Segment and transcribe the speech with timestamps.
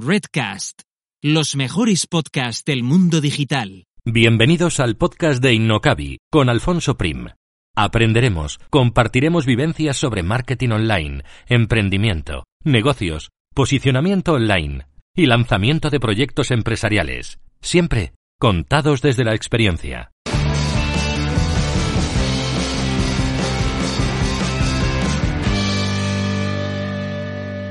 [0.00, 0.82] Redcast,
[1.24, 3.86] los mejores podcasts del mundo digital.
[4.04, 7.26] Bienvenidos al podcast de Innocabi con Alfonso Prim.
[7.74, 17.40] Aprenderemos, compartiremos vivencias sobre marketing online, emprendimiento, negocios, posicionamiento online y lanzamiento de proyectos empresariales,
[17.60, 20.12] siempre contados desde la experiencia.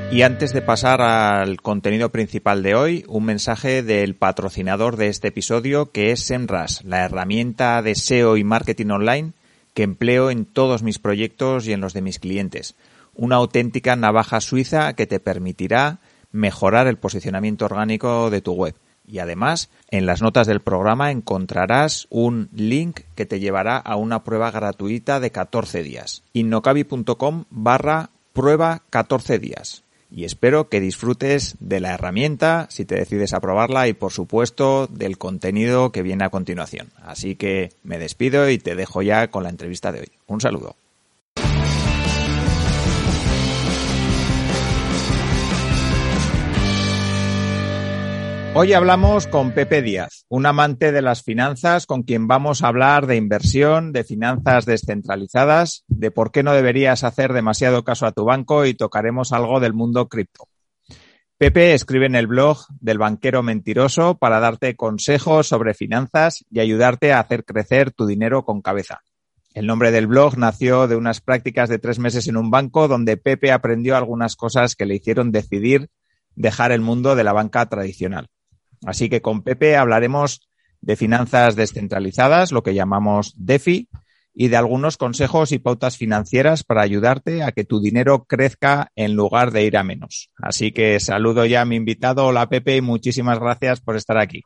[0.10, 5.28] Y antes de pasar al contenido principal de hoy, un mensaje del patrocinador de este
[5.28, 9.34] episodio que es SEMRAS, la herramienta de SEO y marketing online
[9.74, 12.76] que empleo en todos mis proyectos y en los de mis clientes.
[13.16, 16.00] Una auténtica navaja suiza que te permitirá
[16.32, 18.76] mejorar el posicionamiento orgánico de tu web.
[19.06, 24.24] Y además, en las notas del programa encontrarás un link que te llevará a una
[24.24, 26.24] prueba gratuita de 14 días.
[26.34, 33.34] innocabi.com barra prueba 14 días y espero que disfrutes de la herramienta si te decides
[33.34, 36.90] a probarla y por supuesto del contenido que viene a continuación.
[37.04, 40.12] Así que me despido y te dejo ya con la entrevista de hoy.
[40.28, 40.76] Un saludo.
[48.60, 53.06] Hoy hablamos con Pepe Díaz, un amante de las finanzas con quien vamos a hablar
[53.06, 58.26] de inversión, de finanzas descentralizadas, de por qué no deberías hacer demasiado caso a tu
[58.26, 60.48] banco y tocaremos algo del mundo cripto.
[61.38, 67.14] Pepe escribe en el blog del banquero mentiroso para darte consejos sobre finanzas y ayudarte
[67.14, 69.02] a hacer crecer tu dinero con cabeza.
[69.54, 73.18] El nombre del blog nació de unas prácticas de tres meses en un banco donde
[73.18, 75.92] Pepe aprendió algunas cosas que le hicieron decidir
[76.34, 78.30] dejar el mundo de la banca tradicional.
[78.86, 80.48] Así que con Pepe hablaremos
[80.82, 83.90] de finanzas descentralizadas, lo que llamamos DeFi,
[84.40, 89.16] y de algunos consejos y pautas financieras para ayudarte a que tu dinero crezca en
[89.16, 90.30] lugar de ir a menos.
[90.38, 92.28] Así que saludo ya a mi invitado.
[92.28, 94.44] Hola Pepe y muchísimas gracias por estar aquí.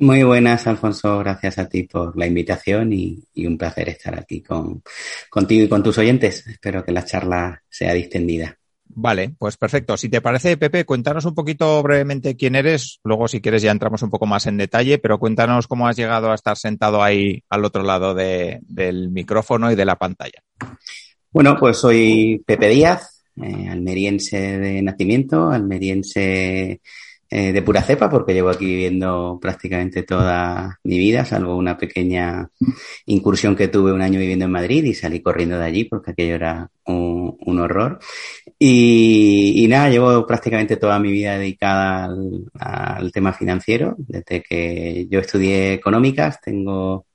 [0.00, 1.18] Muy buenas, Alfonso.
[1.20, 4.82] Gracias a ti por la invitación y, un placer estar aquí con,
[5.30, 6.46] contigo y con tus oyentes.
[6.46, 8.58] Espero que la charla sea distendida.
[8.90, 9.96] Vale, pues perfecto.
[9.96, 13.00] Si te parece, Pepe, cuéntanos un poquito brevemente quién eres.
[13.04, 16.30] Luego, si quieres, ya entramos un poco más en detalle, pero cuéntanos cómo has llegado
[16.30, 20.42] a estar sentado ahí al otro lado del micrófono y de la pantalla.
[21.30, 26.80] Bueno, pues soy Pepe Díaz, eh, almeriense de nacimiento, almeriense
[27.30, 32.48] eh, de pura cepa, porque llevo aquí viviendo prácticamente toda mi vida, salvo una pequeña
[33.06, 36.36] incursión que tuve un año viviendo en Madrid y salí corriendo de allí porque aquello
[36.36, 37.98] era un, horror.
[38.58, 45.20] Y, nada, llevo prácticamente toda mi vida dedicada al, al tema financiero, desde que yo
[45.20, 47.07] estudié económicas, tengo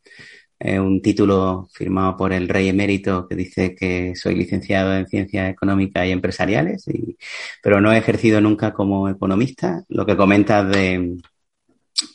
[0.60, 6.06] un título firmado por el rey emérito que dice que soy licenciado en ciencias económicas
[6.08, 7.18] y empresariales, y,
[7.62, 9.84] pero no he ejercido nunca como economista.
[9.90, 11.18] Lo que comentas de,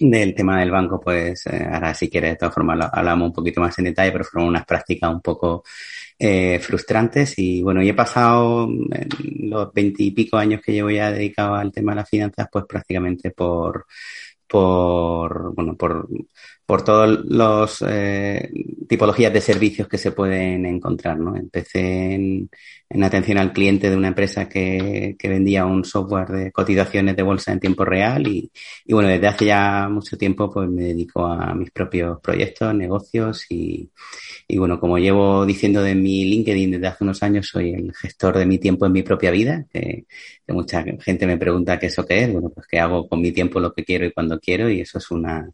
[0.01, 3.61] del tema del banco, pues eh, ahora si quieres, de todas formas hablamos un poquito
[3.61, 5.63] más en detalle, pero fueron unas prácticas un poco
[6.19, 8.69] eh, frustrantes y bueno, y he pasado
[9.41, 13.87] los veintipico años que llevo ya dedicado al tema de las finanzas, pues prácticamente por
[14.49, 16.09] por bueno por
[16.69, 18.51] por todas las eh,
[18.87, 21.19] tipologías de servicios que se pueden encontrar.
[21.19, 21.35] ¿no?
[21.35, 22.51] Empecé en,
[22.91, 27.23] en atención al cliente de una empresa que, que, vendía un software de cotizaciones de
[27.23, 28.53] bolsa en tiempo real y,
[28.85, 33.47] y, bueno, desde hace ya mucho tiempo pues me dedico a mis propios proyectos, negocios
[33.49, 33.91] y,
[34.51, 38.39] y bueno, como llevo diciendo de mi LinkedIn desde hace unos años, soy el gestor
[38.39, 40.07] de mi tiempo en mi propia vida, que,
[40.47, 42.33] que mucha gente me pregunta qué eso qué es.
[42.33, 44.97] Bueno, pues que hago con mi tiempo lo que quiero y cuando quiero y eso
[44.99, 45.51] es una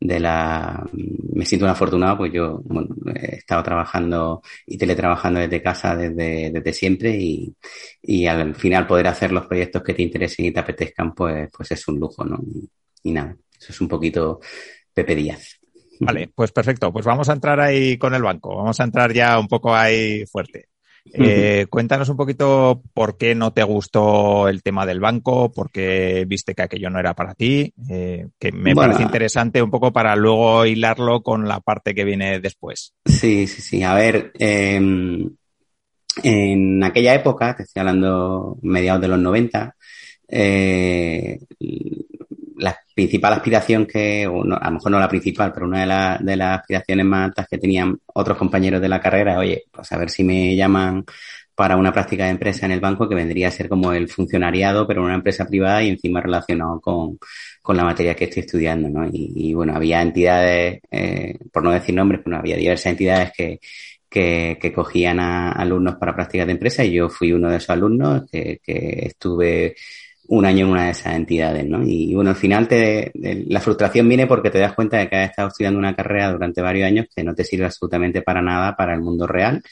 [0.00, 5.62] de la me siento un afortunado pues yo bueno, he estado trabajando y teletrabajando desde
[5.62, 7.16] casa desde, desde siempre.
[7.16, 7.54] Y,
[8.02, 11.70] y al final poder hacer los proyectos que te interesen y te apetezcan pues pues
[11.70, 12.40] es un lujo no
[13.04, 14.40] y, nada eso es un poquito
[14.92, 15.61] Pepe Díaz
[16.04, 16.92] Vale, pues perfecto.
[16.92, 18.56] Pues vamos a entrar ahí con el banco.
[18.56, 20.68] Vamos a entrar ya un poco ahí fuerte.
[21.14, 26.24] Eh, cuéntanos un poquito por qué no te gustó el tema del banco, por qué
[26.28, 30.14] viste que aquello no era para ti, eh, que me parece interesante un poco para
[30.14, 32.94] luego hilarlo con la parte que viene después.
[33.04, 33.82] Sí, sí, sí.
[33.82, 34.80] A ver, eh,
[36.22, 39.74] en aquella época, te estoy hablando mediados de los 90,
[40.28, 41.40] eh,
[42.62, 46.60] la principal aspiración que, a lo mejor no la principal, pero una de, de, las
[46.60, 50.24] aspiraciones más altas que tenían otros compañeros de la carrera, oye, pues a ver si
[50.24, 51.04] me llaman
[51.54, 54.86] para una práctica de empresa en el banco que vendría a ser como el funcionariado,
[54.86, 57.18] pero en una empresa privada y encima relacionado con,
[57.60, 59.06] con la materia que estoy estudiando, ¿no?
[59.06, 63.60] Y, y bueno, había entidades, eh, por no decir nombres, bueno, había diversas entidades que,
[64.08, 67.70] que, que, cogían a alumnos para prácticas de empresa y yo fui uno de esos
[67.70, 69.74] alumnos que, que estuve
[70.28, 71.82] un año en una de esas entidades, ¿no?
[71.84, 75.30] Y bueno, al final te, la frustración viene porque te das cuenta de que has
[75.30, 78.94] estado estudiando una carrera durante varios años que no te sirve absolutamente para nada para
[78.94, 79.62] el mundo real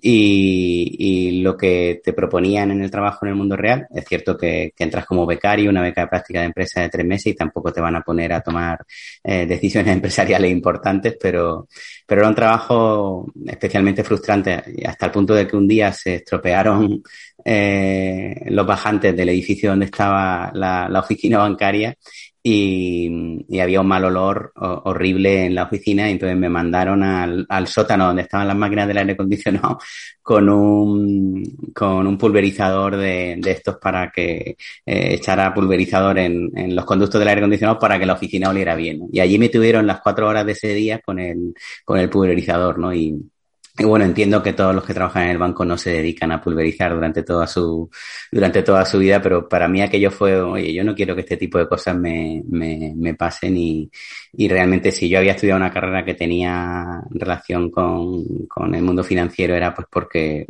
[0.00, 4.36] y, y, lo que te proponían en el trabajo en el mundo real, es cierto
[4.36, 7.72] que, entras como becario, una beca de práctica de empresa de tres meses y tampoco
[7.72, 8.84] te van a poner a tomar
[9.22, 11.68] eh, decisiones empresariales importantes, pero,
[12.06, 17.02] pero era un trabajo especialmente frustrante hasta el punto de que un día se estropearon
[17.44, 21.96] eh, los bajantes del edificio donde estaba la oficina bancaria
[22.42, 27.66] y, había un mal olor horrible en la oficina y entonces me mandaron al, al,
[27.66, 29.78] sótano donde estaban las máquinas del aire acondicionado
[30.22, 31.44] con un,
[31.74, 34.56] con un pulverizador de, de estos para que
[34.86, 38.74] eh, echara pulverizador en, en, los conductos del aire acondicionado para que la oficina oliera
[38.74, 39.08] bien.
[39.12, 41.54] Y allí me tuvieron las cuatro horas de ese día con el,
[41.84, 42.94] con el pulverizador, ¿no?
[42.94, 43.30] Y,
[43.78, 46.40] y bueno, entiendo que todos los que trabajan en el banco no se dedican a
[46.40, 47.88] pulverizar durante toda su,
[48.30, 51.36] durante toda su vida, pero para mí aquello fue, oye, yo no quiero que este
[51.36, 53.90] tipo de cosas me, me, me pasen y,
[54.32, 59.02] y realmente si yo había estudiado una carrera que tenía relación con, con el mundo
[59.04, 60.46] financiero era pues porque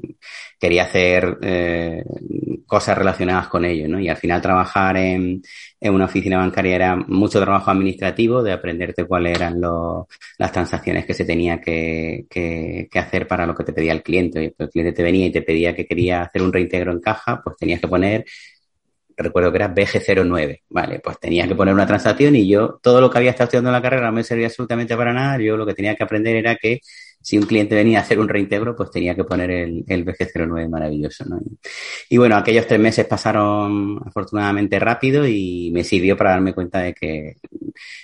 [0.59, 2.05] quería hacer eh,
[2.67, 3.99] cosas relacionadas con ello, ¿no?
[4.01, 5.43] Y al final trabajar en,
[5.81, 10.07] en una oficina bancaria era mucho trabajo administrativo de aprenderte cuáles eran los,
[10.39, 14.03] las transacciones que se tenía que, que, que, hacer para lo que te pedía el
[14.03, 14.55] cliente.
[14.59, 17.57] El cliente te venía y te pedía que quería hacer un reintegro en caja, pues
[17.57, 18.25] tenías que poner
[19.23, 23.11] recuerdo que era BG09, vale, pues tenías que poner una transacción y yo, todo lo
[23.11, 25.67] que había estado estudiando en la carrera no me servía absolutamente para nada, yo lo
[25.67, 26.81] que tenía que aprender era que
[27.23, 30.69] si un cliente venía a hacer un reintegro, pues tenía que poner el, el BG09
[30.69, 31.25] maravilloso.
[31.27, 31.39] ¿no?
[32.09, 36.95] Y, bueno, aquellos tres meses pasaron afortunadamente rápido y me sirvió para darme cuenta de
[36.95, 37.37] que,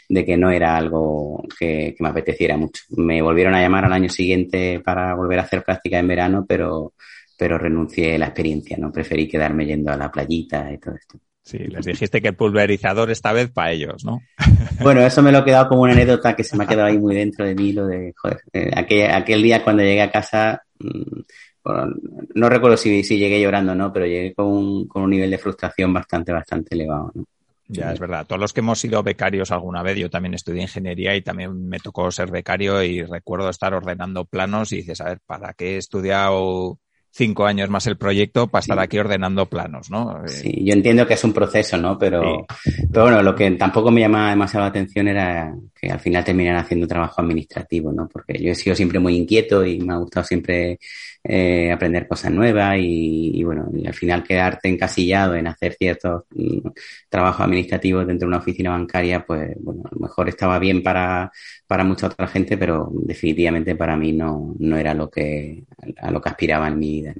[0.08, 2.82] de que no era algo que, que me apeteciera mucho.
[2.90, 6.94] Me volvieron a llamar al año siguiente para volver a hacer práctica en verano, pero,
[7.38, 8.92] pero renuncié a la experiencia, ¿no?
[8.92, 11.18] Preferí quedarme yendo a la playita y todo esto.
[11.46, 14.20] Sí, les dijiste que el pulverizador esta vez para ellos, ¿no?
[14.82, 16.98] Bueno, eso me lo he quedado como una anécdota que se me ha quedado ahí
[16.98, 20.60] muy dentro de mí, lo de, joder, eh, aquel, aquel, día cuando llegué a casa,
[20.80, 21.20] mmm,
[21.62, 21.94] bueno,
[22.34, 25.30] no recuerdo si, si llegué llorando o no, pero llegué con un, con un nivel
[25.30, 27.24] de frustración bastante, bastante elevado, ¿no?
[27.68, 28.26] Ya, es verdad.
[28.26, 31.80] Todos los que hemos sido becarios alguna vez, yo también estudié ingeniería y también me
[31.80, 35.76] tocó ser becario y recuerdo estar ordenando planos y dices, a ver, ¿para qué he
[35.78, 36.78] estudiado
[37.16, 40.24] cinco años más el proyecto para estar aquí ordenando planos, ¿no?
[40.24, 41.98] Eh, sí, yo entiendo que es un proceso, ¿no?
[41.98, 42.72] Pero, sí.
[42.92, 46.56] pero bueno, lo que tampoco me llamaba demasiado la atención era que al final terminan
[46.56, 48.06] haciendo trabajo administrativo, ¿no?
[48.08, 50.78] Porque yo he sido siempre muy inquieto y me ha gustado siempre
[51.28, 56.24] eh, aprender cosas nuevas y, y, bueno, y al final quedarte encasillado en hacer ciertos
[56.30, 56.68] mm,
[57.08, 61.32] trabajos administrativos dentro de una oficina bancaria, pues bueno, a lo mejor estaba bien para,
[61.66, 65.64] para mucha otra gente, pero definitivamente para mí no, no era lo que,
[66.00, 67.14] a lo que aspiraba en mi vida.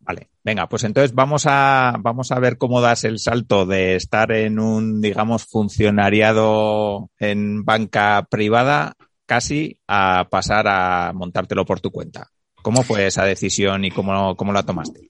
[0.00, 4.32] Vale, venga, pues entonces vamos a, vamos a ver cómo das el salto de estar
[4.32, 8.94] en un, digamos, funcionariado en banca privada
[9.26, 12.30] casi a pasar a montártelo por tu cuenta.
[12.62, 15.08] ¿Cómo fue esa decisión y cómo, cómo la tomaste?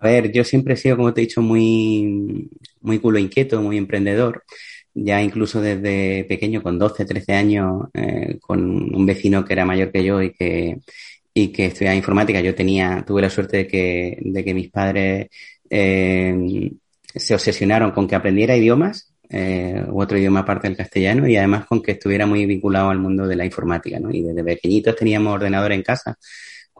[0.00, 2.48] A ver, yo siempre he sido, como te he dicho, muy,
[2.80, 4.44] muy culo inquieto, muy emprendedor.
[4.94, 9.92] Ya incluso desde pequeño, con 12, 13 años, eh, con un vecino que era mayor
[9.92, 10.78] que yo y que,
[11.34, 15.28] y que estudiaba informática, yo tenía, tuve la suerte de que, de que mis padres
[15.68, 16.70] eh,
[17.14, 21.66] se obsesionaron con que aprendiera idiomas, eh, u otro idioma aparte del castellano, y además
[21.66, 24.10] con que estuviera muy vinculado al mundo de la informática, ¿no?
[24.10, 26.18] Y desde pequeñitos teníamos ordenador en casa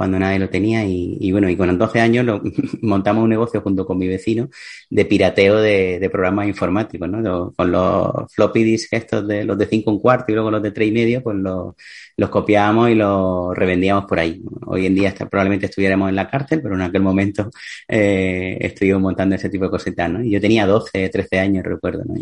[0.00, 2.40] cuando nadie lo tenía y, bueno, y con 12 años lo,
[2.80, 4.49] montamos un negocio junto con mi vecino
[4.88, 7.52] de pirateo de, programas informáticos, ¿no?
[7.54, 10.71] Con los floppy disks estos de los de 5 un cuarto y luego los de
[10.71, 11.75] 3 y medio, pues los,
[12.16, 14.40] los copiábamos y los revendíamos por ahí.
[14.69, 17.50] Hoy en día probablemente estuviéramos en la cárcel, pero en aquel momento
[17.88, 20.25] eh, estuvimos montando ese tipo de cositas, ¿no?
[20.25, 22.14] Y yo tenía 12, 13 años, recuerdo, ¿no?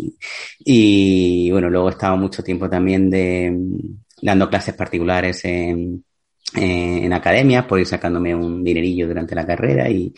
[0.64, 3.56] Y, bueno, luego estaba mucho tiempo también de
[4.20, 6.02] dando clases particulares en
[6.56, 10.14] eh, en academias por ir sacándome un dinerillo durante la carrera y,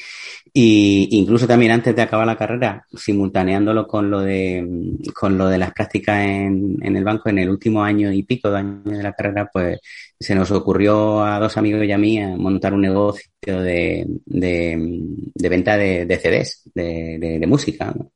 [0.52, 4.64] y, incluso también antes de acabar la carrera simultaneándolo con lo de
[5.12, 8.50] con lo de las prácticas en, en el banco en el último año y pico
[8.50, 9.80] de año de la carrera pues
[10.18, 15.00] se nos ocurrió a dos amigos y a mí montar un negocio de, de,
[15.34, 18.12] de venta de, de CDs de, de música ¿no?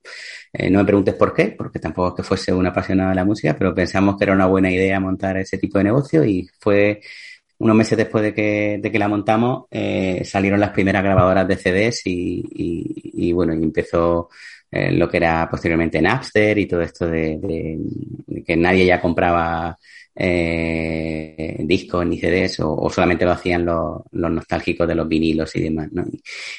[0.57, 3.25] Eh, no me preguntes por qué, porque tampoco es que fuese un apasionado de la
[3.25, 7.01] música, pero pensamos que era una buena idea montar ese tipo de negocio y fue
[7.59, 11.57] unos meses después de que, de que la montamos, eh, salieron las primeras grabadoras de
[11.57, 12.43] CDs y,
[13.15, 14.29] y, bueno, y empezó
[14.71, 17.79] eh, lo que era posteriormente Napster y todo esto de,
[18.45, 19.77] que nadie ya compraba
[20.17, 25.89] eh, discos ni CDs o, solamente lo hacían los, nostálgicos de los vinilos y demás.
[25.93, 26.05] ¿no?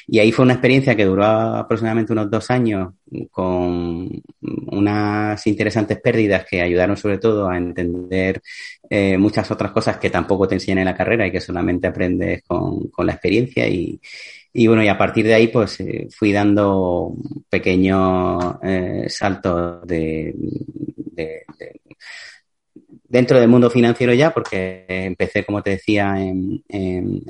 [0.06, 2.94] Y ahí fue una experiencia que duró aproximadamente unos dos años
[3.30, 4.10] con
[4.40, 8.42] unas interesantes pérdidas que ayudaron sobre todo a entender
[8.90, 12.42] eh, muchas otras cosas que tampoco te enseñan en la carrera y que solamente aprendes
[12.46, 14.00] con, la experiencia y,
[14.52, 17.14] y bueno, y a partir de ahí, pues eh, fui dando
[17.50, 20.34] pequeños eh, saltos de,
[23.08, 27.22] dentro del mundo financiero ya, porque empecé, como te decía, en, en,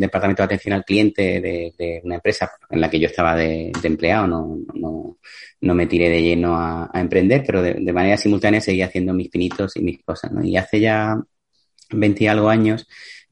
[0.00, 4.26] departamento de atención al cliente de, una empresa en la que yo estaba de, empleado,
[4.26, 5.18] no, no,
[5.60, 9.76] no, me tiré de lleno a, emprender, pero de, manera simultánea seguía haciendo mis pinitos
[9.76, 10.30] y mis cosas.
[10.42, 11.16] Y hace ya
[11.90, 12.86] 20 y algo años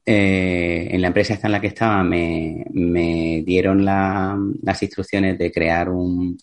[0.05, 5.51] eh, en la empresa esta en la que estaba me, me dieron las instrucciones de
[5.51, 6.37] crear un,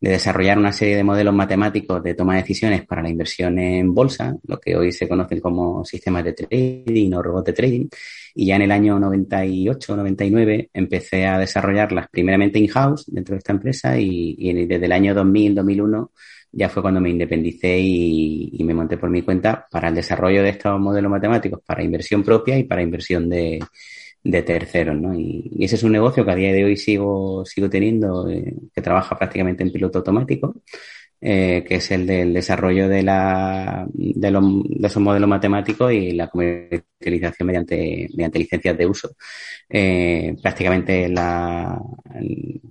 [0.00, 3.94] de desarrollar una serie de modelos matemáticos de toma de decisiones para la inversión en
[3.94, 7.86] bolsa, lo que hoy se conocen como sistemas de trading o robots de trading.
[8.34, 13.52] Y ya en el año 98, 99 empecé a desarrollarlas primeramente in-house dentro de esta
[13.52, 16.12] empresa y, desde el año 2000, 2001
[16.52, 20.50] ya fue cuando me independicé y, me monté por mi cuenta para el desarrollo de
[20.50, 23.60] estos modelos matemáticos para inversión propia y para inversión de,
[24.42, 25.14] terceros, ¿no?
[25.18, 28.82] Y, ese es un negocio que a día de hoy sigo, sigo teniendo, eh, que
[28.82, 30.54] trabaja prácticamente en piloto automático
[31.20, 36.10] eh, que es el del desarrollo de, la, de, los, de, esos modelos matemáticos y
[36.12, 39.16] la comercialización mediante, mediante licencias de uso.
[39.68, 41.80] Eh, prácticamente la,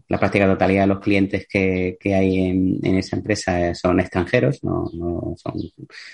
[0.07, 4.63] la práctica totalidad de los clientes que, que hay en, en, esa empresa son extranjeros,
[4.63, 5.53] no, no son,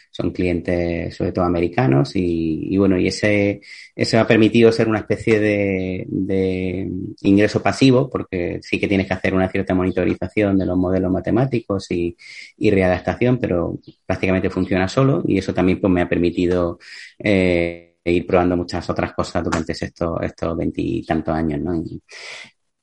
[0.09, 3.61] son clientes sobre todo americanos y, y, bueno, y ese,
[3.95, 6.89] eso ha permitido ser una especie de,
[7.21, 11.91] ingreso pasivo porque sí que tienes que hacer una cierta monitorización de los modelos matemáticos
[11.91, 12.15] y,
[12.57, 16.79] y readaptación, pero prácticamente funciona solo y eso también pues, me ha permitido
[17.19, 21.59] eh, ir probando muchas otras cosas durante estos estos veintitantos años.
[21.61, 21.83] ¿no?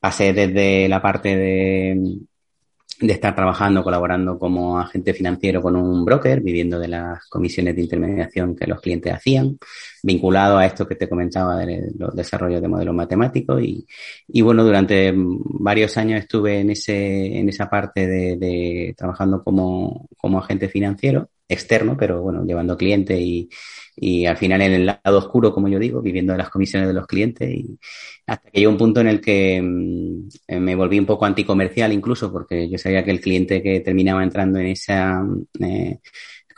[0.01, 2.19] pasé desde la parte de,
[3.01, 7.83] de estar trabajando, colaborando como agente financiero con un broker, viviendo de las comisiones de
[7.83, 9.59] intermediación que los clientes hacían,
[10.03, 13.63] vinculado a esto que te comentaba de los desarrollos de modelos matemáticos.
[13.63, 13.87] Y,
[14.27, 20.09] y bueno, durante varios años estuve en ese, en esa parte de, de trabajando como,
[20.17, 23.49] como agente financiero externo, pero bueno, llevando clientes y,
[23.97, 26.95] y al final en el lado oscuro, como yo digo, viviendo de las comisiones de
[26.95, 27.51] los clientes.
[27.51, 27.79] Y
[28.27, 30.29] hasta que llegó un punto en el que mm,
[30.61, 34.59] me volví un poco anticomercial incluso porque yo sabía que el cliente que terminaba entrando
[34.59, 35.23] en esa
[35.61, 35.99] eh,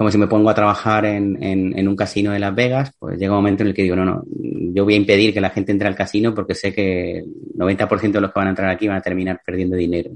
[0.01, 3.41] como si me pongo a trabajar en, un casino de Las Vegas, pues llega un
[3.41, 4.25] momento en el que digo, no, no,
[4.73, 8.13] yo voy a impedir que la gente entre al casino porque sé que el 90%
[8.13, 10.13] de los que van a entrar aquí van a terminar perdiendo dinero.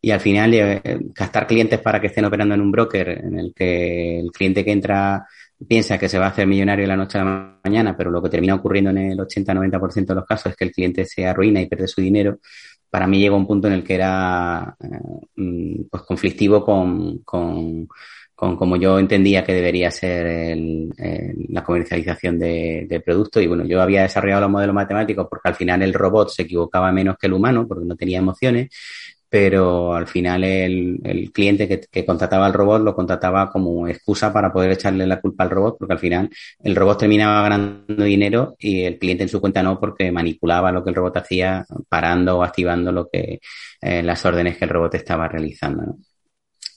[0.00, 0.80] Y al final, eh,
[1.12, 4.70] gastar clientes para que estén operando en un broker en el que el cliente que
[4.70, 5.26] entra
[5.66, 8.22] piensa que se va a hacer millonario de la noche a la mañana, pero lo
[8.22, 11.60] que termina ocurriendo en el 80-90% de los casos es que el cliente se arruina
[11.60, 12.38] y pierde su dinero,
[12.90, 14.86] para mí llegó un punto en el que era eh,
[15.36, 17.88] mm, pues conflictivo con, con,
[18.40, 20.88] con como yo entendía que debería ser el,
[21.50, 23.42] la comercialización de, de productos.
[23.42, 26.90] Y bueno, yo había desarrollado los modelos matemáticos porque al final el robot se equivocaba
[26.90, 28.70] menos que el humano porque no tenía emociones
[29.30, 34.32] pero al final el, el cliente que, que, contrataba al robot lo contrataba como excusa
[34.32, 36.30] para poder echarle la culpa al robot, porque al final
[36.64, 40.82] el robot terminaba ganando dinero y el cliente en su cuenta no, porque manipulaba lo
[40.82, 43.38] que el robot hacía, parando o activando lo que
[43.80, 45.96] eh, las órdenes que el robot estaba realizando.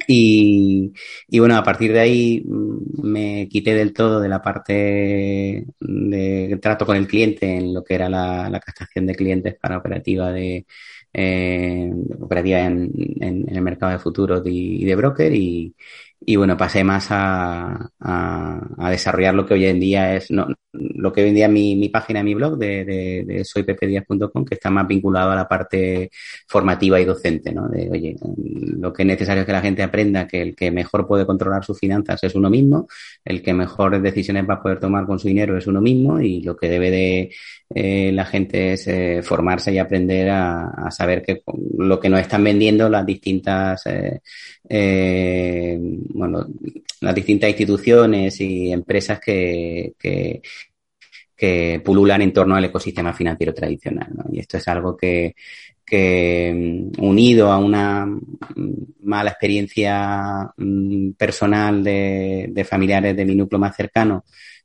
[0.07, 0.93] Y,
[1.27, 6.59] y, bueno, a partir de ahí mm, me quité del todo de la parte de
[6.61, 10.31] trato con el cliente en lo que era la, la captación de clientes para operativa
[10.31, 10.65] de,
[11.13, 12.91] eh, operativa en,
[13.21, 15.75] en, en, el mercado de futuros y, de broker y,
[16.25, 20.47] y bueno, pasé más a, a, a, desarrollar lo que hoy en día es, no,
[20.73, 24.55] lo que hoy en día mi, mi página, mi blog de, de, de soyppdias.com, que
[24.55, 26.09] está más vinculado a la parte
[26.47, 27.67] formativa y docente, ¿no?
[27.67, 28.15] De, oye,
[28.77, 31.63] lo que es necesario es que la gente aprenda que el que mejor puede controlar
[31.63, 32.87] sus finanzas es uno mismo,
[33.23, 36.41] el que mejores decisiones va a poder tomar con su dinero es uno mismo y
[36.41, 37.31] lo que debe de
[37.75, 41.41] eh, la gente es eh, formarse y aprender a, saber que
[41.77, 43.83] lo que nos están vendiendo las distintas
[44.69, 46.45] eh, bueno,
[47.01, 50.41] las distintas instituciones y empresas que, que,
[51.83, 54.07] pululan en torno al ecosistema financiero tradicional.
[54.31, 55.35] Y esto es algo que,
[55.85, 58.07] que mm, unido a una
[59.01, 64.23] mala experiencia mm, personal de familiares de mi núcleo más cercano,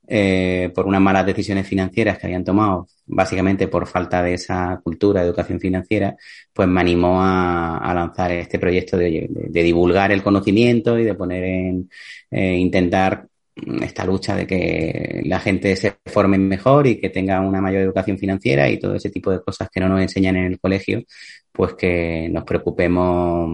[0.09, 5.21] eh, por unas malas decisiones financieras que habían tomado, básicamente por falta de esa cultura
[5.21, 6.17] de educación financiera,
[6.53, 11.05] pues me animó a, a lanzar este proyecto de, de, de, divulgar el conocimiento y
[11.05, 11.91] de poner en,
[12.31, 13.27] eh, intentar
[13.83, 18.19] esta lucha de que la gente se forme mejor y que tenga una mayor educación
[18.19, 21.03] financiera y todo ese tipo de cosas que no nos enseñan en el colegio,
[21.53, 23.51] pues que nos preocupemos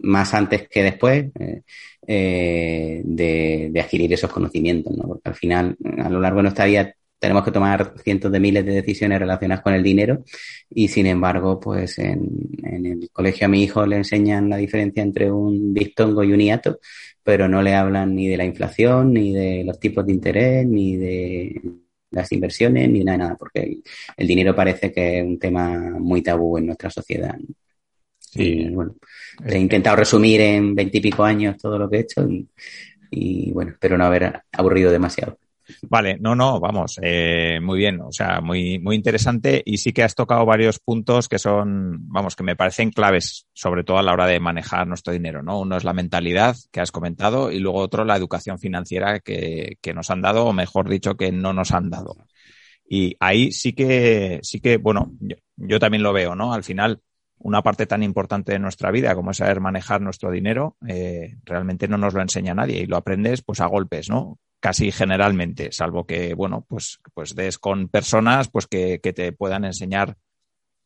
[0.00, 1.62] más antes que después eh,
[2.06, 5.04] eh, de, de, adquirir esos conocimientos, ¿no?
[5.06, 8.64] Porque al final, a lo largo de nuestra vida, tenemos que tomar cientos de miles
[8.64, 10.22] de decisiones relacionadas con el dinero
[10.70, 12.28] y sin embargo, pues en,
[12.62, 16.38] en el colegio a mi hijo le enseñan la diferencia entre un diptongo y un
[16.38, 16.78] hiato,
[17.22, 20.96] pero no le hablan ni de la inflación, ni de los tipos de interés, ni
[20.96, 21.60] de
[22.10, 23.80] las inversiones, ni nada, nada, porque
[24.16, 27.36] el, dinero parece que es un tema muy tabú en nuestra sociedad.
[28.34, 28.96] Y bueno,
[29.44, 32.48] he intentado resumir en veintipico años todo lo que he hecho y,
[33.10, 35.38] y bueno, espero no haber aburrido demasiado.
[35.82, 40.02] Vale, no, no, vamos, eh, muy bien, o sea, muy, muy interesante y sí que
[40.02, 44.14] has tocado varios puntos que son, vamos, que me parecen claves, sobre todo a la
[44.14, 45.60] hora de manejar nuestro dinero, ¿no?
[45.60, 49.92] Uno es la mentalidad que has comentado y luego otro la educación financiera que, que
[49.92, 52.16] nos han dado, o mejor dicho, que no nos han dado.
[52.88, 56.54] Y ahí sí que, sí que, bueno, yo, yo también lo veo, ¿no?
[56.54, 57.02] Al final,
[57.40, 61.88] una parte tan importante de nuestra vida como es saber manejar nuestro dinero, eh, realmente
[61.88, 64.38] no nos lo enseña nadie y lo aprendes pues a golpes, ¿no?
[64.60, 69.64] Casi generalmente, salvo que, bueno, pues, pues des con personas pues que, que te puedan
[69.64, 70.16] enseñar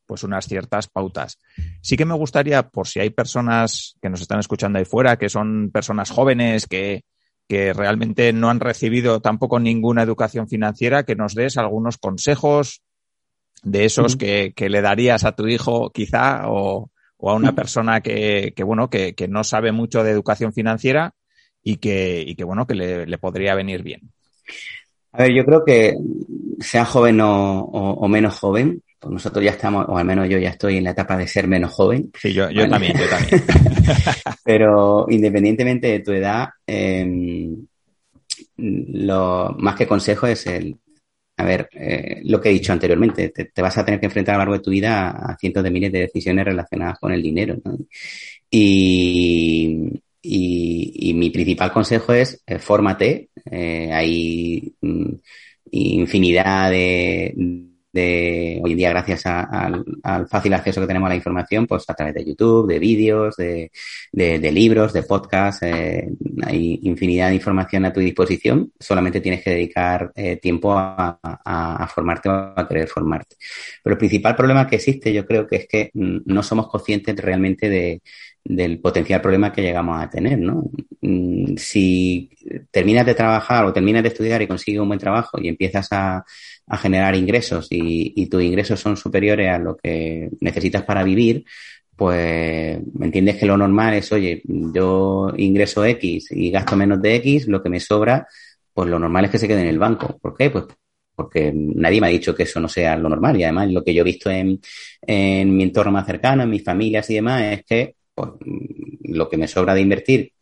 [0.07, 1.39] pues unas ciertas pautas.
[1.81, 5.31] Sí que me gustaría, por si hay personas que nos están escuchando ahí fuera, que
[5.31, 7.05] son personas jóvenes, que,
[7.49, 12.83] que realmente no han recibido tampoco ninguna educación financiera, que nos des algunos consejos,
[13.63, 18.01] de esos que, que, le darías a tu hijo quizá o, o a una persona
[18.01, 21.15] que, que bueno, que, que, no sabe mucho de educación financiera
[21.63, 24.11] y que, y que bueno, que le, le, podría venir bien?
[25.13, 25.95] A ver, yo creo que
[26.59, 30.39] sea joven o, o, o, menos joven, pues nosotros ya estamos, o al menos yo
[30.39, 32.11] ya estoy en la etapa de ser menos joven.
[32.19, 32.71] Sí, yo, yo ¿vale?
[32.71, 33.43] también, yo también.
[34.45, 37.49] Pero independientemente de tu edad, eh,
[38.57, 40.77] lo más que consejo es el
[41.37, 44.39] a ver, eh, lo que he dicho anteriormente, te, vas a tener que enfrentar a
[44.39, 47.57] lo largo de tu vida a cientos de miles de decisiones relacionadas con el dinero.
[48.51, 53.31] y, y, mi principal consejo es, eh, fórmate.
[53.51, 55.15] Eh, hay mm,
[55.73, 57.35] infinidad de,
[57.93, 59.71] de hoy en día gracias a, a,
[60.03, 63.37] al fácil acceso que tenemos a la información, pues a través de YouTube, de vídeos,
[63.37, 63.71] de,
[64.13, 66.09] de, libros, de podcasts, eh,
[66.43, 71.87] hay infinidad de información a tu disposición, solamente tienes que dedicar eh, tiempo a, a,
[71.89, 73.37] formarte o a querer formarte.
[73.83, 77.17] Pero el principal problema que existe yo creo que es que mm, no somos conscientes
[77.17, 78.03] realmente de,
[78.45, 80.71] del potencial problema que llegamos a tener, ¿no?
[81.01, 82.31] Mm, si
[82.71, 86.25] terminas de trabajar o terminas de estudiar y consigues un buen trabajo y empiezas a,
[86.73, 91.45] a generar ingresos y, tus ingresos son superiores a lo que necesitas para vivir,
[91.95, 97.17] pues me entiendes que lo normal es, oye, yo ingreso X y gasto menos de
[97.17, 98.27] X, lo que me sobra,
[98.73, 100.19] pues lo normal es que se quede en el banco.
[100.19, 100.49] ¿Por qué?
[100.49, 100.65] Pues
[101.15, 103.93] porque nadie me ha dicho que eso no sea lo normal y además lo que
[103.93, 104.59] yo he visto en,
[105.03, 108.31] en mi entorno más cercano, en mis familias y demás, es que pues,
[109.05, 110.33] lo que me sobra de invertir,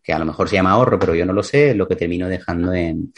[0.00, 1.96] que a lo mejor se llama ahorro, pero yo no lo sé, es lo que
[1.96, 3.12] termino dejando en,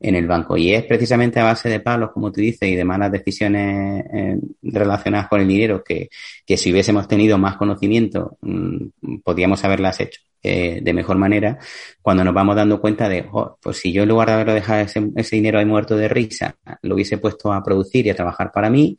[0.00, 0.56] en el banco.
[0.56, 4.38] Y es precisamente a base de palos, como tú dices, y de malas decisiones eh,
[4.62, 6.08] relacionadas con el dinero que,
[6.44, 11.58] que si hubiésemos tenido más conocimiento, mmm, podíamos haberlas hecho eh, de mejor manera,
[12.00, 14.80] cuando nos vamos dando cuenta de, oh, pues si yo en lugar de haberlo dejado
[14.80, 18.50] ese, ese dinero ahí muerto de risa, lo hubiese puesto a producir y a trabajar
[18.50, 18.96] para mí,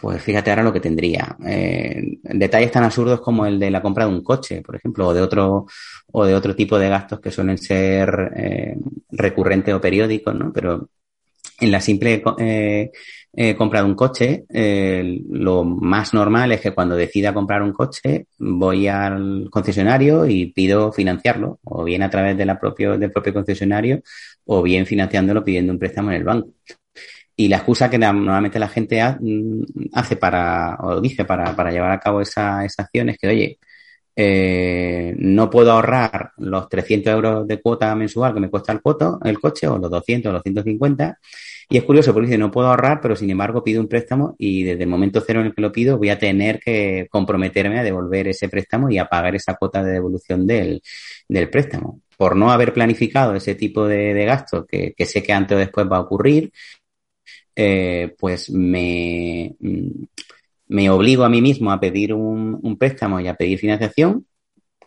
[0.00, 1.36] pues fíjate ahora lo que tendría.
[1.46, 5.14] Eh, detalles tan absurdos como el de la compra de un coche, por ejemplo, o
[5.14, 5.66] de otro,
[6.12, 8.76] o de otro tipo de gastos que suelen ser eh,
[9.10, 10.52] recurrentes o periódicos, ¿no?
[10.52, 10.88] Pero
[11.60, 12.90] en la simple eh,
[13.56, 14.44] compra de un coche,
[15.28, 20.90] lo más normal es que cuando decida comprar un coche, voy al concesionario y pido
[20.92, 24.00] financiarlo, o bien a través propio, del propio concesionario,
[24.46, 26.48] o bien financiándolo pidiendo un préstamo en el banco.
[27.40, 29.62] Y la excusa que normalmente la gente mm,
[29.94, 33.58] hace para, o dice para, para llevar a cabo esa, esa acción es que, oye,
[34.14, 39.18] eh, no puedo ahorrar los 300 euros de cuota mensual que me cuesta el, cuoto,
[39.24, 41.18] el coche, o los 200 o los 150.
[41.70, 44.64] Y es curioso porque dice, no puedo ahorrar, pero sin embargo pido un préstamo y
[44.64, 47.82] desde el momento cero en el que lo pido voy a tener que comprometerme a
[47.82, 50.82] devolver ese préstamo y a pagar esa cuota de devolución del,
[51.26, 52.02] del préstamo.
[52.18, 55.58] Por no haber planificado ese tipo de, de gasto que, que sé que antes o
[55.58, 56.52] después va a ocurrir,
[57.62, 59.54] eh, pues me,
[60.68, 64.26] me obligo a mí mismo a pedir un, un, préstamo y a pedir financiación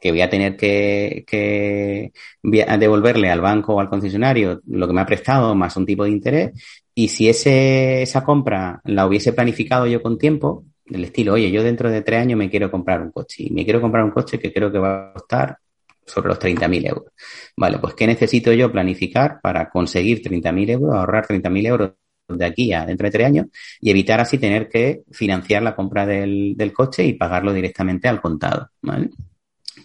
[0.02, 5.02] que voy a tener que, que devolverle al banco o al concesionario lo que me
[5.02, 6.52] ha prestado más un tipo de interés
[6.96, 11.64] y si ese, esa compra la hubiese planificado yo con tiempo, del estilo, oye, yo
[11.64, 14.40] dentro de tres años me quiero comprar un coche y me quiero comprar un coche
[14.40, 15.58] que creo que va a costar
[16.06, 17.06] sobre los 30.000 euros.
[17.56, 21.92] Vale, pues ¿qué necesito yo planificar para conseguir 30.000 euros, ahorrar 30.000 euros
[22.38, 23.48] de aquí a dentro de tres años
[23.80, 28.22] y evitar así tener que financiar la compra del, del coche y pagarlo directamente al
[28.22, 29.10] contado, ¿vale?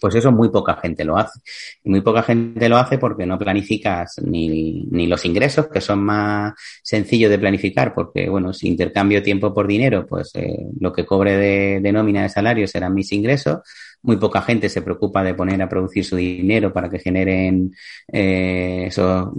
[0.01, 1.41] Pues eso muy poca gente lo hace.
[1.83, 6.01] Y muy poca gente lo hace porque no planificas ni, ni los ingresos, que son
[6.05, 11.07] más sencillos de planificar, porque, bueno, si intercambio tiempo por dinero, pues eh, lo que
[11.07, 13.59] cobre de, de nómina de salario serán mis ingresos
[14.03, 17.73] muy poca gente se preocupa de poner a producir su dinero para que generen
[18.13, 19.31] eh, esos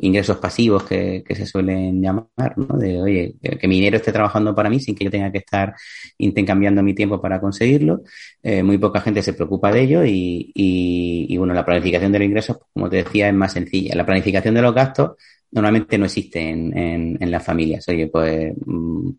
[0.00, 2.76] ingresos pasivos que, que, se suelen llamar, ¿no?
[2.78, 5.74] De, oye, que, mi dinero esté trabajando para mí sin que yo tenga que estar
[6.18, 8.02] intercambiando mi tiempo para conseguirlo.
[8.42, 12.18] Eh, muy poca gente se preocupa de ello y, y, y, bueno, la planificación de
[12.18, 13.94] los ingresos, pues, como te decía, es más sencilla.
[13.94, 15.12] La planificación de los gastos
[15.50, 17.86] normalmente no existe en, en, en las familias.
[17.88, 19.10] Oye, pues mm,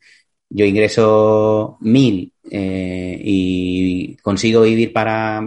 [0.50, 5.42] yo ingreso mil eh, y consigo vivir para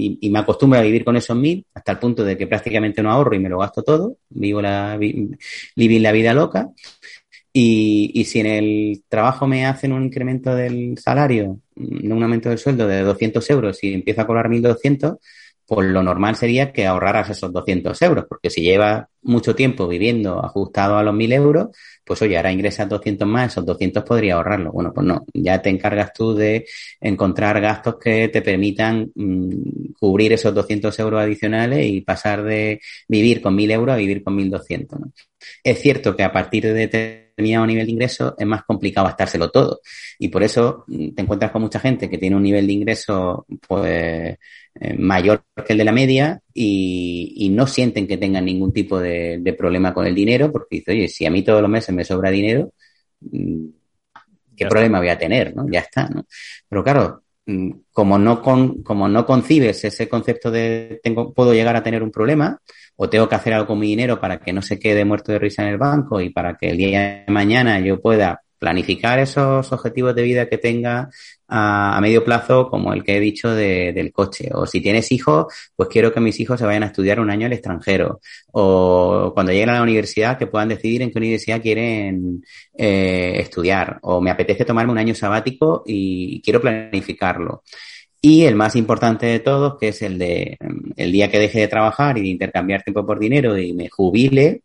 [0.00, 3.10] y, me acostumbro a vivir con esos mil hasta el punto de que prácticamente no
[3.10, 6.70] ahorro y me lo gasto todo, vivo la vivir la vida loca.
[7.52, 12.58] Y, y, si en el trabajo me hacen un incremento del salario, un aumento del
[12.58, 15.18] sueldo de 200 euros y empiezo a cobrar 1200,
[15.70, 20.44] pues lo normal sería que ahorraras esos 200 euros, porque si llevas mucho tiempo viviendo
[20.44, 21.68] ajustado a los 1000 euros,
[22.04, 24.72] pues oye, ahora ingresas 200 más, esos 200 podría ahorrarlo.
[24.72, 26.66] Bueno, pues no, ya te encargas tú de
[27.00, 33.40] encontrar gastos que te permitan mmm, cubrir esos 200 euros adicionales y pasar de vivir
[33.40, 34.98] con 1000 euros a vivir con 1200.
[34.98, 35.12] ¿no?
[35.62, 36.88] Es cierto que a partir de
[37.40, 39.80] determinado nivel de ingreso es más complicado gastárselo todo.
[40.18, 43.46] Y por eso mm, te encuentras con mucha gente que tiene un nivel de ingreso,
[43.66, 44.38] pues,
[44.80, 49.00] eh, mayor que el de la media y, y, no sienten que tengan ningún tipo
[49.00, 51.94] de, de, problema con el dinero porque dice, oye, si a mí todos los meses
[51.94, 52.72] me sobra dinero,
[53.20, 53.66] mm,
[54.56, 55.00] ¿qué ya problema está.
[55.00, 55.56] voy a tener?
[55.56, 55.66] ¿no?
[55.70, 56.26] Ya está, ¿no?
[56.68, 61.76] Pero claro, mm, como no, con, como no concibes ese concepto de tengo, puedo llegar
[61.76, 62.60] a tener un problema
[63.02, 65.38] o tengo que hacer algo con mi dinero para que no se quede muerto de
[65.38, 69.72] risa en el banco y para que el día de mañana yo pueda planificar esos
[69.72, 71.08] objetivos de vida que tenga
[71.48, 74.50] a, medio plazo, como el que he dicho de, del coche.
[74.52, 77.46] O si tienes hijos, pues quiero que mis hijos se vayan a estudiar un año
[77.46, 78.20] al extranjero.
[78.52, 82.44] O cuando lleguen a la universidad, que puedan decidir en qué universidad quieren
[82.76, 83.98] eh, estudiar.
[84.02, 87.62] O me apetece tomarme un año sabático y quiero planificarlo.
[88.22, 90.58] Y el más importante de todos, que es el de
[90.96, 94.62] el día que deje de trabajar y de intercambiar tiempo por dinero y me jubile,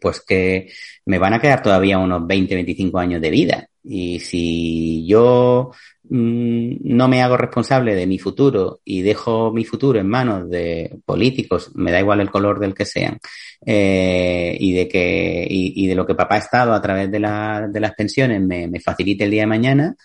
[0.00, 0.70] pues que
[1.06, 3.68] me van a quedar todavía unos 20, 25 años de vida.
[3.84, 5.72] Y si yo
[6.04, 10.98] mmm, no me hago responsable de mi futuro y dejo mi futuro en manos de
[11.04, 13.18] políticos, me da igual el color del que sean,
[13.64, 17.20] eh, y de que, y, y, de lo que papá ha estado a través de,
[17.20, 19.96] la, de las pensiones me, me facilite el día de mañana,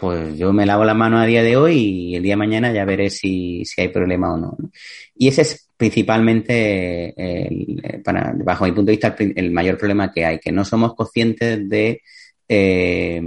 [0.00, 2.72] pues yo me lavo la mano a día de hoy y el día de mañana
[2.72, 4.56] ya veré si, si hay problema o no.
[5.14, 7.14] Y ese es principalmente,
[8.02, 11.68] para, bajo mi punto de vista, el, mayor problema que hay, que no somos conscientes
[11.68, 12.02] de
[12.48, 13.22] eh,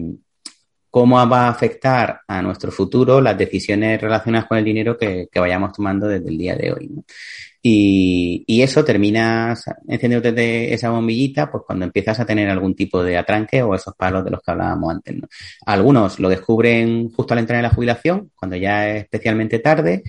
[0.89, 5.39] cómo va a afectar a nuestro futuro las decisiones relacionadas con el dinero que, que
[5.39, 6.89] vayamos tomando desde el día de hoy.
[7.65, 13.15] Y, y, eso terminas encendiéndote esa bombillita, pues cuando empiezas a tener algún tipo de
[13.17, 15.15] atranque o esos palos de los que hablábamos antes.
[15.15, 15.29] ¿no?
[15.65, 20.03] Algunos lo descubren justo al entrar en la jubilación, cuando ya es especialmente tarde,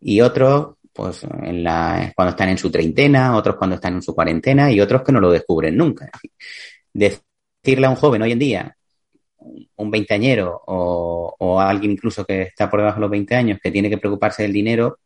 [0.00, 4.12] y otros, pues en la, cuando están en su treintena, otros cuando están en su
[4.12, 6.10] cuarentena, y otros que no lo descubren nunca.
[6.92, 8.76] Decirle a un joven hoy en día,
[9.76, 13.70] un veinteañero o, o alguien incluso que está por debajo de los 20 años, que
[13.70, 14.98] tiene que preocuparse del dinero,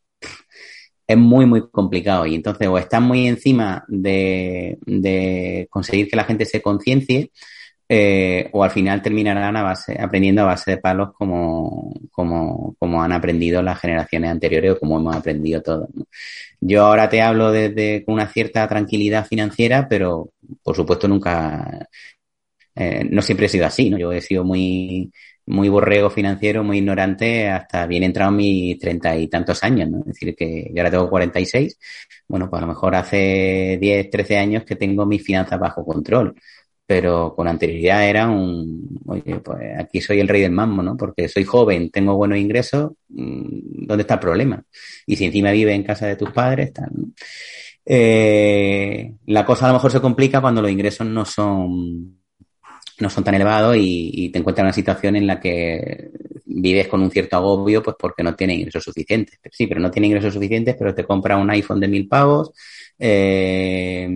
[1.10, 2.24] es muy, muy complicado.
[2.26, 7.32] Y entonces, o están muy encima de, de conseguir que la gente se conciencie,
[7.88, 13.02] eh, o al final terminarán a base, aprendiendo a base de palos como, como, como
[13.02, 15.88] han aprendido las generaciones anteriores o como hemos aprendido todos.
[16.60, 20.30] Yo ahora te hablo desde con una cierta tranquilidad financiera, pero
[20.62, 21.88] por supuesto nunca,
[22.76, 23.98] eh, no siempre he sido así, ¿no?
[23.98, 25.10] Yo he sido muy,
[25.50, 29.98] muy borrego financiero, muy ignorante, hasta bien entrado mis treinta y tantos años, ¿no?
[30.00, 31.78] Es decir, que yo ahora tengo 46,
[32.28, 36.34] bueno, pues a lo mejor hace 10, 13 años que tengo mis finanzas bajo control,
[36.86, 40.96] pero con anterioridad era un, oye, pues aquí soy el rey del mambo, ¿no?
[40.96, 44.62] Porque soy joven, tengo buenos ingresos, mm, ¿dónde está el problema?
[45.06, 47.08] Y si encima vive en casa de tus padres, tal, ¿no?
[47.84, 52.19] eh, la cosa a lo mejor se complica cuando los ingresos no son
[53.00, 56.10] no son tan elevados y, y, te encuentras en una situación en la que
[56.44, 59.38] vives con un cierto agobio, pues porque no tienes ingresos suficientes.
[59.50, 62.52] Sí, pero no tienes ingresos suficientes, pero te compra un iPhone de mil pavos,
[62.98, 64.08] eh,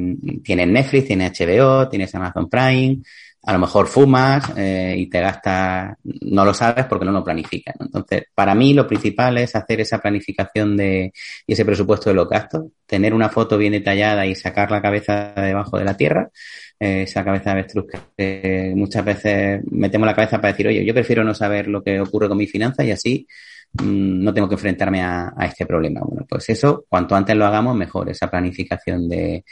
[0.42, 2.98] tienes Netflix, tienes HBO, tienes Amazon Prime,
[3.46, 7.74] a lo mejor fumas eh, y te gastas, no lo sabes porque no lo planificas.
[7.78, 11.12] Entonces, para mí lo principal es hacer esa planificación de,
[11.46, 15.34] y ese presupuesto de los gastos, tener una foto bien detallada y sacar la cabeza
[15.36, 16.30] debajo de la tierra,
[16.78, 21.24] esa cabeza de avestruz que muchas veces metemos la cabeza para decir, oye, yo prefiero
[21.24, 23.26] no saber lo que ocurre con mi finanzas y así
[23.74, 26.00] mm, no tengo que enfrentarme a, a este problema.
[26.04, 29.44] Bueno, pues eso, cuanto antes lo hagamos, mejor, esa planificación de,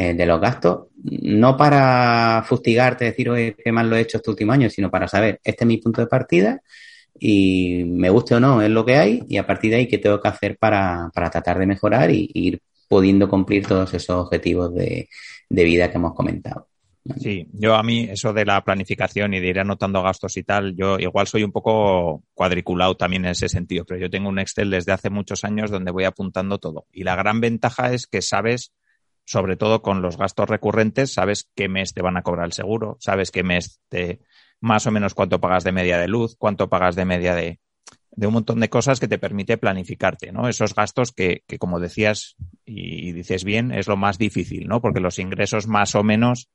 [0.00, 4.30] eh, de los gastos, no para fustigarte, decir, oye, qué mal lo he hecho este
[4.30, 6.62] último año, sino para saber, este es mi punto de partida
[7.18, 9.98] y me guste o no, es lo que hay y a partir de ahí, qué
[9.98, 14.72] tengo que hacer para, para tratar de mejorar y, ir pudiendo cumplir todos esos objetivos
[14.72, 15.08] de,
[15.48, 16.68] de vida que hemos comentado.
[17.16, 20.76] Sí, yo a mí eso de la planificación y de ir anotando gastos y tal,
[20.76, 24.70] yo igual soy un poco cuadriculado también en ese sentido, pero yo tengo un Excel
[24.70, 26.86] desde hace muchos años donde voy apuntando todo.
[26.92, 28.72] Y la gran ventaja es que sabes
[29.24, 32.96] sobre todo con los gastos recurrentes, sabes qué mes te van a cobrar el seguro,
[32.98, 34.20] sabes qué mes te,
[34.58, 37.60] más o menos cuánto pagas de media de luz, cuánto pagas de media de,
[38.18, 40.48] de un montón de cosas que te permite planificarte, ¿no?
[40.48, 42.34] Esos gastos que, que, como decías
[42.66, 44.80] y dices bien, es lo más difícil, ¿no?
[44.80, 46.50] Porque los ingresos más o menos,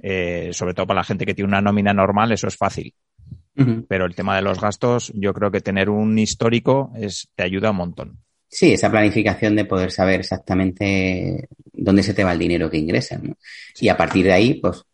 [0.00, 2.94] eh, sobre todo para la gente que tiene una nómina normal, eso es fácil.
[3.56, 3.86] Uh -huh.
[3.88, 7.72] Pero el tema de los gastos, yo creo que tener un histórico es, te ayuda
[7.72, 8.18] un montón.
[8.46, 13.20] Sí, esa planificación de poder saber exactamente dónde se te va el dinero que ingresas.
[13.20, 13.36] ¿no?
[13.80, 14.84] Y a partir de ahí, pues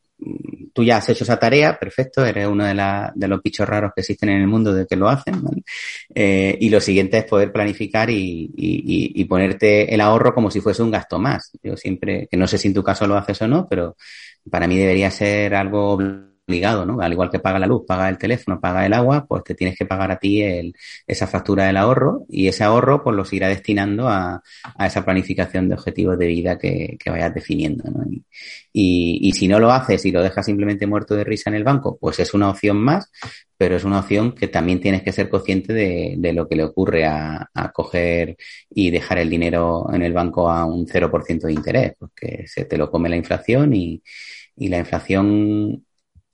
[0.75, 3.93] tú ya has hecho esa tarea, perfecto, eres uno de, la, de los bichos raros
[3.95, 5.43] que existen en el mundo de que lo hacen.
[5.43, 5.51] ¿no?
[6.15, 10.61] Eh, y lo siguiente es poder planificar y, y, y, ponerte el ahorro como si
[10.61, 11.53] fuese un gasto más.
[11.63, 13.97] Yo siempre, que no sé si en tu caso lo haces o no, pero
[14.51, 15.97] para mí debería ser algo
[16.47, 17.01] obligado, ¿no?
[17.01, 19.77] Al igual que paga la luz, paga el teléfono, paga el agua, pues te tienes
[19.79, 20.75] que pagar a ti el,
[21.07, 24.43] esa factura del ahorro y ese ahorro pues los irá destinando a,
[24.77, 28.05] a esa planificación de objetivos de vida que, que vayas definiendo, ¿no?
[28.11, 28.25] Y,
[28.73, 31.65] y, y, si no lo haces y lo dejas simplemente muerto de risa en el
[31.65, 33.11] banco, pues es una opción más,
[33.57, 36.65] pero es una opción que también tienes que ser consciente de, de lo que le
[36.65, 38.37] ocurre a, a, coger
[38.71, 42.77] y dejar el dinero en el banco a un 0% de interés, porque se te
[42.77, 44.03] lo come la inflación y,
[44.57, 45.85] y la inflación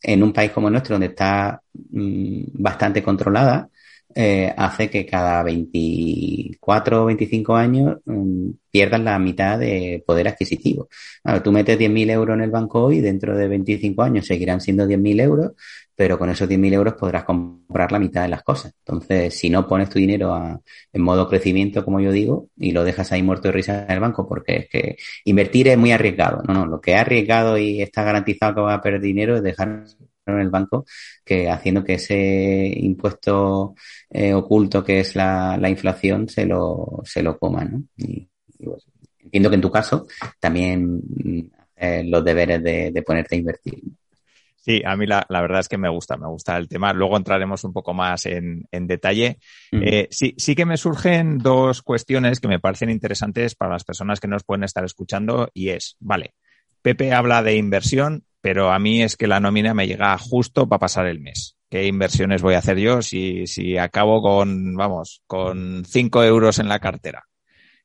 [0.02, 3.68] en un país como el nuestro, donde está mmm, bastante controlada,
[4.14, 10.88] eh, hace que cada 24 o 25 años mmm, pierdas la mitad de poder adquisitivo.
[11.22, 14.86] Claro, tú metes 10.000 euros en el banco hoy, dentro de 25 años seguirán siendo
[14.86, 15.52] 10.000 euros,
[15.94, 18.72] pero con esos 10.000 euros podrás comprar la mitad de las cosas.
[18.78, 20.60] Entonces, si no pones tu dinero a,
[20.92, 24.00] en modo crecimiento, como yo digo, y lo dejas ahí muerto de risa en el
[24.00, 26.42] banco, porque es que invertir es muy arriesgado.
[26.48, 29.42] No, no, lo que es arriesgado y está garantizado que va a perder dinero es
[29.42, 29.84] dejar
[30.34, 30.84] en el banco
[31.24, 33.74] que haciendo que ese impuesto
[34.10, 37.82] eh, oculto que es la, la, inflación se lo, se lo coma, ¿no?
[37.96, 38.82] Y, y bueno,
[39.18, 40.06] entiendo que en tu caso
[40.38, 41.00] también
[41.76, 43.80] eh, los deberes de, de ponerte a invertir.
[44.56, 46.92] Sí, a mí la, la, verdad es que me gusta, me gusta el tema.
[46.92, 49.38] Luego entraremos un poco más en, en detalle.
[49.72, 49.82] Mm.
[49.82, 54.20] Eh, sí, sí que me surgen dos cuestiones que me parecen interesantes para las personas
[54.20, 56.34] que nos pueden estar escuchando y es, vale,
[56.82, 60.81] Pepe habla de inversión, pero a mí es que la nómina me llega justo para
[60.81, 61.57] pasar el mes.
[61.68, 66.68] ¿Qué inversiones voy a hacer yo si, si acabo con, vamos, con cinco euros en
[66.68, 67.26] la cartera?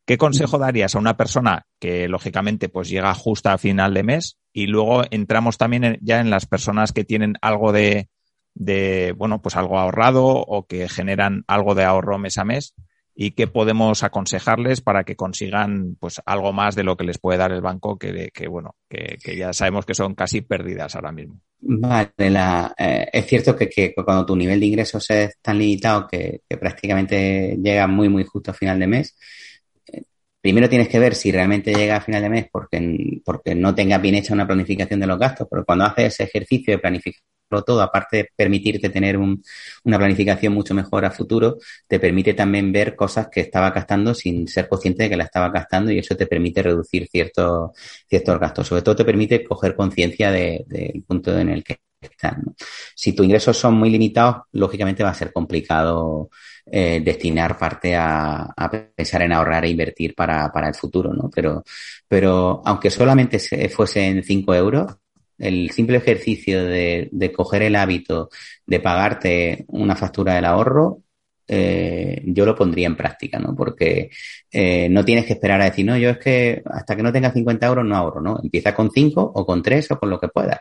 [0.05, 4.37] ¿Qué consejo darías a una persona que lógicamente pues llega justo a final de mes
[4.53, 8.09] y luego entramos también en, ya en las personas que tienen algo de,
[8.53, 12.75] de, bueno, pues algo ahorrado o que generan algo de ahorro mes a mes
[13.15, 17.37] y qué podemos aconsejarles para que consigan pues algo más de lo que les puede
[17.37, 21.39] dar el banco que, que bueno, que, ya sabemos que son casi pérdidas ahora mismo.
[21.61, 26.07] Vale, la, eh, es cierto que, que, cuando tu nivel de ingresos es tan limitado
[26.07, 29.17] que, prácticamente llega muy, muy justo a final de mes,
[30.41, 34.01] primero tienes que ver si realmente llega a final de mes porque, porque no tengas
[34.01, 37.34] bien hecha una planificación de los gastos, pero cuando haces ese ejercicio de planificarlo
[37.65, 39.43] todo, aparte de permitirte tener un,
[39.83, 44.47] una planificación mucho mejor a futuro, te permite también ver cosas que estaba gastando sin
[44.47, 47.71] ser consciente de que la estaba gastando y eso te permite reducir ciertos,
[48.09, 48.67] ciertos gastos.
[48.67, 52.37] Sobre todo te permite coger conciencia del de, punto en el que estás.
[52.37, 52.53] ¿no?
[52.95, 56.29] Si tus ingresos son muy limitados, lógicamente va a ser complicado
[56.65, 61.29] eh, destinar parte a, a, pensar en ahorrar e invertir para, para el futuro, ¿no?
[61.29, 61.63] Pero,
[62.07, 64.95] pero aunque solamente fuesen 5 euros,
[65.37, 68.29] el simple ejercicio de, de, coger el hábito
[68.65, 71.01] de pagarte una factura del ahorro,
[71.47, 73.55] eh, yo lo pondría en práctica, ¿no?
[73.55, 74.09] Porque
[74.51, 77.31] eh, no tienes que esperar a decir, no, yo es que hasta que no tenga
[77.31, 78.39] 50 euros no ahorro, ¿no?
[78.41, 80.59] Empieza con 5 o con 3 o con lo que puedas.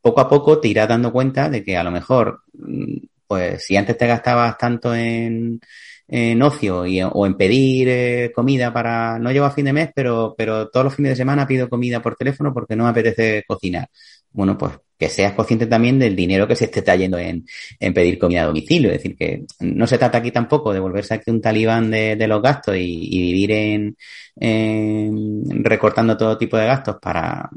[0.00, 3.76] Poco a poco te irás dando cuenta de que a lo mejor mm, pues si
[3.76, 5.60] antes te gastabas tanto en,
[6.08, 9.90] en ocio y, o en pedir eh, comida para, no llevo a fin de mes,
[9.94, 13.44] pero, pero todos los fines de semana pido comida por teléfono porque no me apetece
[13.46, 13.88] cocinar.
[14.32, 17.46] bueno, pues que seas consciente también del dinero que se esté trayendo en,
[17.78, 18.90] en pedir comida a domicilio.
[18.90, 22.42] Es decir, que no se trata aquí tampoco de volverse aquí un talibán de, los
[22.42, 23.96] gastos y, y vivir en,
[24.36, 27.48] en, recortando todo tipo de gastos para...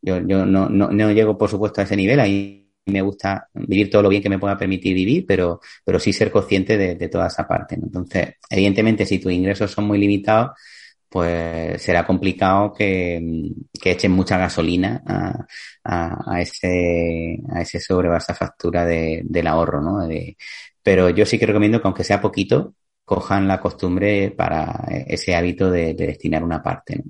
[0.00, 2.18] Yo, yo no, no, no llego, por supuesto, a ese nivel.
[2.20, 6.12] Ahí me gusta vivir todo lo bien que me pueda permitir vivir, pero, pero sí
[6.12, 7.76] ser consciente de, toda esa parte.
[7.76, 10.52] Entonces, evidentemente, si tus ingresos son muy limitados,
[11.08, 13.20] pues será complicado que,
[13.80, 20.06] que echen mucha gasolina a, a, ese, a ese sobre, factura de, del ahorro, ¿no?
[20.06, 20.36] De,
[20.82, 25.70] pero yo sí que recomiendo que aunque sea poquito, cojan la costumbre para ese hábito
[25.70, 27.02] de, de destinar una parte.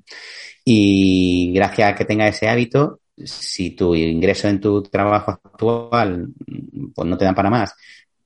[0.64, 6.29] Y gracias a que tenga ese hábito, si tu ingreso en tu trabajo actual
[6.94, 7.75] pues no te dan para más,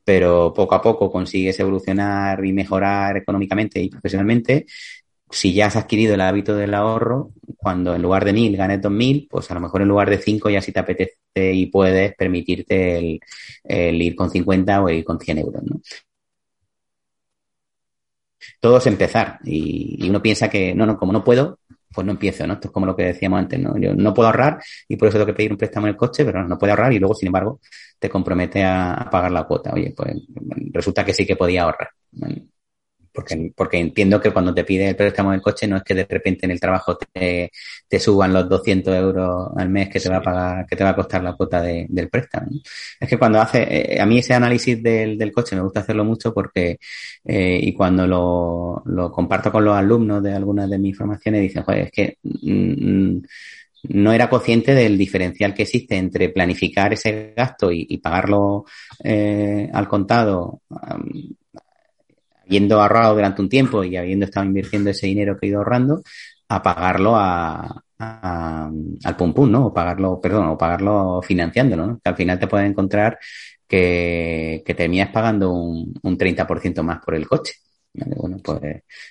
[0.04, 4.66] pero poco a poco consigues evolucionar y mejorar económicamente y profesionalmente,
[5.30, 8.92] si ya has adquirido el hábito del ahorro, cuando en lugar de mil ganes dos
[8.92, 12.14] mil, pues a lo mejor en lugar de cinco ya si te apetece y puedes
[12.16, 13.20] permitirte el,
[13.64, 15.80] el ir con 50 o ir con 100 euros, ¿no?
[18.60, 21.58] Todo es empezar y, y uno piensa que no, no, como no puedo,
[21.92, 22.54] pues no empiezo, ¿no?
[22.54, 23.76] Esto es como lo que decíamos antes, ¿no?
[23.78, 26.24] Yo no puedo ahorrar y por eso tengo que pedir un préstamo en el coche,
[26.24, 27.60] pero no puedo ahorrar y luego, sin embargo,
[27.98, 29.72] te compromete a, pagar la cuota.
[29.72, 30.14] Oye, pues
[30.72, 31.88] resulta que sí que podía ahorrar.
[33.16, 36.04] Porque, porque entiendo que cuando te pide el préstamo del coche no es que de
[36.04, 37.50] repente en el trabajo te,
[37.88, 40.90] te suban los 200 euros al mes que te va a pagar, que te va
[40.90, 42.50] a costar la cuota de, del préstamo.
[43.00, 46.04] Es que cuando hace, eh, a mí ese análisis del, del coche me gusta hacerlo
[46.04, 46.78] mucho porque,
[47.24, 51.62] eh, y cuando lo, lo comparto con los alumnos de algunas de mis formaciones dicen,
[51.62, 53.18] joder, es que, mm,
[53.88, 58.64] no era consciente del diferencial que existe entre planificar ese gasto y, y pagarlo
[59.02, 61.34] eh, al contado um,
[62.46, 66.02] habiendo ahorrado durante un tiempo y habiendo estado invirtiendo ese dinero que he ido ahorrando,
[66.48, 68.70] a pagarlo a, a,
[69.04, 69.66] al pum pum, ¿no?
[69.66, 72.00] O pagarlo, perdón, o pagarlo financiándolo, ¿no?
[72.02, 73.18] Que al final te puedes encontrar
[73.66, 77.54] que, que terminas pagando un, un 30% más por el coche.
[77.98, 78.60] Bueno, pues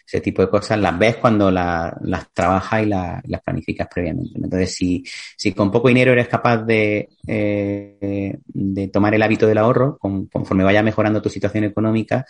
[0.05, 4.33] ese tipo de cosas las ves cuando la, las trabajas y la, las planificas previamente.
[4.35, 5.03] Entonces, si,
[5.35, 10.27] si con poco dinero eres capaz de, eh, de tomar el hábito del ahorro, con,
[10.27, 12.25] conforme vaya mejorando tu situación económica,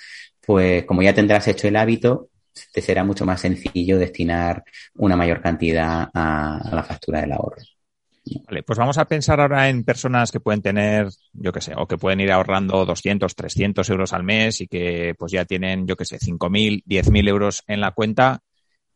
[0.45, 2.29] pues como ya tendrás hecho el hábito,
[2.71, 4.63] te será mucho más sencillo destinar
[4.95, 7.62] una mayor cantidad a, la factura del ahorro.
[8.47, 11.88] Vale, pues vamos a pensar ahora en personas que pueden tener, yo qué sé, o
[11.88, 15.95] que pueden ir ahorrando 200, 300 euros al mes y que pues ya tienen, yo
[15.95, 18.41] qué sé, 5.000, 10.000 euros en la cuenta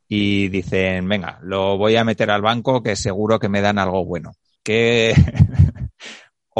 [0.07, 4.03] y dicen, venga, lo voy a meter al banco que seguro que me dan algo
[4.03, 4.31] bueno.
[4.63, 5.13] ¿Qué,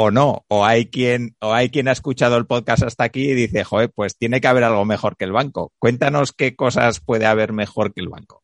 [0.02, 3.34] o no, o hay quien, o hay quien ha escuchado el podcast hasta aquí y
[3.34, 5.72] dice, joder, pues tiene que haber algo mejor que el banco.
[5.78, 8.42] Cuéntanos qué cosas puede haber mejor que el banco.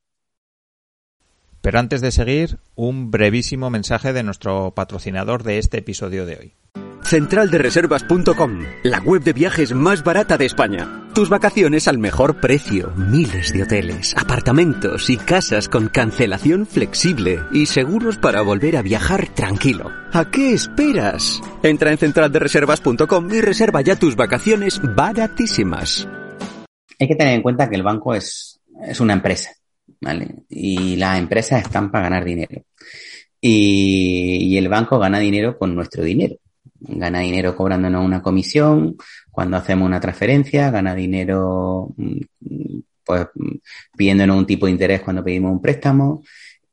[1.63, 6.86] Pero antes de seguir, un brevísimo mensaje de nuestro patrocinador de este episodio de hoy.
[7.07, 11.05] Centraldereservas.com, la web de viajes más barata de España.
[11.15, 12.93] Tus vacaciones al mejor precio.
[12.97, 19.29] Miles de hoteles, apartamentos y casas con cancelación flexible y seguros para volver a viajar
[19.29, 19.93] tranquilo.
[20.13, 21.41] ¿A qué esperas?
[21.63, 26.09] Entra en centraldereservas.com y reserva ya tus vacaciones baratísimas.
[26.99, 29.53] Hay que tener en cuenta que el banco es, es una empresa,
[30.01, 30.43] ¿vale?
[30.49, 32.63] Y las empresas están para ganar dinero.
[33.41, 36.37] Y, y el banco gana dinero con nuestro dinero
[36.81, 38.97] gana dinero cobrándonos una comisión,
[39.31, 41.95] cuando hacemos una transferencia, gana dinero
[43.05, 43.27] pues
[43.97, 46.23] pidiéndonos un tipo de interés cuando pedimos un préstamo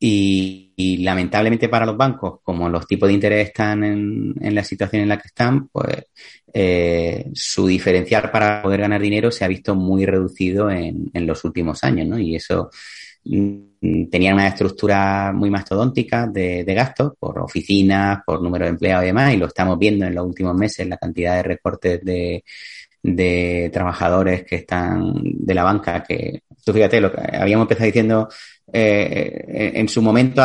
[0.06, 5.04] y, lamentablemente para los bancos, como los tipos de interés están en, en la situación
[5.04, 6.08] en la que están, pues
[6.54, 11.46] eh, su diferencial para poder ganar dinero se ha visto muy reducido en, en los
[11.46, 12.20] últimos años, ¿no?
[12.20, 12.70] Y eso
[14.10, 19.08] tenían una estructura muy mastodóntica de, de, gastos por oficinas, por número de empleados y
[19.08, 22.44] demás, y lo estamos viendo en los últimos meses, la cantidad de recortes de,
[23.02, 28.30] de trabajadores que están de la banca, que tú fíjate, lo que habíamos empezado diciendo
[28.72, 30.42] eh, en su momento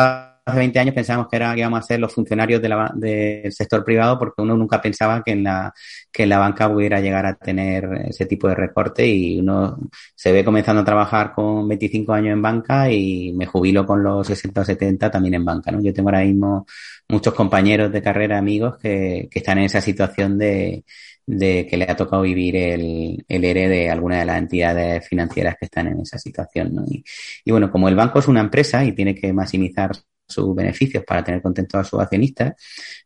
[0.49, 3.51] hace 20 años pensábamos que era que íbamos a ser los funcionarios de la, del
[3.51, 5.73] sector privado porque uno nunca pensaba que en la
[6.11, 9.77] que en la banca pudiera llegar a tener ese tipo de recorte y uno
[10.15, 14.27] se ve comenzando a trabajar con 25 años en banca y me jubilo con los
[14.27, 15.81] 60 o 70 también en banca, ¿no?
[15.81, 16.65] Yo tengo ahora mismo
[17.07, 20.83] muchos compañeros de carrera, amigos que, que están en esa situación de,
[21.29, 25.57] de que le ha tocado vivir el, el ERE de alguna de las entidades financieras
[25.59, 26.73] que están en esa situación.
[26.73, 26.85] ¿no?
[26.87, 27.03] Y,
[27.51, 29.91] bueno, como el banco es una empresa y tiene que maximizar
[30.29, 32.53] sus beneficios para tener contentos a sus accionistas,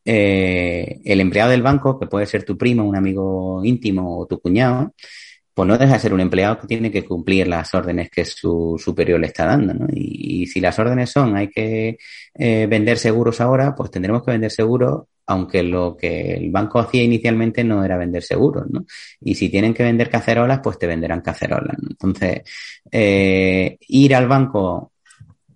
[0.05, 4.39] eh, el empleado del banco, que puede ser tu primo, un amigo íntimo o tu
[4.39, 4.93] cuñado,
[5.53, 8.82] pues no deja de ser un empleado que tiene que cumplir las órdenes que su
[8.84, 9.88] superior le está dando, ¿no?
[9.93, 11.97] Y, si las órdenes son hay que
[12.34, 17.03] eh, vender seguros ahora, pues tendremos que vender seguros, aunque lo que el banco hacía
[17.03, 18.86] inicialmente no era vender seguros, ¿no?
[19.21, 21.78] Y si tienen que vender cacerolas, pues te venderán cacerolas.
[21.89, 22.41] Entonces,
[22.91, 24.91] eh, ir al banco,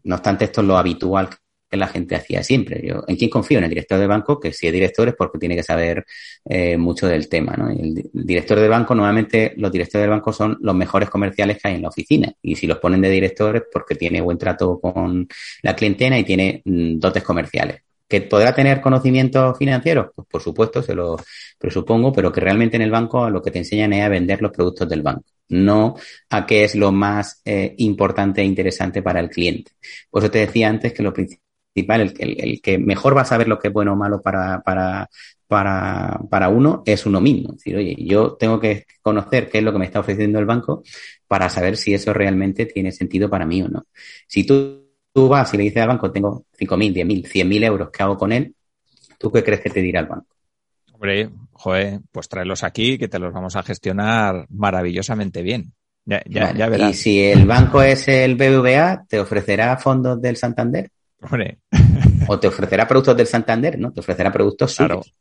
[0.03, 1.29] no obstante, esto es lo habitual
[1.69, 2.81] que la gente hacía siempre.
[2.85, 3.57] Yo, ¿En quién confío?
[3.57, 6.05] En el director de banco, que si es director es porque tiene que saber
[6.45, 7.55] eh, mucho del tema.
[7.57, 7.69] ¿no?
[7.69, 11.75] el, director de banco, normalmente los directores del banco son los mejores comerciales que hay
[11.75, 12.33] en la oficina.
[12.41, 15.27] Y si los ponen de directores, porque tiene buen trato con
[15.61, 17.81] la clientela y tiene mm, dotes comerciales.
[18.07, 20.07] ¿Que podrá tener conocimientos financieros?
[20.15, 21.17] Pues por supuesto, se lo
[21.57, 24.51] presupongo, pero que realmente en el banco lo que te enseñan es a vender los
[24.51, 25.95] productos del banco, no
[26.29, 29.71] a qué es lo más eh, importante e interesante para el cliente.
[30.09, 31.46] Por eso te decía antes que lo principal
[31.81, 35.09] el, que mejor va a saber lo que es bueno o malo para, para,
[35.47, 37.49] para, para uno es uno mismo.
[37.49, 40.45] Es decir, oye, yo tengo que conocer qué es lo que me está ofreciendo el
[40.45, 40.83] banco
[41.27, 43.85] para saber si eso realmente tiene sentido para mí o no.
[44.27, 48.03] Si tú, tú vas y le dices al banco, tengo 5.000, 10.000, 100.000 euros, ¿qué
[48.03, 48.55] hago con él?
[49.17, 50.27] ¿Tú qué crees que te dirá el banco?
[50.93, 55.73] Hombre, joder, pues tráelos aquí que te los vamos a gestionar maravillosamente bien.
[56.05, 56.91] Ya, ya, ya verás.
[56.91, 60.89] Y si el banco es el BBVA, ¿te ofrecerá fondos del Santander?
[62.27, 63.91] O te ofrecerá productos del Santander, ¿no?
[63.91, 65.13] Te ofrecerá productos suyos.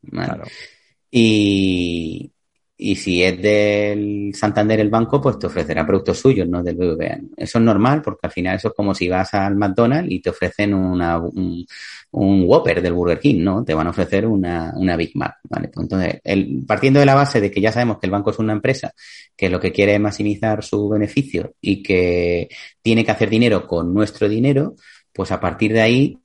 [1.09, 2.31] Y,
[2.79, 7.17] y si es del Santander el banco, pues te ofrecerá productos suyos, no del BBVA.
[7.35, 10.29] Eso es normal porque al final eso es como si vas al McDonald's y te
[10.29, 11.65] ofrecen una, un,
[12.11, 13.65] un Whopper del Burger King, ¿no?
[13.65, 15.69] Te van a ofrecer una, una Big Mac, ¿vale?
[15.69, 18.37] Pues entonces, el, partiendo de la base de que ya sabemos que el banco es
[18.37, 18.93] una empresa
[19.35, 22.47] que lo que quiere es maximizar su beneficio y que
[22.83, 24.75] tiene que hacer dinero con nuestro dinero,
[25.17, 26.21] pues a partir de ahí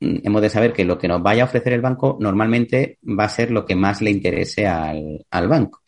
[0.00, 3.24] mm, hemos de saber que lo que nos vaya a ofrecer el banco normalmente va
[3.24, 5.82] a ser lo que más le interese al, banco.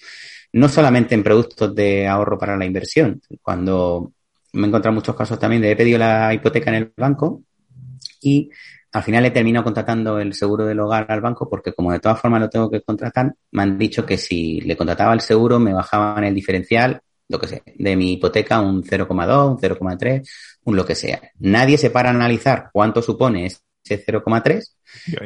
[0.52, 3.20] No solamente en productos de ahorro para la inversión.
[3.42, 4.12] Cuando
[4.52, 7.42] me he encontrado muchos casos también de he pedido la hipoteca en el banco
[8.22, 8.50] y
[8.92, 12.20] al final he terminado contratando el seguro del hogar al banco porque como de todas
[12.20, 15.74] formas lo tengo que contratar, me han dicho que si le contrataba el seguro me
[15.74, 20.28] bajaban el diferencial lo que sé, de mi hipoteca un 0,2, un 0,3, un
[20.66, 21.20] lo que sea.
[21.38, 23.60] Nadie se para a analizar cuánto supone ese
[24.06, 24.76] 0,3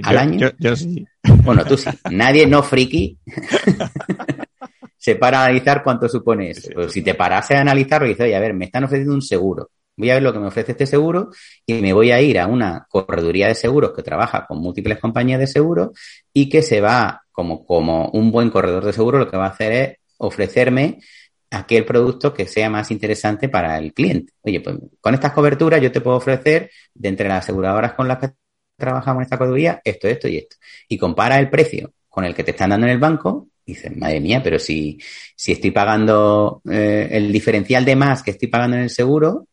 [0.02, 0.50] al año.
[0.58, 1.06] Yo, sí.
[1.44, 1.88] Bueno, tú sí.
[2.10, 3.18] Nadie no friki
[4.98, 6.68] se para a analizar cuánto supone eso.
[6.74, 9.22] Pues si te parase a analizarlo y dices, oye, a ver, me están ofreciendo un
[9.22, 9.70] seguro.
[9.96, 11.30] Voy a ver lo que me ofrece este seguro
[11.66, 15.40] y me voy a ir a una correduría de seguros que trabaja con múltiples compañías
[15.40, 15.90] de seguros
[16.32, 19.50] y que se va, como, como un buen corredor de seguros, lo que va a
[19.50, 21.00] hacer es ofrecerme
[21.50, 24.32] aquel producto que sea más interesante para el cliente.
[24.42, 28.18] Oye, pues con estas coberturas yo te puedo ofrecer, de entre las aseguradoras con las
[28.18, 28.30] que
[28.76, 30.56] trabajamos en esta cobertura, esto, esto y esto.
[30.88, 34.20] Y compara el precio con el que te están dando en el banco, dices, madre
[34.20, 34.98] mía, pero si,
[35.36, 39.48] si estoy pagando eh, el diferencial de más que estoy pagando en el seguro,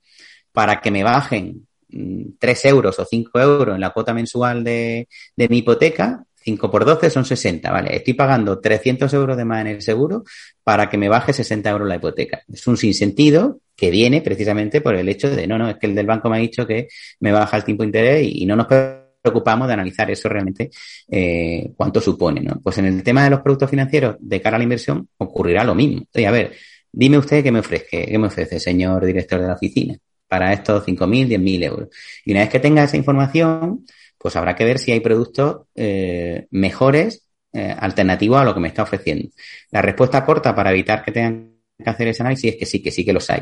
[0.52, 4.64] para que me bajen mm, tres 3 euros o 5 euros en la cuota mensual
[4.64, 7.96] de, de mi hipoteca, 5 por 12 son 60, ¿vale?
[7.96, 10.24] Estoy pagando 300 euros de más en el seguro
[10.64, 12.44] para que me baje 60 euros la hipoteca.
[12.52, 15.96] Es un sinsentido que viene precisamente por el hecho de, no, no, es que el
[15.96, 16.88] del banco me ha dicho que
[17.20, 20.70] me baja el tiempo de interés y, no nos preocupamos de analizar eso realmente
[21.10, 22.62] eh, cuánto supone, ¿no?
[22.62, 25.74] Pues en el tema de los productos financieros de cara a la inversión ocurrirá lo
[25.74, 26.04] mismo.
[26.14, 26.54] Oye, a ver,
[26.92, 30.86] dime usted qué me ofrece, qué me ofrece, señor director de la oficina, para estos
[30.86, 31.90] 5.000, 10.000 euros.
[32.24, 33.84] Y una vez que tenga esa información,
[34.18, 38.68] pues habrá que ver si hay productos eh, mejores, eh, alternativos a lo que me
[38.68, 39.30] está ofreciendo.
[39.72, 42.92] La respuesta corta para evitar que tengan que hacer ese análisis es que sí, que
[42.92, 43.42] sí que los hay.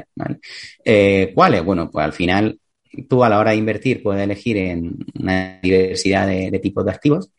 [0.84, 1.64] Eh, ¿Cuáles?
[1.64, 2.60] Bueno, pues al final
[3.10, 7.32] tú a la hora de invertir puedes elegir en una diversidad de tipos de activos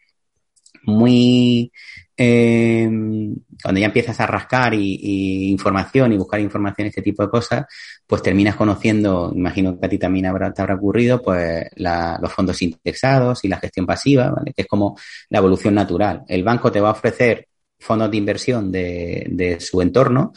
[0.87, 1.71] muy
[2.17, 2.89] eh,
[3.63, 7.67] cuando ya empiezas a rascar y, información y buscar información, este tipo de cosas,
[8.07, 12.61] pues terminas conociendo, imagino que a ti también habrá, te habrá ocurrido, pues los fondos
[12.63, 14.53] indexados y la gestión pasiva, ¿vale?
[14.53, 14.99] que es como
[15.31, 16.23] la evolución natural.
[16.29, 17.49] El banco te va a ofrecer
[17.79, 20.33] fondos de inversión de, de su entorno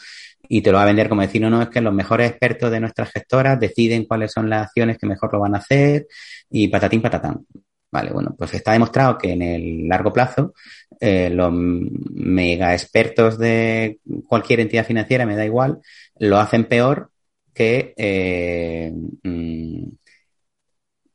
[0.48, 2.70] y te lo va a vender como decir, no, no, es que los mejores expertos
[2.70, 6.06] de nuestras gestoras deciden cuáles son las acciones que mejor lo van a hacer
[6.50, 7.44] y patatín patatán.
[7.90, 10.52] Vale, bueno, pues está demostrado que en el largo plazo
[11.00, 15.78] eh, los mega expertos de cualquier entidad financiera, me da igual,
[16.18, 17.10] lo hacen peor
[17.58, 19.88] que eh, mm,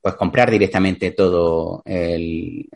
[0.02, 2.68] pues comprar directamente todo el,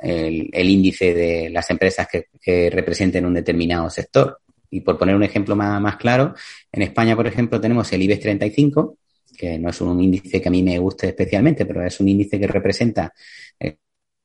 [0.54, 4.40] índice de las empresas que, representen un determinado sector.
[4.70, 6.34] Y por poner un ejemplo más, más claro,
[6.72, 8.96] en España, por ejemplo, tenemos el IBEX 35,
[9.36, 12.40] que no es un índice que a mí me guste especialmente, pero es un índice
[12.40, 13.12] que representa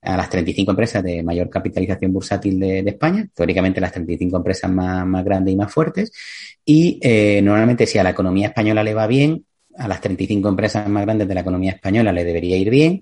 [0.04, 5.24] a las 35 empresas de mayor capitalización bursátil de, España, teóricamente las 35 empresas más,
[5.24, 6.12] grandes y más fuertes.
[6.66, 9.46] Y eh, normalmente si a la economía española le va bien,
[9.76, 13.02] a las 35 empresas más grandes de la economía española le debería ir bien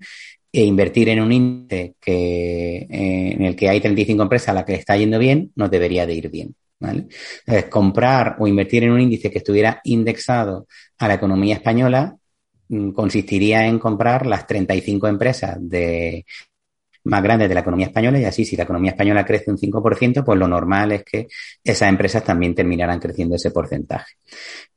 [0.53, 4.65] e invertir en un índice que, eh, en el que hay 35 empresas a las
[4.65, 6.55] que está yendo bien, nos debería de ir bien.
[6.79, 7.07] ¿vale?
[7.45, 12.15] Entonces, comprar o invertir en un índice que estuviera indexado a la economía española
[12.69, 16.25] mm, consistiría en comprar las 35 empresas de,
[17.03, 20.23] más grandes de la economía española y así si la economía española crece un 5%,
[20.23, 21.27] pues lo normal es que
[21.63, 24.13] esas empresas también terminarán creciendo ese porcentaje.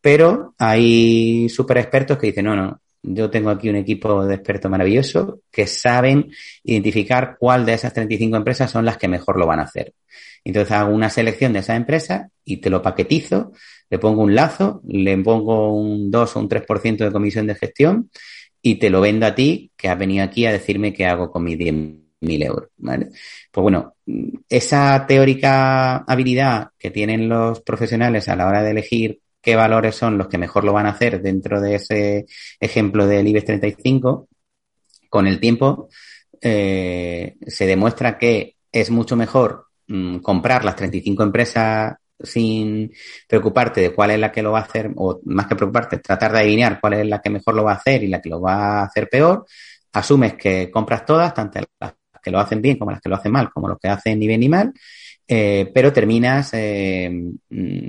[0.00, 4.70] Pero hay super expertos que dicen, no, no, yo tengo aquí un equipo de expertos
[4.70, 6.30] maravilloso que saben
[6.62, 9.92] identificar cuál de esas 35 empresas son las que mejor lo van a hacer.
[10.42, 13.52] Entonces hago una selección de esas empresas y te lo paquetizo,
[13.90, 18.10] le pongo un lazo, le pongo un 2 o un 3% de comisión de gestión
[18.62, 21.44] y te lo vendo a ti que has venido aquí a decirme qué hago con
[21.44, 21.58] mis
[22.20, 22.70] 10.000 euros.
[22.76, 23.10] ¿vale?
[23.50, 23.94] Pues bueno,
[24.48, 30.16] esa teórica habilidad que tienen los profesionales a la hora de elegir qué valores son
[30.16, 32.26] los que mejor lo van a hacer dentro de ese
[32.58, 34.28] ejemplo del IBEX 35,
[35.10, 35.88] con el tiempo
[36.40, 42.92] eh, se demuestra que es mucho mejor mm, comprar las 35 empresas sin
[43.28, 46.32] preocuparte de cuál es la que lo va a hacer, o más que preocuparte, tratar
[46.32, 48.40] de adivinar cuál es la que mejor lo va a hacer y la que lo
[48.40, 49.46] va a hacer peor,
[49.92, 51.94] asumes que compras todas, tanto las
[52.24, 54.26] que lo hacen bien como las que lo hacen mal, como los que hacen ni
[54.26, 54.72] bien ni mal,
[55.28, 57.10] eh, pero terminas eh,
[57.50, 57.88] mm,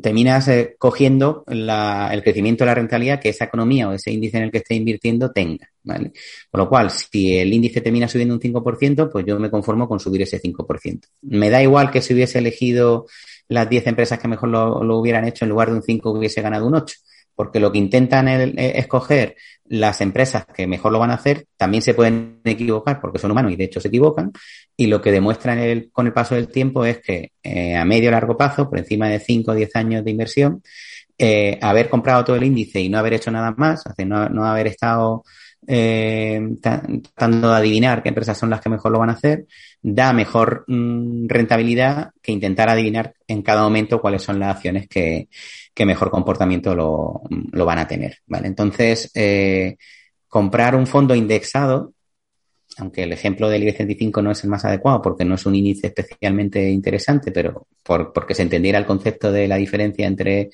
[0.00, 4.44] terminas eh, cogiendo el crecimiento de la rentabilidad que esa economía o ese índice en
[4.44, 5.68] el que esté invirtiendo tenga.
[5.82, 6.12] ¿vale?
[6.50, 10.00] Con lo cual, si el índice termina subiendo un 5%, pues yo me conformo con
[10.00, 11.08] subir ese 5%.
[11.22, 13.06] Me da igual que si hubiese elegido
[13.48, 16.40] las 10 empresas que mejor lo, lo hubieran hecho en lugar de un 5 hubiese
[16.40, 16.96] ganado un 8
[17.40, 19.34] porque lo que intentan es escoger
[19.64, 23.50] las empresas que mejor lo van a hacer, también se pueden equivocar porque son humanos
[23.52, 24.30] y de hecho se equivocan,
[24.76, 28.12] y lo que demuestran con el paso del tiempo es que eh, a medio o
[28.12, 30.62] largo plazo, por encima de 5 o 10 años de inversión,
[31.16, 34.66] eh, haber comprado todo el índice y no haber hecho nada más, no, no haber
[34.66, 35.24] estado
[35.66, 39.46] eh, tratando de adivinar qué empresas son las que mejor lo van a hacer,
[39.80, 45.28] da mejor mm, rentabilidad que intentar adivinar en cada momento cuáles son las acciones que,
[45.86, 47.22] mejor comportamiento lo,
[47.64, 48.18] van a tener.
[48.26, 48.48] ¿vale?
[48.48, 49.76] Entonces, eh,
[50.28, 51.92] comprar un fondo indexado,
[52.78, 55.54] aunque el ejemplo del IBEX 35 no es el más adecuado porque no es un
[55.54, 60.50] índice especialmente interesante, pero por, porque se entendiera el concepto de la diferencia entre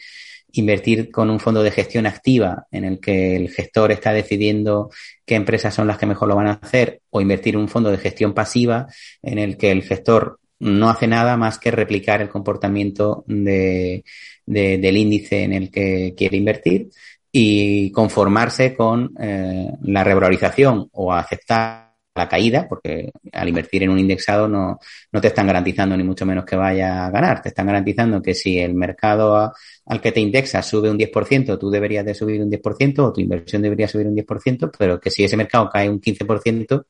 [0.52, 4.90] invertir con un fondo de gestión activa en el que el gestor está decidiendo
[5.24, 7.90] qué empresas son las que mejor lo van a hacer o invertir en un fondo
[7.90, 8.86] de gestión pasiva
[9.22, 14.04] en el que el gestor no hace nada más que replicar el comportamiento de,
[14.46, 16.88] del índice en el que quiere invertir
[17.30, 21.86] y conformarse con eh, la revalorización o aceptar
[22.16, 24.78] la caída, porque al invertir en un indexado no,
[25.12, 28.34] no te están garantizando ni mucho menos que vaya a ganar, te están garantizando que
[28.34, 29.52] si el mercado
[29.84, 33.20] al que te indexa sube un 10%, tú deberías de subir un 10% o tu
[33.20, 36.86] inversión debería subir un 10%, pero que si ese mercado cae un 15%,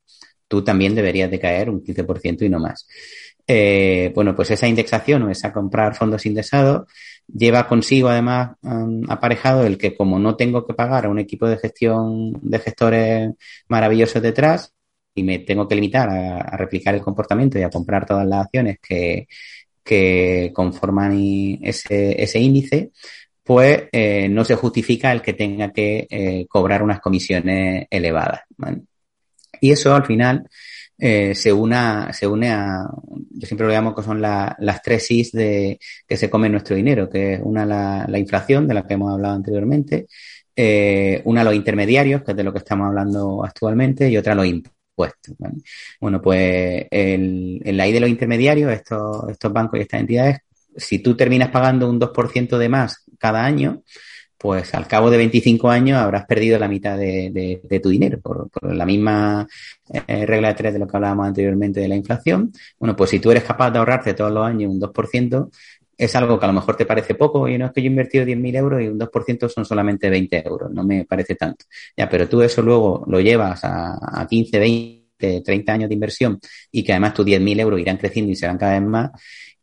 [0.49, 2.87] tú también deberías de caer un 15% y no más.
[3.49, 6.89] Eh, bueno, pues esa indexación o esa comprar fondos indexados
[7.33, 11.47] lleva consigo además um, aparejado el que como no tengo que pagar a un equipo
[11.49, 13.31] de gestión de gestores
[13.69, 14.73] maravillosos detrás,
[15.15, 18.79] y me tengo que limitar a, replicar el comportamiento y a comprar todas las acciones
[18.81, 19.27] que,
[19.83, 22.91] que conforman ese, ese índice,
[23.43, 28.41] pues eh, no se justifica el que tenga que eh, cobrar unas comisiones elevadas.
[29.61, 30.49] Y eso al final
[30.99, 32.89] eh, se, una, se une a,
[33.31, 37.09] yo siempre lo llamo que son las tres Is de, que se come nuestro dinero,
[37.09, 40.07] que es una la, la inflación, de la que hemos hablado anteriormente,
[41.25, 44.77] una los intermediarios, que es de lo que estamos hablando actualmente, y otra los impuestos
[46.01, 50.39] bueno, pues el, en la I de los intermediarios, estos, estos bancos y estas entidades,
[50.77, 53.83] si tú terminas pagando un 2% de más cada año,
[54.39, 58.85] pues al cabo de 25 años habrás perdido la mitad de, tu dinero por, la
[58.85, 59.47] misma
[60.07, 62.53] eh, regla de tres de lo que hablábamos anteriormente de la inflación.
[62.79, 65.51] Bueno, pues si tú eres capaz de ahorrarte todos los años un 2%,
[65.99, 67.91] es algo que a lo mejor te parece poco, y no es que yo he
[67.91, 71.65] invertido 10.000 euros y un 2% son solamente 20 euros, no me parece tanto.
[71.97, 76.39] Ya, pero tú eso luego lo llevas a, a 15, 20, 30 años de inversión
[76.71, 79.11] y que además tus 10.000 euros irán creciendo y serán cada vez más.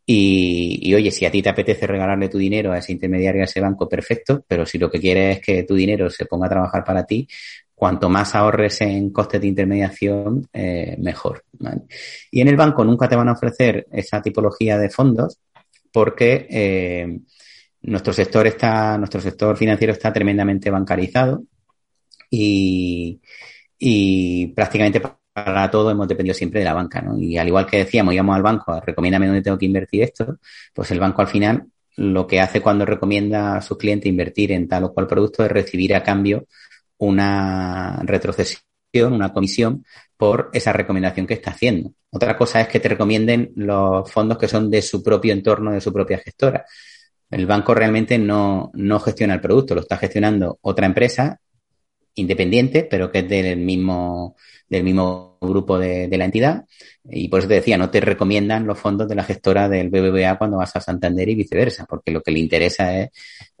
[0.06, 3.44] Y, y, oye, si a ti te apetece regalarle tu dinero a ese intermediario, a
[3.44, 6.50] ese banco, perfecto, pero si lo que quieres es que tu dinero se ponga a
[6.50, 7.26] trabajar para ti,
[7.74, 11.44] cuanto más ahorres en costes de intermediación, eh, mejor.
[12.30, 15.38] Y en el banco nunca te van a ofrecer esa tipología de fondos
[15.92, 17.20] porque eh,
[17.82, 21.44] nuestro sector está, nuestro sector financiero está tremendamente bancarizado
[22.30, 23.20] y,
[24.54, 25.00] prácticamente
[25.34, 27.18] para todo hemos dependido siempre de la banca, ¿no?
[27.18, 30.38] Y al igual que decíamos, íbamos al banco, recomiéndame dónde tengo que invertir esto,
[30.72, 31.66] pues el banco al final
[31.96, 35.50] lo que hace cuando recomienda a sus clientes invertir en tal o cual producto es
[35.50, 36.46] recibir a cambio
[36.98, 38.62] una retrocesión,
[39.12, 39.84] una comisión
[40.16, 41.92] por esa recomendación que está haciendo.
[42.10, 45.80] Otra cosa es que te recomienden los fondos que son de su propio entorno, de
[45.80, 46.64] su propia gestora.
[47.28, 51.40] El banco realmente no, no gestiona el producto, lo está gestionando otra empresa
[52.14, 54.36] independiente, pero que es del mismo,
[54.68, 56.64] del mismo grupo de, la entidad.
[57.08, 60.38] Y por eso te decía, no te recomiendan los fondos de la gestora del BBVA
[60.38, 63.10] cuando vas a Santander y viceversa, porque lo que le interesa es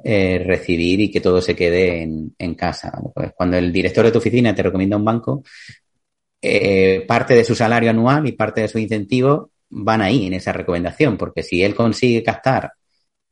[0.02, 2.92] eh, recibir y que todo se quede en, casa.
[3.14, 5.42] Pues cuando el director de tu oficina te recomienda un banco,
[6.40, 10.52] eh, parte de su salario anual y parte de su incentivo van ahí en esa
[10.52, 12.72] recomendación, porque si él consigue captar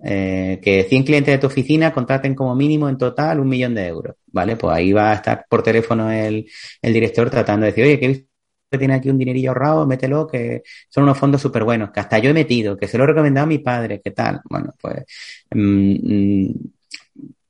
[0.04, 3.86] eh, que 100 clientes de tu oficina contraten como mínimo en total un millón de
[3.86, 4.56] euros, ¿vale?
[4.56, 6.46] Pues ahí va a estar por teléfono el,
[6.80, 10.62] el director tratando de decir, oye, que he tiene aquí un dinerillo ahorrado, mételo, que
[10.88, 13.44] son unos fondos súper buenos, que hasta yo he metido, que se lo he recomendado
[13.44, 14.40] a mi padre, ¿qué tal?
[14.48, 15.04] Bueno, pues
[15.50, 16.54] mm, mm,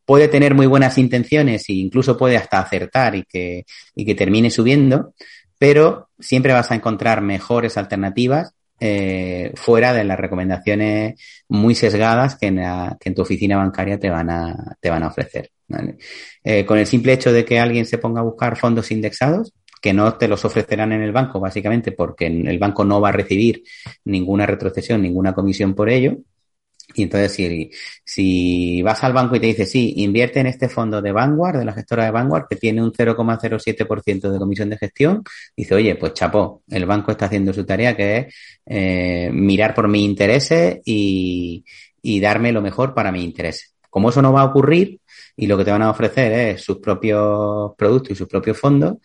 [0.05, 4.51] puede tener muy buenas intenciones e incluso puede hasta acertar y que, y que termine
[4.51, 5.15] subiendo,
[5.59, 12.47] pero siempre vas a encontrar mejores alternativas eh, fuera de las recomendaciones muy sesgadas que
[12.47, 12.57] en,
[12.99, 15.51] que en, tu oficina bancaria te van a, te van a ofrecer.
[16.45, 19.93] Eh, con el simple hecho de que alguien se ponga a buscar fondos indexados, que
[19.93, 23.65] no te los ofrecerán en el banco, básicamente porque el banco no va a recibir
[24.05, 26.19] ninguna retrocesión, ninguna comisión por ello,
[26.95, 27.71] y entonces, si,
[28.05, 31.65] si vas al banco y te dice, sí, invierte en este fondo de Vanguard, de
[31.65, 35.23] la gestora de Vanguard, que tiene un 0,07% de comisión de gestión,
[35.57, 38.35] dice, oye, pues chapó, el banco está haciendo su tarea, que es
[38.67, 41.65] eh, mirar por mis intereses y,
[42.03, 43.75] y darme lo mejor para mis intereses.
[43.89, 45.01] Como eso no va a ocurrir
[45.37, 48.97] y lo que te van a ofrecer es sus propios productos y sus propios fondos,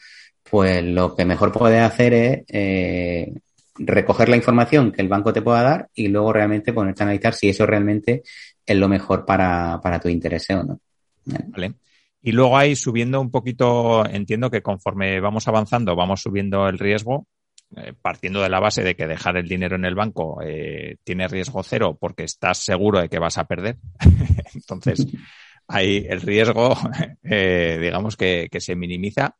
[0.50, 3.34] pues lo que mejor puedes hacer es eh,
[3.80, 7.34] recoger la información que el banco te pueda dar y luego realmente ponerte a analizar
[7.34, 8.24] si eso realmente
[8.66, 10.80] es lo mejor para, para tu interés o no.
[11.26, 11.74] Vale.
[12.22, 17.28] Y luego ahí subiendo un poquito, entiendo que conforme vamos avanzando, vamos subiendo el riesgo,
[17.76, 21.28] eh, partiendo de la base de que dejar el dinero en el banco eh, tiene
[21.28, 23.78] riesgo cero porque estás seguro de que vas a perder.
[24.54, 25.06] Entonces,
[25.68, 26.76] ahí el riesgo,
[27.24, 29.36] eh, digamos que, que se minimiza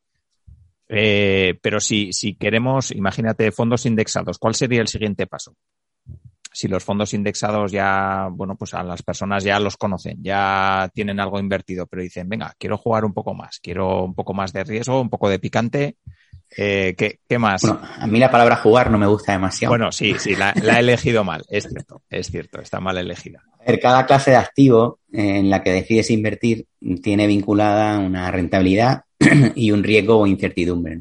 [0.88, 5.54] eh, pero si, si queremos, imagínate, fondos indexados, ¿cuál sería el siguiente paso?
[6.50, 11.20] Si los fondos indexados ya, bueno, pues a las personas ya los conocen, ya tienen
[11.20, 14.64] algo invertido, pero dicen, venga, quiero jugar un poco más, quiero un poco más de
[14.64, 15.96] riesgo, un poco de picante.
[16.56, 17.60] Eh, ¿qué, ¿qué, más?
[17.60, 19.70] Bueno, a mí la palabra jugar no me gusta demasiado.
[19.70, 23.44] Bueno, sí, sí, la, la he elegido mal, es cierto, es cierto, está mal elegida.
[23.76, 26.66] Cada clase de activo en la que decides invertir
[27.02, 29.02] tiene vinculada una rentabilidad
[29.54, 31.00] y un riesgo o incertidumbre.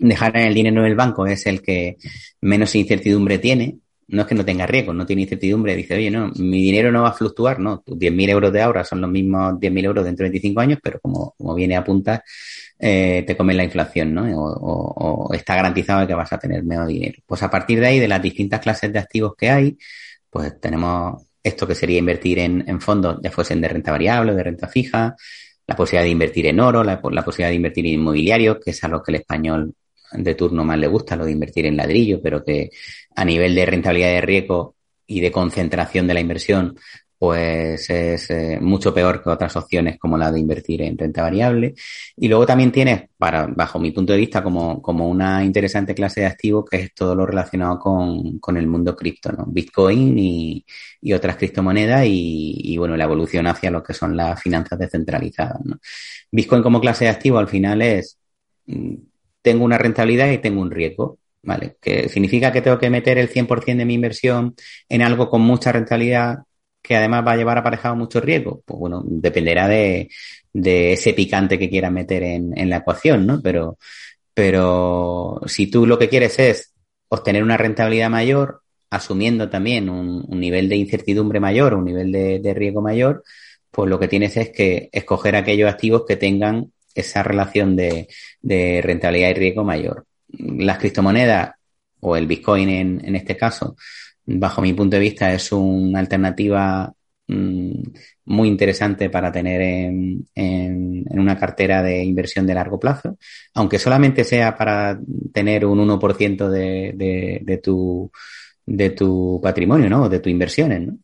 [0.00, 1.96] Dejar el dinero en el banco es el que
[2.40, 3.78] menos incertidumbre tiene.
[4.08, 5.76] No es que no tenga riesgo, no tiene incertidumbre.
[5.76, 7.80] Dice, oye, no, mi dinero no va a fluctuar, no.
[7.80, 10.98] Tus 10.000 euros de ahora son los mismos 10.000 euros dentro de 25 años, pero
[11.00, 12.24] como, como viene a punta,
[12.78, 14.24] eh, te comen la inflación, ¿no?
[14.34, 17.22] O, está garantizado que vas a tener menos dinero.
[17.26, 19.78] Pues a partir de ahí, de las distintas clases de activos que hay,
[20.30, 24.68] pues tenemos esto que sería invertir en, fondos, ya fuesen de renta variable, de renta
[24.68, 25.16] fija,
[25.66, 28.88] la posibilidad de invertir en oro, la, posibilidad de invertir en inmobiliario, que es a
[28.88, 29.74] lo que el español
[30.12, 32.70] de turno más le gusta, lo de invertir en ladrillo, pero que
[33.14, 34.76] a nivel de rentabilidad de riesgo
[35.06, 36.76] y de concentración de la inversión,
[37.18, 41.74] pues es eh, mucho peor que otras opciones como la de invertir en renta variable.
[42.16, 46.20] Y luego también tienes, para, bajo mi punto de vista, como, como una interesante clase
[46.20, 49.44] de activos que es todo lo relacionado con, con el mundo cripto, ¿no?
[49.46, 50.64] Bitcoin y,
[51.00, 55.64] y otras criptomonedas y, y, bueno, la evolución hacia lo que son las finanzas descentralizadas,
[55.64, 55.78] ¿no?
[56.30, 58.18] Bitcoin como clase de activo al final es,
[58.66, 58.94] mm,
[59.42, 61.18] tengo una rentabilidad y tengo un riesgo.
[61.40, 61.76] ¿Vale?
[61.80, 64.54] Que significa que tengo que meter el 100% de mi inversión
[64.88, 66.38] en algo con mucha rentabilidad
[66.82, 68.62] que además va a llevar aparejado mucho riesgo?
[68.64, 70.08] Pues bueno, dependerá de,
[70.52, 73.40] de ese picante que quieras meter en, en, la ecuación, ¿no?
[73.42, 73.78] Pero,
[74.34, 76.74] pero si tú lo que quieres es
[77.08, 82.38] obtener una rentabilidad mayor, asumiendo también un, un nivel de incertidumbre mayor, un nivel de,
[82.38, 83.22] de, riesgo mayor,
[83.70, 88.08] pues lo que tienes es que escoger aquellos activos que tengan esa relación de,
[88.40, 90.06] de rentabilidad y riesgo mayor.
[90.28, 91.52] Las criptomonedas
[92.00, 93.76] o el Bitcoin en, en este caso,
[94.28, 96.92] bajo mi punto de vista, es una alternativa
[97.26, 97.82] mmm,
[98.26, 100.26] muy interesante para tener en,
[101.10, 103.18] una cartera de inversión de largo plazo,
[103.54, 104.98] aunque solamente sea para
[105.32, 108.10] tener un 1% de, de, tu,
[108.66, 110.08] de tu patrimonio, ¿no?
[110.08, 110.98] De tus inversiones, ¿no?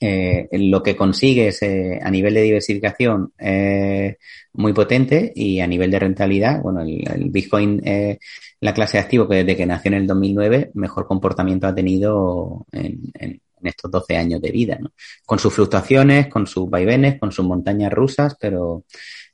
[0.00, 4.16] eh, lo que consigues eh, a nivel de diversificación es
[4.54, 8.18] muy potente y a nivel de rentabilidad, bueno, el, Bitcoin es
[8.60, 12.66] la clase de activo que desde que nació en el 2009 mejor comportamiento ha tenido
[12.72, 14.92] en, estos 12 años de vida, ¿no?
[15.26, 18.84] Con sus fluctuaciones, con sus vaivenes, con sus montañas rusas, pero,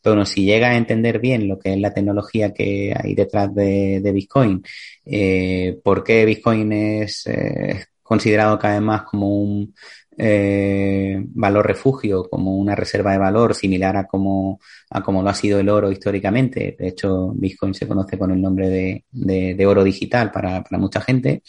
[0.02, 4.10] pero si llega a entender bien lo que es la tecnología que hay detrás de,
[4.12, 4.64] Bitcoin,
[5.04, 9.74] eh, por qué Bitcoin es eh, considerado cada vez más como un
[10.18, 14.60] eh, valor refugio, como una reserva de valor similar a como,
[14.90, 16.76] a como lo ha sido el oro históricamente.
[16.78, 20.78] De hecho, Bitcoin se conoce con el nombre de, de, de oro digital para, para,
[20.78, 21.42] mucha gente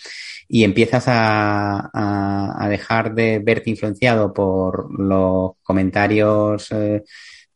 [0.47, 7.03] y empiezas a, a, a, dejar de verte influenciado por los comentarios eh,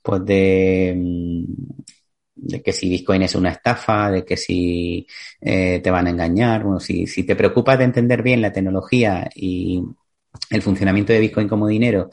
[0.02, 1.46] pues de,
[2.42, 5.06] de que si Bitcoin es una estafa, de que si
[5.40, 6.64] eh, te van a engañar.
[6.64, 9.82] Bueno, si, si te preocupas de entender bien la tecnología y
[10.50, 12.10] el funcionamiento de Bitcoin como dinero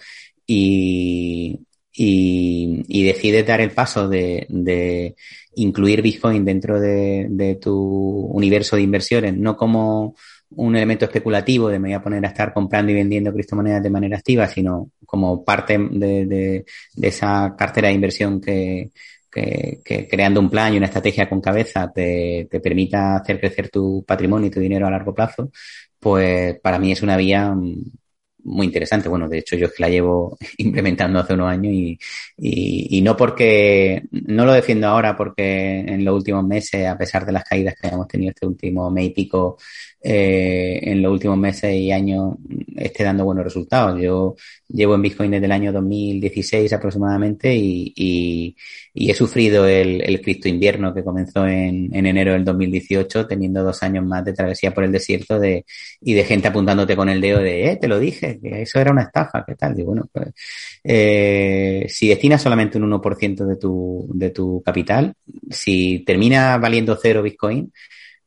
[0.46, 1.60] y,
[1.92, 5.16] y, y decides dar el paso de, de
[5.56, 7.74] incluir Bitcoin dentro de, de, tu
[8.32, 10.14] universo de inversiones, no como
[10.50, 13.90] un elemento especulativo de me voy a poner a estar comprando y vendiendo criptomonedas de
[13.90, 16.64] manera activa, sino como parte de, de,
[16.94, 18.90] de esa cartera de inversión que,
[19.30, 23.68] que, que, creando un plan y una estrategia con cabeza te, te, permita hacer crecer
[23.68, 25.50] tu patrimonio y tu dinero a largo plazo,
[25.98, 27.54] pues para mí es una vía
[28.44, 29.08] muy interesante.
[29.08, 31.98] Bueno, de hecho yo es que la llevo implementando hace unos años y,
[32.38, 37.26] y, y, no porque, no lo defiendo ahora porque en los últimos meses, a pesar
[37.26, 39.58] de las caídas que hemos tenido este último mes y pico,
[40.00, 42.36] eh, en los últimos meses y años
[42.76, 44.00] esté dando buenos resultados.
[44.00, 44.36] Yo
[44.68, 48.56] llevo en Bitcoin desde el año 2016 aproximadamente y, y,
[48.98, 53.62] y he sufrido el, el cripto invierno que comenzó en, en, enero del 2018, teniendo
[53.62, 55.64] dos años más de travesía por el desierto de,
[56.00, 58.90] y de gente apuntándote con el dedo de, eh, te lo dije, que eso era
[58.90, 59.78] una estafa, ¿qué tal?
[59.78, 60.28] Y bueno, pues,
[60.82, 65.14] eh, si destinas solamente un 1% de tu, de tu capital,
[65.48, 67.72] si termina valiendo cero Bitcoin,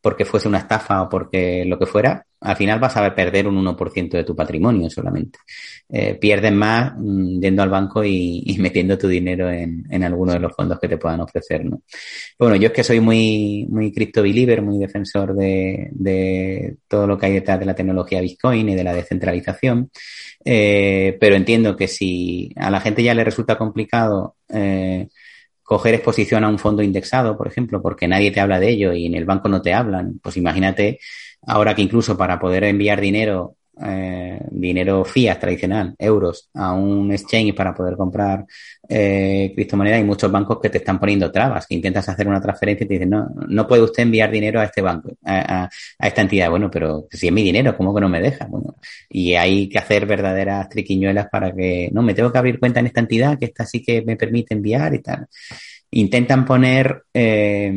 [0.02, 3.56] porque fuese una estafa o porque lo que fuera, al final vas a perder un
[3.64, 5.40] 1% de tu patrimonio solamente.
[5.88, 10.34] Eh, pierdes más mmm, yendo al banco y, y, metiendo tu dinero en, en alguno
[10.34, 11.84] de los fondos que te puedan ofrecer, ¿no?
[12.40, 17.18] Bueno, yo es que soy muy, muy crypto believer, muy defensor de, de todo lo
[17.18, 19.92] que hay detrás de la tecnología Bitcoin y de la descentralización,
[20.44, 25.08] eh, pero entiendo que si a la gente ya le resulta complicado eh,
[25.72, 29.06] coger exposición a un fondo indexado, por ejemplo, porque nadie te habla de ello y
[29.06, 31.00] en el banco no te hablan, pues imagínate
[31.48, 37.56] ahora que incluso para poder enviar dinero, eh, dinero fiat tradicional, euros, a un exchange
[37.56, 38.46] para poder comprar
[38.88, 42.84] eh, criptomonedas, hay muchos bancos que te están poniendo trabas, que intentas hacer una transferencia
[42.84, 45.70] y te dicen, no, no puede usted enviar dinero a este banco, a,
[46.00, 46.50] esta entidad.
[46.50, 48.46] Bueno, pero si es mi dinero, ¿cómo que no me deja?
[48.48, 48.76] Bueno,
[49.10, 52.88] y hay que hacer verdaderas triquiñuelas para que, no, me tengo que abrir cuenta en
[52.88, 55.28] esta entidad, que esta sí que me permite enviar y tal.
[55.92, 57.74] Intentan poner eh,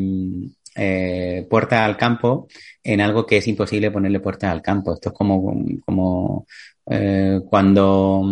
[0.76, 2.48] eh, puerta al campo
[2.84, 4.94] en algo que es imposible ponerle puerta al campo.
[4.94, 6.46] Esto es como, como
[6.86, 8.30] eh, cuando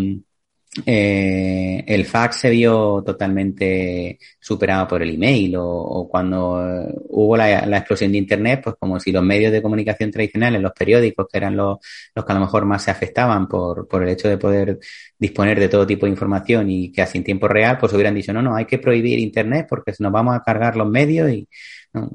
[0.87, 7.37] eh, el fax se vio totalmente superado por el email o, o cuando eh, hubo
[7.37, 11.27] la, la, explosión de Internet, pues como si los medios de comunicación tradicionales, los periódicos,
[11.31, 11.79] que eran los,
[12.15, 14.79] los que a lo mejor más se afectaban por, por el hecho de poder
[15.19, 18.41] disponer de todo tipo de información y casi en tiempo real, pues hubieran dicho, no,
[18.41, 21.49] no, hay que prohibir Internet porque nos vamos a cargar los medios y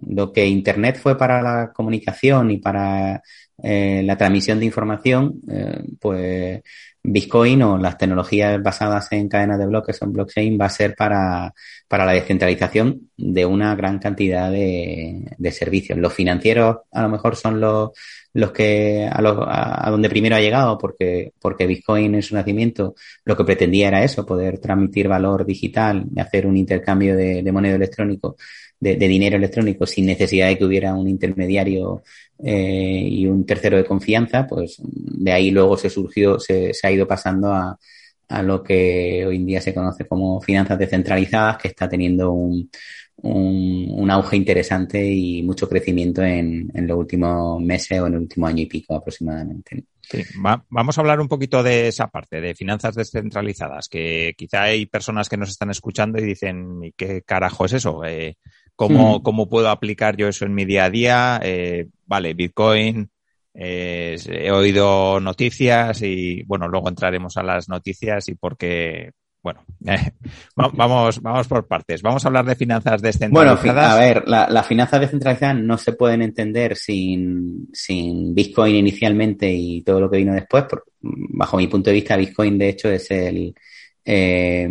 [0.08, 3.22] lo que Internet fue para la comunicación y para
[3.62, 6.62] eh, la transmisión de información, eh, pues
[7.10, 10.94] Bitcoin o las tecnologías basadas en cadenas de bloques o en blockchain va a ser
[10.94, 11.54] para,
[11.88, 15.98] para la descentralización de una gran cantidad de, de servicios.
[15.98, 17.92] Los financieros a lo mejor son los,
[18.34, 22.36] los que a, los, a, a, donde primero ha llegado porque, porque Bitcoin en su
[22.36, 27.42] nacimiento lo que pretendía era eso, poder transmitir valor digital y hacer un intercambio de,
[27.42, 28.36] de moneda electrónico,
[28.80, 32.04] de, dinero electrónico sin necesidad de que hubiera un intermediario
[32.44, 37.08] eh, y un tercero de confianza, pues de ahí luego se surgió, se, ha ido
[37.08, 37.78] pasando a,
[38.30, 42.70] a, lo que hoy en día se conoce como finanzas descentralizadas, que está teniendo un,
[43.24, 48.48] un, auge interesante y mucho crecimiento en, en, los últimos meses o en el último
[48.48, 49.86] año y pico aproximadamente.
[50.02, 54.64] Sí, va, vamos a hablar un poquito de esa parte, de finanzas descentralizadas, que quizá
[54.64, 58.06] hay personas que nos están escuchando y dicen, ¿y qué carajo es eso?
[58.06, 58.38] Eh,
[58.78, 59.24] ¿Cómo, mm.
[59.24, 61.42] ¿Cómo puedo aplicar yo eso en mi día a día?
[61.44, 63.10] Eh, vale, Bitcoin,
[63.56, 69.66] eh, he oído noticias y bueno, luego entraremos a las noticias y por qué, bueno,
[69.88, 70.12] eh,
[70.56, 72.04] vamos, vamos por partes.
[72.04, 73.64] Vamos a hablar de finanzas descentralizadas.
[73.64, 79.82] Bueno, a ver, las finanzas descentralizadas no se pueden entender sin, sin Bitcoin inicialmente y
[79.82, 80.66] todo lo que vino después.
[81.02, 83.56] bajo mi punto de vista, Bitcoin de hecho es el,
[84.06, 84.70] eh,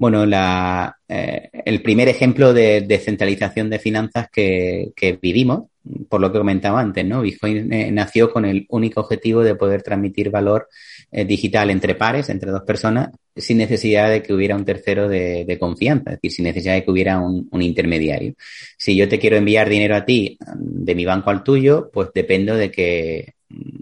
[0.00, 5.64] bueno, la, eh, el primer ejemplo de descentralización de finanzas que, que, vivimos,
[6.08, 7.20] por lo que comentaba antes, ¿no?
[7.20, 10.68] Bitcoin eh, nació con el único objetivo de poder transmitir valor
[11.12, 15.44] eh, digital entre pares, entre dos personas, sin necesidad de que hubiera un tercero de,
[15.44, 18.32] de confianza, es decir, sin necesidad de que hubiera un, un, intermediario.
[18.78, 22.54] Si yo te quiero enviar dinero a ti de mi banco al tuyo, pues dependo
[22.54, 23.34] de que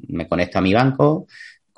[0.09, 1.29] me conecto a mi banco,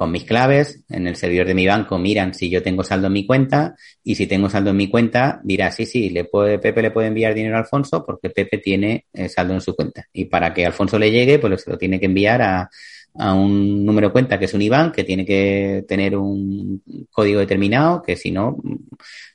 [0.01, 3.13] con mis claves, en el servidor de mi banco miran si yo tengo saldo en
[3.13, 6.81] mi cuenta y si tengo saldo en mi cuenta dirá, sí, sí, le puede, Pepe
[6.81, 10.07] le puede enviar dinero a Alfonso porque Pepe tiene eh, saldo en su cuenta.
[10.11, 12.71] Y para que Alfonso le llegue, pues lo tiene que enviar a,
[13.15, 17.41] a un número de cuenta que es un IBAN, que tiene que tener un código
[17.41, 18.57] determinado, que si no,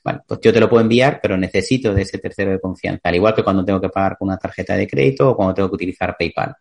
[0.03, 3.15] bueno, pues yo te lo puedo enviar, pero necesito de ese tercero de confianza, al
[3.15, 5.75] igual que cuando tengo que pagar con una tarjeta de crédito o cuando tengo que
[5.75, 6.55] utilizar PayPal.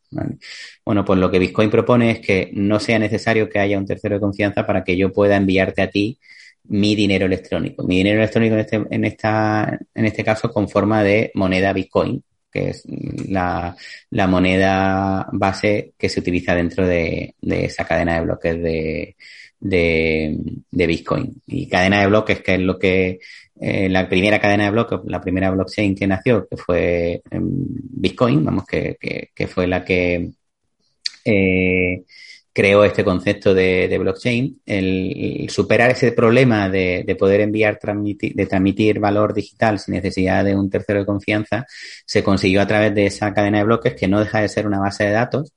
[0.84, 4.16] Bueno, pues lo que Bitcoin propone es que no sea necesario que haya un tercero
[4.16, 6.18] de confianza para que yo pueda enviarte a ti
[6.64, 7.84] mi dinero electrónico.
[7.84, 12.22] Mi dinero electrónico en este, en esta, en este caso con forma de moneda Bitcoin,
[12.54, 12.84] que es
[13.28, 13.76] la,
[14.10, 19.16] la, moneda base que se utiliza dentro de, de esa cadena de bloques de,
[19.58, 20.38] de,
[20.70, 21.42] de, Bitcoin.
[21.46, 23.18] Y cadena de bloques, que es lo que
[23.60, 28.44] eh, la primera cadena de bloques, la primera blockchain que nació, que fue eh, Bitcoin,
[28.44, 30.30] vamos, que, que, que, fue la que
[31.24, 32.04] eh,
[32.54, 38.46] creó este concepto de, blockchain, el, superar ese problema de, de poder enviar, transmitir, de
[38.46, 41.66] transmitir valor digital sin necesidad de un tercero de confianza,
[42.06, 44.78] se consiguió a través de esa cadena de bloques que no deja de ser una
[44.78, 45.52] base de datos,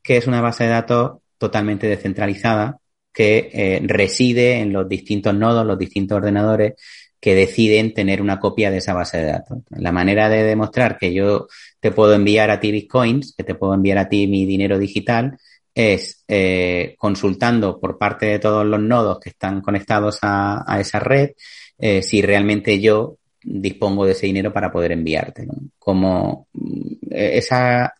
[0.00, 2.78] que es una base de datos totalmente descentralizada,
[3.12, 6.74] que eh, reside en los distintos nodos, los distintos ordenadores
[7.18, 9.58] que deciden tener una copia de esa base de datos.
[9.70, 11.48] La manera de demostrar que yo
[11.80, 15.36] te puedo enviar a ti bitcoins, que te puedo enviar a ti mi dinero digital,
[15.76, 20.98] es eh, consultando por parte de todos los nodos que están conectados a, a esa
[20.98, 21.32] red
[21.78, 25.44] eh, si realmente yo dispongo de ese dinero para poder enviarte.
[25.44, 25.54] ¿no?
[25.78, 27.92] Como mm, esa,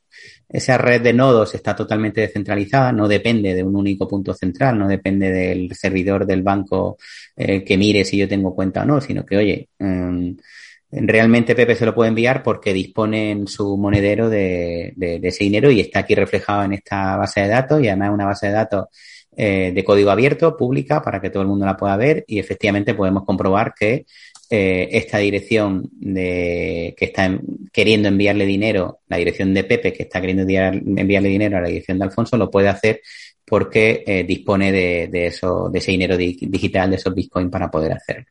[0.48, 4.88] esa red de nodos está totalmente descentralizada, no depende de un único punto central, no
[4.88, 6.96] depende del servidor del banco
[7.36, 10.34] eh, que mire si yo tengo cuenta o no, sino que, oye, eh,
[10.90, 15.80] realmente Pepe se lo puede enviar porque dispone en su monedero de, ese dinero y
[15.80, 18.86] está aquí reflejado en esta base de datos y además es una base de datos
[19.36, 22.94] eh, de código abierto, pública, para que todo el mundo la pueda ver y efectivamente
[22.94, 24.06] podemos comprobar que
[24.48, 27.40] eh, esta dirección de que está en,
[27.72, 31.98] queriendo enviarle dinero, la dirección de Pepe que está queriendo enviarle dinero a la dirección
[31.98, 33.02] de Alfonso, lo puede hacer
[33.46, 37.70] porque eh, dispone de, de, eso, de ese dinero di digital, de esos bitcoins para
[37.70, 38.26] poder hacerlo.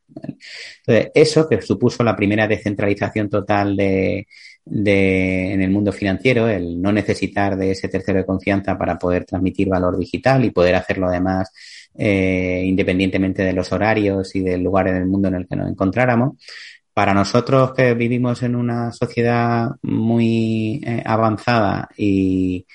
[0.85, 4.27] Entonces, eso que supuso la primera descentralización total de,
[4.65, 9.23] de, en el mundo financiero, el no necesitar de ese tercero de confianza para poder
[9.23, 11.49] transmitir valor digital y poder hacerlo además
[11.97, 15.69] eh, independientemente de los horarios y del lugar en el mundo en el que nos
[15.69, 16.33] encontráramos.
[16.93, 22.65] Para nosotros que vivimos en una sociedad muy eh, avanzada y,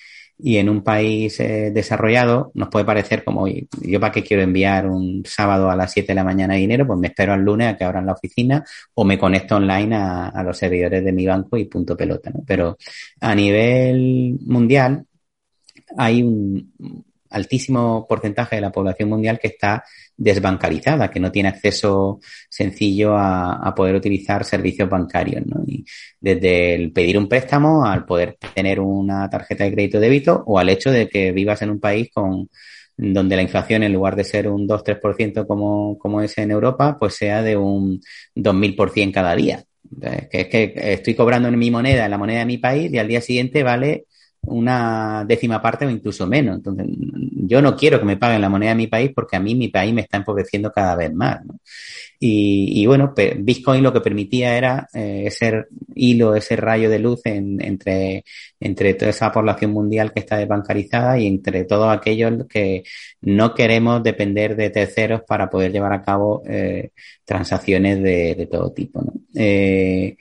[0.43, 4.86] y en un país eh, desarrollado nos puede parecer como, yo para qué quiero enviar
[4.86, 7.76] un sábado a las 7 de la mañana dinero, pues me espero al lunes a
[7.76, 8.64] que abran la oficina
[8.95, 12.43] o me conecto online a, a los servidores de mi banco y punto pelota, ¿no?
[12.47, 12.76] Pero
[13.20, 15.05] a nivel mundial
[15.97, 16.72] hay un
[17.31, 19.85] altísimo porcentaje de la población mundial que está
[20.16, 25.47] desbancarizada, que no tiene acceso sencillo a, poder utilizar servicios bancarios.
[25.47, 25.62] ¿no?
[25.66, 25.85] Y
[26.20, 30.68] desde el pedir un préstamo al poder tener una tarjeta de crédito débito o al
[30.68, 32.49] hecho de que vivas en un país con
[32.97, 37.14] donde la inflación en lugar de ser un 2-3% como, como es en Europa, pues
[37.14, 38.01] sea de un
[38.35, 39.64] 2.000% cada día.
[40.01, 42.99] Que es que estoy cobrando en mi moneda, en la moneda de mi país, y
[42.99, 44.05] al día siguiente vale
[44.43, 46.57] una décima parte o incluso menos.
[46.57, 49.55] Entonces, yo no quiero que me paguen la moneda de mi país porque a mí
[49.55, 51.41] mi país me está empobreciendo cada vez más.
[52.22, 55.64] Y, bueno, Bitcoin lo que permitía era eh, ese
[55.95, 58.24] hilo, ese rayo de luz en, entre,
[58.61, 62.84] entre toda esa población mundial que está desbancarizada y entre todos aquellos que
[63.22, 66.91] no queremos depender de terceros para poder llevar a cabo eh,
[67.24, 69.03] transacciones de, todo tipo.
[69.34, 70.16] Eh,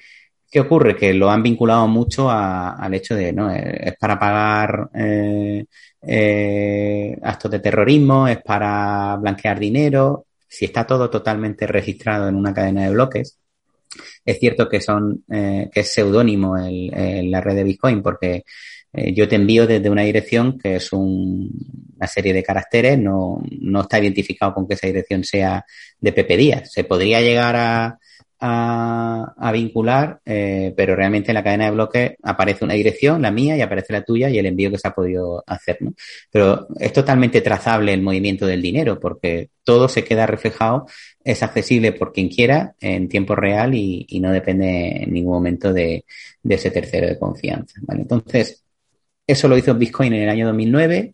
[0.49, 0.95] ¿Qué ocurre?
[0.95, 3.51] Que lo han vinculado mucho a, al hecho de, ¿no?
[3.51, 5.65] Es para pagar eh,
[6.01, 10.25] eh, actos de terrorismo, es para blanquear dinero.
[10.47, 13.37] Si está todo totalmente registrado en una cadena de bloques,
[14.25, 18.43] es cierto que son, eh, que es seudónimo el, el, la red de Bitcoin porque
[18.91, 23.81] eh, yo te envío desde una dirección que es una serie de caracteres, no, no
[23.81, 25.63] está identificado con que esa dirección sea
[25.99, 26.71] de Pepe Díaz.
[26.71, 27.99] Se podría llegar a,
[28.41, 33.57] a, vincular, eh, pero realmente en la cadena de bloques aparece una dirección, la mía,
[33.57, 35.77] y aparece la tuya y el envío que se ha podido hacer.
[35.81, 35.93] ¿no?
[36.31, 40.87] Pero es totalmente trazable el movimiento del dinero porque todo se queda reflejado,
[41.23, 46.05] es accesible por quien quiera en tiempo real y, no depende en ningún momento de,
[46.43, 47.79] de ese tercero de confianza.
[47.83, 48.01] ¿vale?
[48.01, 48.63] Entonces,
[49.27, 51.13] eso lo hizo Bitcoin en el año 2009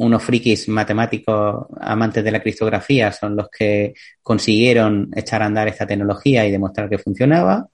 [0.00, 3.92] unos frikis matemáticos amantes de la criptografía son los que
[4.22, 7.68] consiguieron echar a andar esta tecnología y demostrar que funcionaba.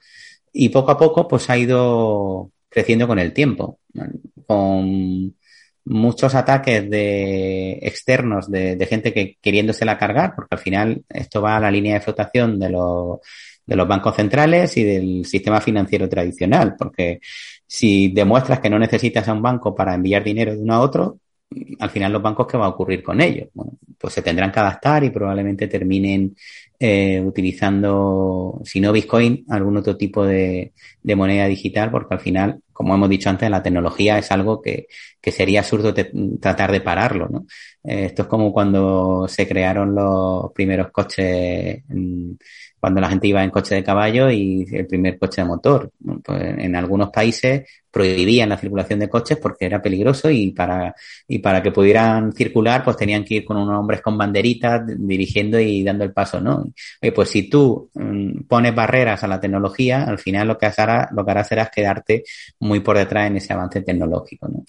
[0.52, 3.78] Y poco a poco, pues ha ido creciendo con el tiempo,
[4.44, 5.36] con
[5.84, 11.60] muchos ataques de externos de, gente que queriéndosela cargar, porque al final esto va a
[11.60, 13.20] la línea de flotación de los,
[13.64, 17.20] de los bancos centrales y del sistema financiero tradicional, porque
[17.68, 21.20] si demuestras que no necesitas a un banco para enviar dinero de uno a otro,
[21.78, 23.48] al final los bancos, ¿qué va a ocurrir con ellos?
[23.98, 26.36] pues se tendrán que adaptar y probablemente terminen
[26.78, 32.94] eh, utilizando, si no Bitcoin, algún otro tipo de, moneda digital, porque al final, como
[32.94, 34.86] hemos dicho antes, la tecnología es algo que,
[35.22, 35.92] sería absurdo
[36.40, 37.28] tratar de pararlo.
[37.28, 37.46] ¿no?
[37.82, 41.82] Eh, esto es como cuando se crearon los primeros coches.
[42.86, 45.90] Cuando la gente iba en coche de caballo y el primer coche de motor.
[46.22, 50.94] Pues en algunos países prohibían la circulación de coches porque era peligroso y para,
[51.26, 55.58] y para que pudieran circular, pues tenían que ir con unos hombres con banderitas dirigiendo
[55.58, 56.64] y dando el paso, ¿no?
[57.12, 61.24] pues si tú mm, pones barreras a la tecnología, al final lo que harás, lo
[61.24, 62.22] que harás será quedarte
[62.60, 64.64] muy por detrás en ese avance tecnológico, ¿no?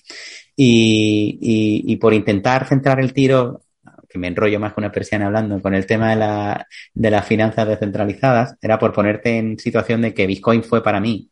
[0.55, 3.61] Y, y, y por intentar centrar el tiro
[4.07, 7.25] que me enrollo más que una persiana hablando con el tema de, la, de las
[7.25, 11.29] finanzas descentralizadas, era por ponerte en situación de que Bitcoin fue para mí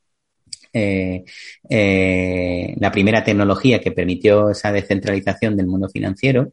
[0.77, 1.23] eh,
[1.69, 6.51] eh, la primera tecnología que permitió esa descentralización del mundo financiero.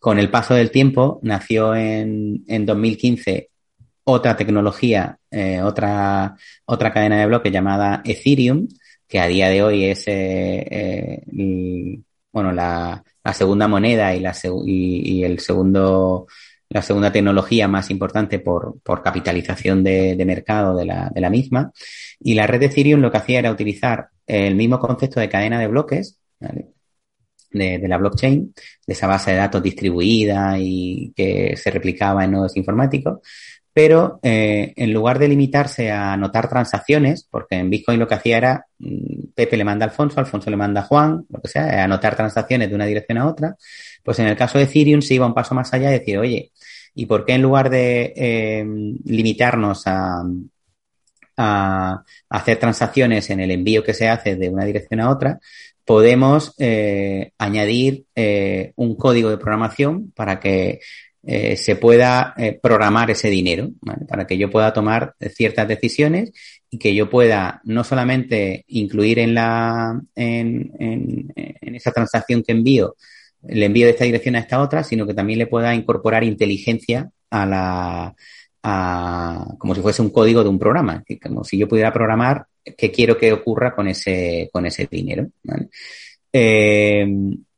[0.00, 3.50] Con el paso del tiempo nació en, en 2015
[4.04, 6.34] otra tecnología, eh, otra,
[6.64, 8.68] otra cadena de bloques llamada Ethereum,
[9.06, 10.06] que a día de hoy es
[12.32, 16.26] bueno, la, la, segunda moneda y, la, y el segundo
[16.72, 21.28] la segunda tecnología más importante por, por capitalización de, de mercado de la, de la,
[21.28, 21.70] misma.
[22.18, 25.60] Y la red de Ethereum lo que hacía era utilizar el mismo concepto de cadena
[25.60, 28.54] de bloques, de, de, la blockchain,
[28.86, 33.18] de esa base de datos distribuida y que se replicaba en nodos informáticos,
[33.72, 38.38] pero eh, en lugar de limitarse a anotar transacciones, porque en Bitcoin lo que hacía
[38.38, 41.84] era mm, Pepe le manda a Alfonso, Alfonso le manda a Juan, lo que sea,
[41.84, 43.56] anotar transacciones de una dirección a otra,
[44.02, 46.52] pues en el caso de Ethereum se iba un paso más allá y decía, oye,
[46.94, 48.64] ¿y por qué en lugar de eh,
[49.04, 50.22] limitarnos a,
[51.36, 55.38] a, hacer transacciones en el envío que se hace de una dirección a otra,
[55.84, 60.80] podemos eh, añadir eh, un código de programación para que
[61.24, 63.70] se pueda programar ese dinero,
[64.08, 66.32] para que yo pueda tomar ciertas decisiones
[66.72, 72.52] y que yo pueda no solamente incluir en la en, en, en esa transacción que
[72.52, 72.96] envío
[73.46, 77.10] el envío de esta dirección a esta otra, sino que también le pueda incorporar inteligencia
[77.30, 78.14] a la,
[78.62, 82.46] a, como si fuese un código de un programa, como si yo pudiera programar
[82.76, 85.28] qué quiero que ocurra con ese, con ese dinero.
[86.32, 87.06] Eh,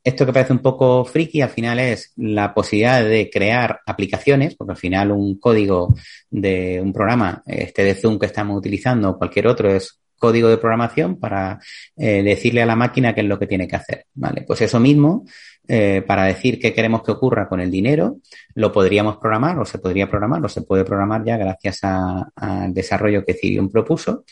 [0.05, 4.73] esto que parece un poco friki, al final es la posibilidad de crear aplicaciones, porque
[4.73, 5.95] al final un código
[6.29, 10.57] de un programa, este de Zoom que estamos utilizando o cualquier otro, es código de
[10.57, 11.59] programación para
[11.97, 14.05] eh, decirle a la máquina qué es lo que tiene que hacer.
[14.13, 15.25] Vale, pues eso mismo
[15.67, 18.17] eh, para decir qué queremos que ocurra con el dinero,
[18.53, 23.25] lo podríamos programar o se podría programar o se puede programar ya gracias al desarrollo
[23.25, 24.23] que Ethereum propuso.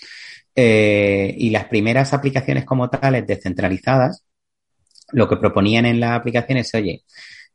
[0.55, 4.23] Eh, y las primeras aplicaciones como tales descentralizadas,
[5.13, 7.03] lo que proponían en las aplicaciones es, oye,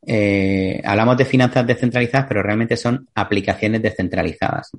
[0.06, 4.70] eh, hablamos de finanzas descentralizadas, pero realmente son aplicaciones descentralizadas.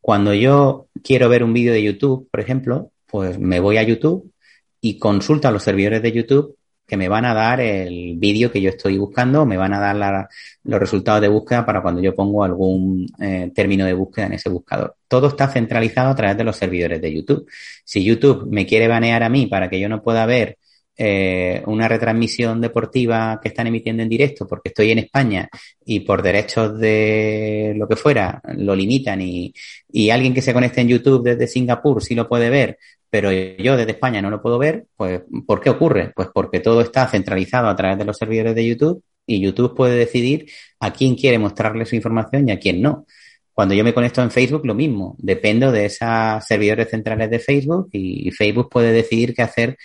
[0.00, 4.32] Cuando yo quiero ver un vídeo de YouTube, por ejemplo, pues me voy a YouTube
[4.80, 6.56] y consulto a los servidores de YouTube
[6.86, 10.28] que me van a dar el vídeo que yo estoy buscando, me van a dar
[10.64, 14.48] los resultados de búsqueda para cuando yo pongo algún eh, término de búsqueda en ese
[14.48, 14.96] buscador.
[15.06, 17.46] Todo está centralizado a través de los servidores de YouTube.
[17.84, 20.56] Si YouTube me quiere banear a mí para que yo no pueda ver
[21.00, 25.48] eh, una retransmisión deportiva que están emitiendo en directo porque estoy en España
[25.84, 29.54] y por derechos de lo que fuera lo limitan y,
[29.92, 32.78] y alguien que se conecte en YouTube desde Singapur sí lo puede ver,
[33.08, 36.12] pero yo desde España no lo puedo ver, pues ¿por qué ocurre?
[36.16, 39.96] Pues porque todo está centralizado a través de los servidores de YouTube y YouTube puede
[39.96, 43.06] decidir a quién quiere mostrarle su información y a quién no.
[43.58, 45.16] Cuando yo me conecto en Facebook, lo mismo.
[45.18, 49.76] Dependo de esos servidores centrales de Facebook y Facebook puede decidir qué hacer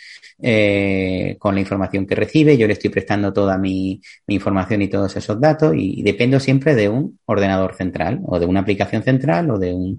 [0.43, 2.55] eh, con la información que recibe.
[2.55, 6.87] Yo le estoy prestando toda mi, información y todos esos datos y, dependo siempre de
[6.87, 9.97] un ordenador central o de una aplicación central o de un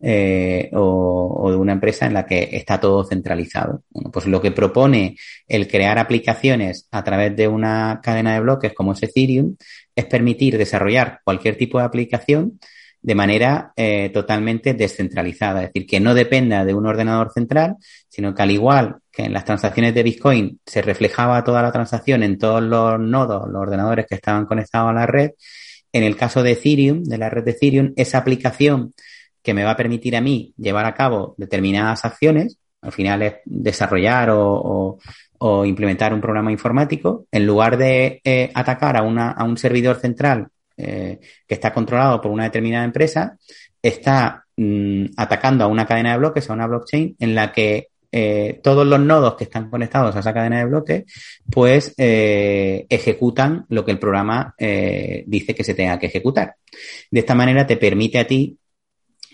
[0.00, 3.82] eh, o, o, de una empresa en la que está todo centralizado.
[3.90, 5.16] Bueno, pues lo que propone
[5.46, 9.56] el crear aplicaciones a través de una cadena de bloques como es Ethereum
[9.94, 12.58] es permitir desarrollar cualquier tipo de aplicación
[13.02, 17.76] de manera eh, totalmente descentralizada, es decir, que no dependa de un ordenador central,
[18.08, 22.22] sino que al igual que en las transacciones de Bitcoin se reflejaba toda la transacción
[22.22, 25.30] en todos los nodos, los ordenadores que estaban conectados a la red,
[25.92, 28.92] en el caso de Ethereum, de la red de Ethereum, esa aplicación
[29.42, 33.34] que me va a permitir a mí llevar a cabo determinadas acciones, al final es
[33.44, 34.98] desarrollar o,
[35.64, 40.48] implementar un programa informático, en lugar de eh, atacar a un servidor central
[40.82, 43.36] eh, que está controlado por una determinada empresa,
[43.82, 48.60] está mm, atacando a una cadena de bloques, a una blockchain, en la que eh,
[48.62, 51.04] todos los nodos que están conectados a esa cadena de bloques,
[51.50, 56.56] pues eh, ejecutan lo que el programa dice que se tenga que ejecutar.
[57.10, 58.58] De esta manera te permite a ti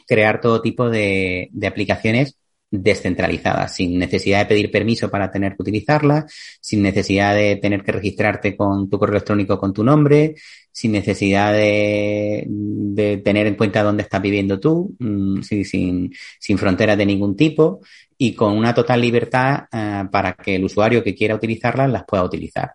[0.07, 2.37] crear todo tipo de, de aplicaciones
[2.71, 7.93] descentralizadas, sin necesidad de pedir permiso para tener que utilizarlas, sin necesidad de tener que
[7.93, 10.35] registrarte con tu correo electrónico con tu nombre,
[10.77, 16.99] sin necesidad de, de tener en cuenta dónde estás viviendo tú, mm, sin, sin, fronteras
[16.99, 17.81] de ningún tipo
[18.19, 22.25] y con una total libertad eh, para que el usuario que quiera utilizarlas las pueda
[22.25, 22.75] utilizar.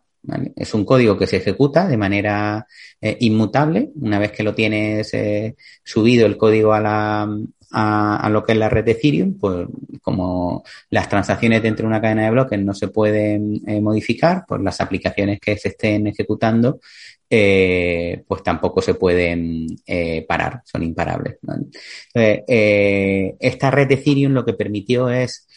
[0.56, 2.66] Es un código que se ejecuta de manera
[3.00, 3.92] eh, inmutable.
[4.02, 7.30] Una vez que lo tienes eh, subido el código a la,
[7.72, 9.68] a, lo que es la red de Ethereum, pues
[10.02, 14.62] como las transacciones dentro de una cadena de bloques no se pueden eh, modificar, pues
[14.62, 16.80] las aplicaciones que se estén ejecutando,
[17.34, 21.38] eh, pues tampoco se pueden eh, parar, son imparables.
[22.14, 25.48] esta red de Ethereum lo que permitió es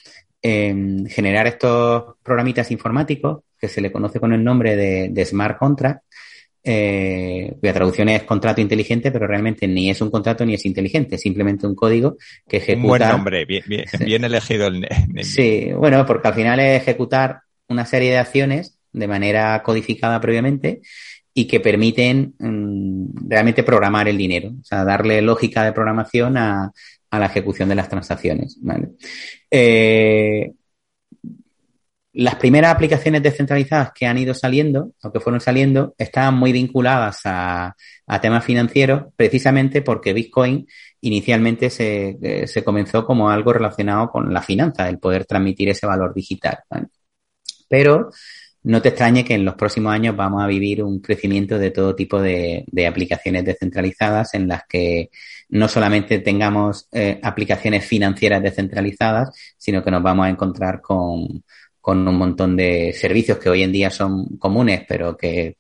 [0.41, 6.05] em, generar estos programitas informáticos que se le conoce con el nombre de Smart Contract,
[6.66, 11.18] eh, cuya traducción es contrato inteligente, pero realmente ni es un contrato ni es inteligente,
[11.18, 12.16] simplemente un código
[12.49, 12.83] que ejecuta.
[12.83, 13.85] Un buen nombre, bien, bien,
[14.25, 14.89] elegido el,
[15.22, 20.81] Sí, bueno, porque al final es ejecutar una serie de acciones de manera codificada previamente
[21.35, 26.72] y que permiten mm, realmente programar el dinero, o sea, darle lógica de programación a,
[27.11, 28.59] la ejecución de las transacciones.
[28.61, 28.89] ¿vale?
[29.49, 30.51] Eh,
[32.14, 37.20] las primeras aplicaciones descentralizadas que han ido saliendo o que fueron saliendo estaban muy vinculadas
[37.24, 37.74] a,
[38.20, 40.66] temas financieros precisamente porque Bitcoin
[41.01, 45.87] inicialmente se, eh, se, comenzó como algo relacionado con la finanza, el poder transmitir ese
[45.87, 46.59] valor digital.
[47.68, 48.11] Pero
[48.65, 51.95] no te extrañe que en los próximos años vamos a vivir un crecimiento de todo
[51.95, 55.11] tipo de, aplicaciones descentralizadas en las que
[55.51, 61.45] no solamente tengamos eh, aplicaciones financieras descentralizadas, sino que nos vamos a encontrar con,
[61.81, 65.57] con un montón de servicios que hoy en día son comunes, pero que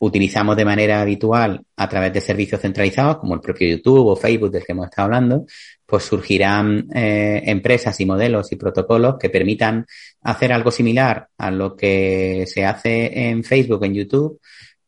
[0.00, 4.50] utilizamos de manera habitual a través de servicios centralizados, como el propio YouTube o Facebook
[4.50, 5.46] del que hemos estado hablando,
[5.84, 9.86] pues surgirán eh, empresas y modelos y protocolos que permitan
[10.22, 14.40] hacer algo similar a lo que se hace en Facebook, en YouTube,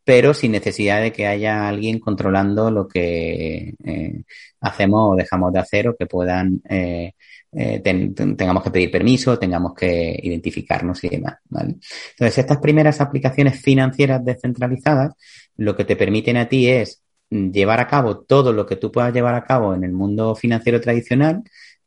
[0.04, 4.22] pero sin necesidad de que haya alguien controlando lo que eh,
[4.60, 7.12] hacemos o dejamos de hacer o que puedan eh,
[7.52, 11.34] eh, tengamos que pedir permiso, tengamos que identificarnos y demás.
[11.48, 11.76] ¿vale?
[12.10, 15.14] Entonces, estas primeras aplicaciones financieras descentralizadas
[15.56, 19.12] lo que te permiten a ti es llevar a cabo todo lo que tú puedas
[19.12, 21.42] llevar a cabo en el mundo financiero tradicional,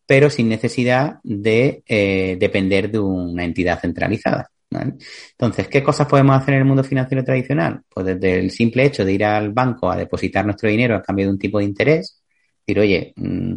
[0.06, 4.50] pero sin necesidad de eh, depender de una entidad centralizada.
[4.70, 4.94] ¿vale?
[5.32, 7.82] Entonces, ¿qué cosas podemos hacer en el mundo financiero tradicional?
[7.90, 11.26] Pues desde el simple hecho de ir al banco a depositar nuestro dinero a cambio
[11.26, 12.22] de un tipo de interés,
[12.66, 13.56] decir, oye, mmm,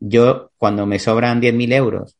[0.00, 2.16] yo, cuando me sobran 10.000 euros,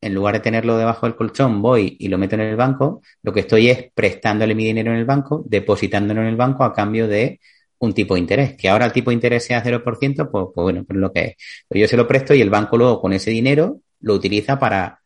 [0.00, 3.32] en lugar de tenerlo debajo del colchón, voy y lo meto en el banco, lo
[3.32, 7.06] que estoy es prestándole mi dinero en el banco, depositándolo en el banco a cambio
[7.06, 7.40] de
[7.78, 8.56] un tipo de interés.
[8.56, 11.34] Que ahora el tipo de interés sea 0%, pues, pues bueno, pues lo que es.
[11.68, 15.00] Pues yo se lo presto y el banco luego con ese dinero lo utiliza para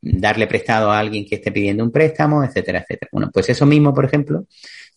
[0.00, 3.08] darle prestado a alguien que esté pidiendo un préstamo, etcétera, etcétera.
[3.12, 4.46] Bueno, pues eso mismo, por ejemplo,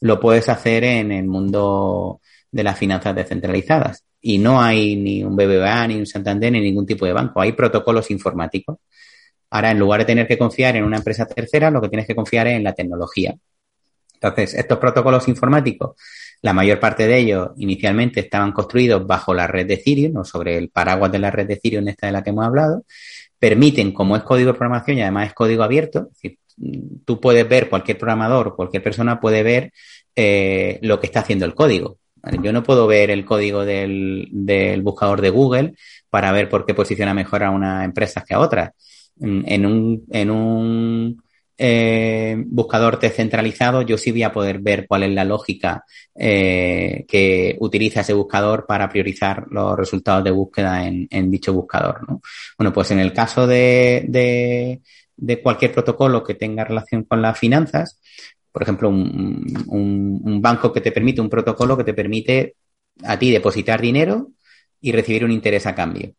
[0.01, 4.03] lo puedes hacer en el mundo de las finanzas descentralizadas.
[4.25, 7.41] Y no hay ni un BBVA, ni un Santander, ni ningún tipo de banco.
[7.41, 8.77] Hay protocolos informáticos.
[9.49, 12.15] Ahora, en lugar de tener que confiar en una empresa tercera, lo que tienes que
[12.15, 13.35] confiar es en la tecnología.
[14.13, 15.97] Entonces, estos protocolos informáticos,
[16.41, 20.57] la mayor parte de ellos inicialmente estaban construidos bajo la red de Ethereum o sobre
[20.57, 22.85] el paraguas de la red de Ethereum, esta de la que hemos hablado,
[23.37, 26.09] permiten, como es código de programación y además es código abierto,
[27.03, 29.73] tú puedes ver, cualquier programador, cualquier persona puede ver
[30.15, 31.97] eh, lo que está haciendo el código
[32.41, 35.73] Yo no puedo ver el código del, del, buscador de Google
[36.09, 38.71] para ver por qué posiciona mejor a una empresa que a otras.
[39.19, 41.23] En un, en un
[41.57, 45.83] eh, buscador descentralizado, yo sí voy a poder ver cuál es la lógica
[46.15, 52.09] eh, que utiliza ese buscador para priorizar los resultados de búsqueda en, en dicho buscador.
[52.09, 52.21] ¿no?
[52.57, 54.81] Bueno, pues en el caso de, de,
[55.15, 57.99] de, cualquier protocolo que tenga relación con las finanzas,
[58.53, 62.55] por ejemplo, un, banco que te permite, un protocolo que te permite
[63.03, 64.31] a ti depositar dinero
[64.79, 66.13] y recibir un interés a cambio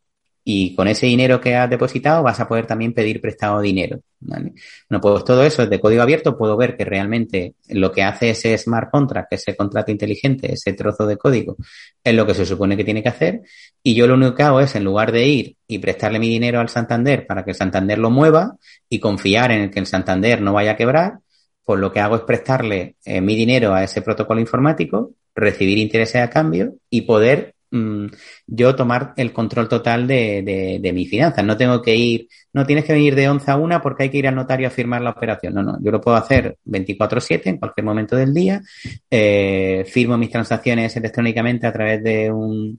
[0.45, 4.01] y con ese dinero que has depositado vas a poder también pedir prestado dinero.
[4.21, 4.53] ¿vale?
[4.91, 6.37] Bueno, pues todo eso es de código abierto.
[6.37, 11.07] Puedo ver que realmente lo que hace ese smart contract, ese contrato inteligente, ese trozo
[11.07, 11.57] de código,
[12.03, 13.41] es lo que se supone que tiene que hacer.
[13.83, 16.61] Y yo lo único que hago es, en lugar de ir y prestarle mi dinero
[16.61, 18.57] al Santander para que el Santander lo mueva
[18.89, 21.21] y confiar en que el Santander no vaya a quebrar,
[21.65, 26.23] pues lo que hago es prestarle eh, mi dinero a ese protocolo informático, recibir intereses
[26.23, 28.07] a cambio y poder Mm,
[28.47, 31.45] yo tomar el control total de, de, de mis finanzas.
[31.45, 34.19] No tengo que ir, no tienes que venir de 11 a 1 porque hay que
[34.19, 35.55] ir al notario a firmar la operación.
[35.55, 38.63] No, no, yo lo puedo hacer 24/7 en cualquier momento del día.
[39.11, 42.79] Eh, firmo mis transacciones electrónicamente a través de un,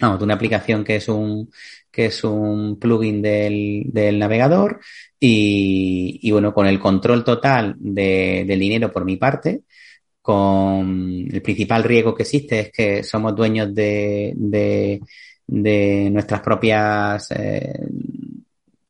[0.00, 1.48] de una aplicación que es un,
[1.92, 4.80] que es un plugin del, del navegador
[5.20, 9.62] y, y, bueno, con el control total de, del dinero por mi parte,
[10.22, 15.00] con el principal riesgo que existe es que somos dueños de, de,
[15.46, 17.72] de nuestras propias eh,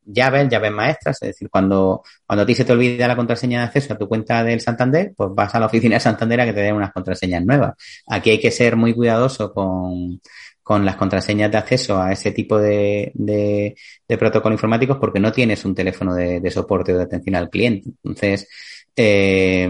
[0.05, 3.66] llaves, llaves maestras, es decir, cuando, cuando a ti se te olvida la contraseña de
[3.66, 6.53] acceso a tu cuenta del Santander, pues vas a la oficina de Santander a que
[6.53, 7.74] te den unas contraseñas nuevas.
[8.07, 10.20] Aquí hay que ser muy cuidadoso con,
[10.62, 13.74] con las contraseñas de acceso a ese tipo de, de,
[14.09, 17.51] de protocolos informáticos porque no tienes un teléfono de, de soporte o de atención al
[17.51, 17.90] cliente.
[18.05, 18.48] Entonces,
[18.94, 19.68] eh,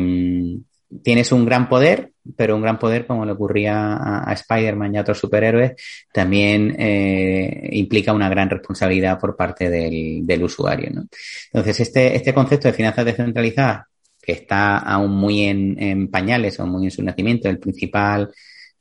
[1.03, 4.99] tienes un gran poder, pero un gran poder, como le ocurría a, a Spider-Man y
[4.99, 5.73] a otros superhéroes,
[6.13, 10.91] también eh, implica una gran responsabilidad por parte del, del usuario.
[10.93, 11.07] ¿no?
[11.53, 13.87] Entonces, este, este concepto de finanzas descentralizadas,
[14.21, 18.31] que está aún muy en, en pañales o muy en su nacimiento, el principal,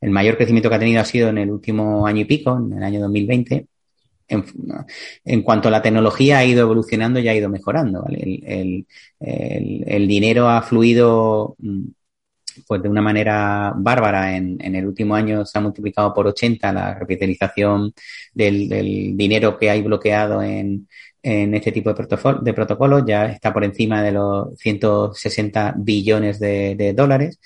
[0.02, 2.74] el mayor crecimiento que ha tenido ha sido en el último año y pico, en
[2.74, 3.68] el año 2020,
[4.28, 4.46] en,
[5.26, 8.02] en, cuanto a la tecnología ha ido evolucionando y ha ido mejorando.
[8.02, 8.86] ¿vale?
[9.20, 11.56] El, dinero ha fluido
[12.68, 14.36] pues de una manera bárbara.
[14.36, 17.94] En, el último año se ha multiplicado por 80 la capitalización
[18.34, 20.88] del, dinero que hay bloqueado en,
[21.22, 23.04] en este tipo de, protocolo, protocolos.
[23.06, 27.40] Ya está por encima de los 160 billones de dólares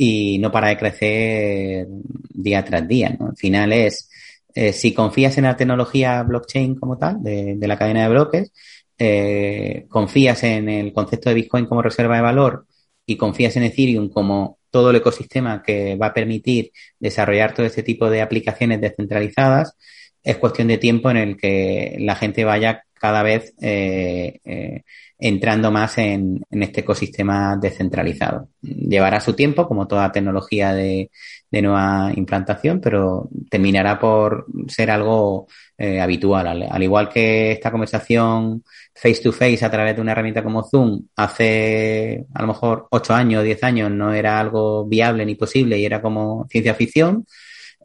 [0.00, 1.88] y no para de crecer
[2.30, 3.16] día tras día.
[3.18, 3.26] ¿no?
[3.28, 4.08] Al final es,
[4.54, 8.52] eh, si confías en la tecnología blockchain como tal, de, de la cadena de bloques,
[8.96, 12.66] eh, confías en el concepto de Bitcoin como reserva de valor
[13.06, 16.70] y confías en Ethereum como todo el ecosistema que va a permitir
[17.00, 19.76] desarrollar todo este tipo de aplicaciones descentralizadas,
[20.22, 24.82] es cuestión de tiempo en el que la gente vaya cada vez eh, eh,
[25.18, 28.48] entrando más en, en, este ecosistema descentralizado.
[28.60, 31.10] Llevará su tiempo, como toda tecnología de,
[31.50, 35.46] de nueva implantación, pero terminará por ser algo
[35.76, 36.46] eh, habitual.
[36.46, 38.64] Al, al, igual que esta conversación
[38.94, 43.14] face to face a través de una herramienta como Zoom hace a lo mejor ocho
[43.14, 47.24] años, diez años no era algo viable ni posible y era como ciencia ficción.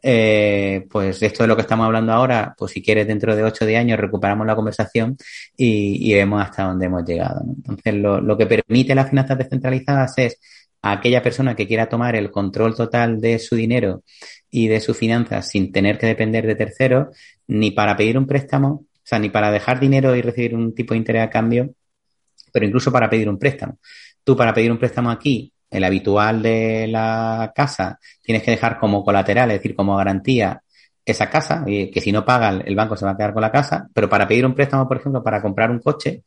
[0.06, 3.64] Eh, pues esto de lo que estamos hablando ahora, pues si quieres dentro de ocho
[3.64, 5.16] o diez años recuperamos la conversación
[5.56, 7.42] y, y vemos hasta dónde hemos llegado.
[7.48, 10.40] Entonces, lo, lo que permite las finanzas descentralizadas es
[10.82, 14.04] a aquella persona que quiera tomar el control total de su dinero
[14.52, 17.16] y de sus finanzas sin tener que depender de terceros,
[17.48, 20.94] ni para pedir un préstamo, o sea, ni para dejar dinero y recibir un tipo
[20.94, 21.74] de interés a cambio,
[22.52, 23.80] pero incluso para pedir un préstamo.
[24.24, 29.04] Tú para pedir un préstamo aquí, el habitual de la casa, tienes que dejar como
[29.04, 30.62] colateral, es decir, como garantía
[31.06, 33.52] esa casa, y que si no pagan el banco se va a quedar con la
[33.52, 36.24] casa, pero para pedir un préstamo, por ejemplo, para comprar un coche,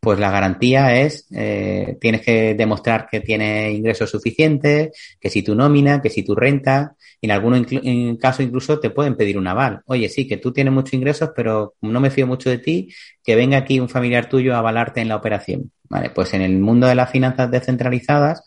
[0.00, 5.54] pues la garantía es, eh, tienes que demostrar que tienes ingresos suficientes, que si tu
[5.54, 9.80] nómina, que si tu renta, en algunos en casos incluso te pueden pedir un aval.
[9.86, 12.94] Oye, sí, que tú tienes muchos ingresos, pero no me fío mucho de ti,
[13.24, 15.72] que venga aquí un familiar tuyo a avalarte en la operación.
[15.88, 18.44] Vale, pues en el mundo de las finanzas descentralizadas,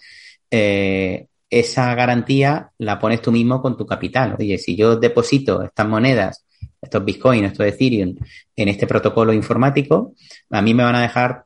[0.52, 4.36] eh, esa garantía la pones tú mismo con tu capital.
[4.40, 6.45] Oye, si yo deposito estas monedas
[6.82, 8.15] estos Bitcoin, estos Ethereum,
[8.56, 10.15] en este protocolo informático,
[10.49, 11.45] a mí me van a dejar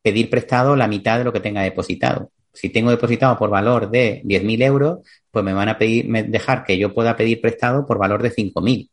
[0.00, 2.30] pedir prestado la mitad de lo que tenga depositado.
[2.52, 4.98] Si tengo depositado por valor de 10.000 euros,
[5.30, 8.30] pues me van a pedir, me dejar que yo pueda pedir prestado por valor de
[8.30, 8.90] 5.000.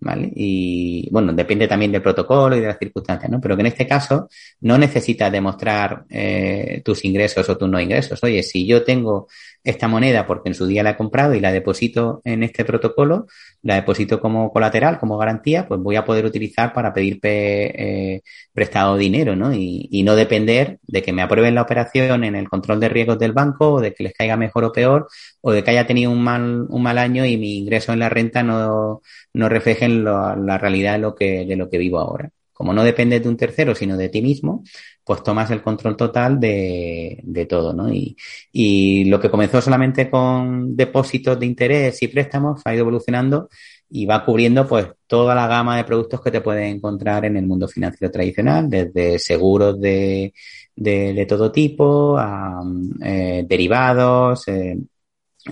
[0.00, 0.30] ¿Vale?
[0.34, 3.40] Y bueno, depende también del protocolo y de las circunstancias, ¿no?
[3.40, 4.28] Pero que en este caso
[4.60, 8.22] no necesitas demostrar eh, tus ingresos o tus no ingresos.
[8.22, 9.28] Oye, si yo tengo
[9.64, 13.26] esta moneda porque en su día la he comprado y la deposito en este protocolo,
[13.62, 18.20] la deposito como colateral, como garantía, pues voy a poder utilizar para pedir eh,
[18.52, 19.52] prestado dinero, ¿no?
[19.54, 23.32] Y, no depender de que me aprueben la operación en el control de riesgos del
[23.32, 25.08] banco o de que les caiga mejor o peor
[25.40, 28.10] o de que haya tenido un mal, un mal año y mi ingreso en la
[28.10, 29.00] renta no,
[29.32, 32.30] no reflejen la realidad de lo que, de lo que vivo ahora.
[32.54, 34.62] Como no depende de un tercero, sino de ti mismo,
[35.04, 37.92] pues tomas el control total de, de todo, ¿no?
[37.92, 38.16] Y,
[38.52, 43.48] y lo que comenzó solamente con depósitos de interés y préstamos ha ido evolucionando
[43.90, 47.46] y va cubriendo pues toda la gama de productos que te puedes encontrar en el
[47.46, 50.32] mundo financiero tradicional, desde seguros de,
[50.74, 52.62] de, de todo tipo, a
[53.02, 54.78] eh, derivados, eh,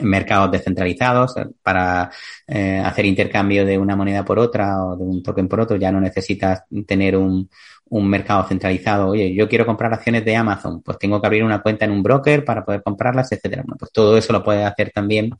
[0.00, 2.10] mercados descentralizados eh, para
[2.46, 5.92] eh, hacer intercambio de una moneda por otra o de un token por otro ya
[5.92, 7.48] no necesitas tener un,
[7.92, 9.08] un mercado centralizado.
[9.08, 12.02] Oye, yo quiero comprar acciones de Amazon, pues tengo que abrir una cuenta en un
[12.02, 13.62] broker para poder comprarlas, etcétera.
[13.66, 15.34] Bueno, pues todo eso lo puedes hacer también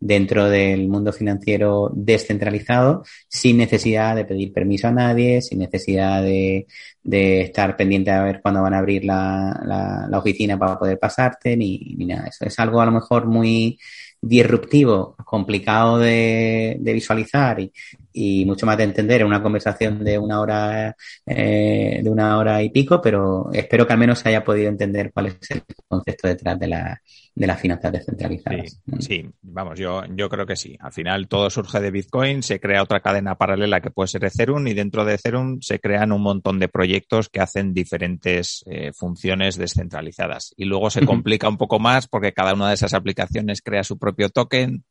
[0.00, 6.66] dentro del mundo financiero descentralizado sin necesidad de pedir permiso a nadie, sin necesidad de,
[7.02, 10.98] de estar pendiente a ver cuándo van a abrir la, la, la oficina para poder
[10.98, 12.28] pasarte, ni, ni nada.
[12.28, 13.78] Eso es algo a lo mejor muy
[14.20, 17.70] disruptivo, complicado de, de visualizar y,
[18.12, 22.62] y, mucho más de entender en una conversación de una hora eh, de una hora
[22.62, 26.28] y pico, pero espero que al menos se haya podido entender cuál es el concepto
[26.28, 27.00] detrás de la,
[27.38, 28.80] de las finanzas descentralizadas.
[28.98, 30.76] Sí, sí, vamos, yo, yo creo que sí.
[30.80, 34.66] Al final todo surge de Bitcoin, se crea otra cadena paralela que puede ser Ethereum
[34.66, 39.56] y dentro de Ethereum se crean un montón de proyectos que hacen diferentes eh, funciones
[39.56, 40.52] descentralizadas.
[40.56, 43.98] Y luego se complica un poco más porque cada una de esas aplicaciones crea su
[43.98, 44.84] propio token.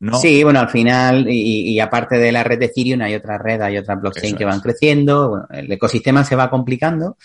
[0.00, 0.18] ¿no?
[0.18, 3.60] Sí, bueno, al final, y, y, aparte de la red de Ethereum, hay otra red,
[3.60, 4.62] hay otra blockchain Eso que van es.
[4.62, 5.28] creciendo.
[5.28, 7.16] Bueno, el ecosistema se va complicando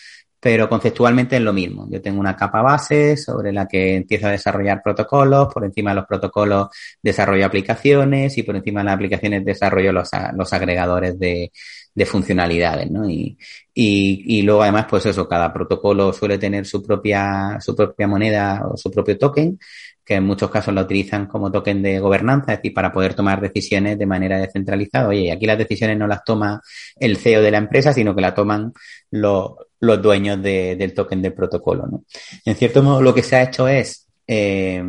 [0.42, 1.88] pero conceptualmente es lo mismo.
[1.90, 5.98] Yo tengo una capa base sobre la que empiezo a desarrollar protocolos, por encima de
[5.98, 6.70] los protocolos
[7.00, 11.52] desarrollo aplicaciones y por encima de las aplicaciones desarrollo los, los agregadores de,
[11.94, 13.08] de funcionalidades, ¿no?
[13.08, 13.38] Y,
[13.74, 18.68] y, y, luego además, pues eso, cada protocolo suele tener su propia, su propia moneda
[18.68, 19.60] o su propio token,
[20.04, 23.40] que en muchos casos la utilizan como token de gobernanza, es decir, para poder tomar
[23.40, 25.10] decisiones de manera descentralizada.
[25.10, 26.62] Oye, aquí las decisiones no las toma
[26.98, 28.74] el CEO de la empresa, sino que la toman
[29.12, 31.88] los, los dueños de, del token del protocolo.
[31.88, 32.04] ¿no?
[32.46, 34.84] En cierto modo, lo que se ha hecho es eh,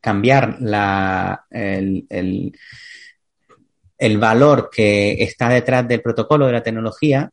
[0.00, 2.52] cambiar la, el, el,
[3.98, 7.30] el, valor que está detrás del protocolo de la tecnología.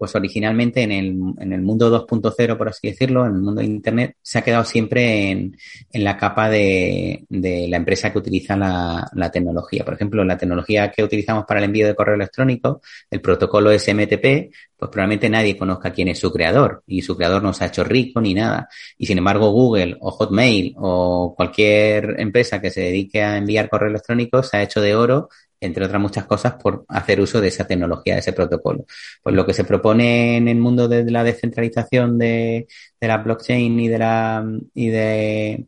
[0.00, 3.66] Pues originalmente en el, en el mundo 2.0, por así decirlo, en el mundo de
[3.66, 5.54] Internet, se ha quedado siempre en,
[5.92, 9.84] en la capa de, de, la empresa que utiliza la, la, tecnología.
[9.84, 14.50] Por ejemplo, la tecnología que utilizamos para el envío de correo electrónico, el protocolo SMTP,
[14.80, 17.84] pues probablemente nadie conozca quién es su creador y su creador no se ha hecho
[17.84, 18.70] rico ni nada.
[18.96, 23.90] Y sin embargo, Google o Hotmail o cualquier empresa que se dedique a enviar correo
[23.90, 25.28] electrónico se ha hecho de oro
[25.60, 28.84] entre otras muchas cosas, por hacer uso de esa tecnología, de ese protocolo.
[29.22, 32.66] Pues lo que se propone en el mundo de la descentralización de,
[33.00, 35.66] de la blockchain y de la y de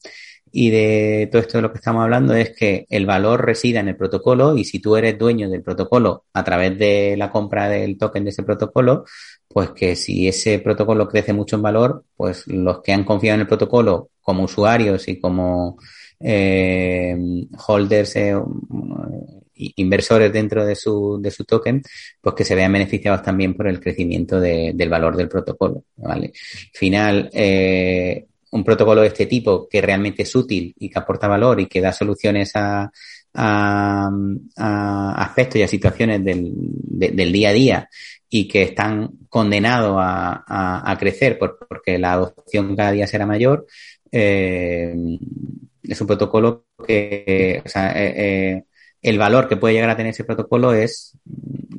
[0.53, 3.89] y de todo esto de lo que estamos hablando es que el valor resida en
[3.89, 7.97] el protocolo y si tú eres dueño del protocolo a través de la compra del
[7.97, 9.05] token de ese protocolo,
[9.49, 13.41] pues que si ese protocolo crece mucho en valor, pues los que han confiado en
[13.43, 15.79] el protocolo como usuarios y como
[16.21, 17.17] eh,
[17.67, 18.35] holders eh,
[19.77, 21.83] inversores dentro de su, de su token,
[22.21, 26.27] pues que se vean beneficiados también por el crecimiento de, del valor del protocolo, ¿vale?
[26.27, 31.27] Al final, eh, un protocolo de este tipo que realmente es útil y que aporta
[31.27, 32.91] valor y que da soluciones a,
[33.35, 34.11] a,
[35.17, 37.89] aspectos y a situaciones del, de, del, día a día
[38.29, 43.67] y que están condenados a, a, crecer por, porque la adopción cada día será mayor,
[44.11, 44.95] eh,
[45.83, 48.65] es un protocolo que, o sea, eh,
[49.03, 51.19] el valor que puede llegar a tener ese protocolo es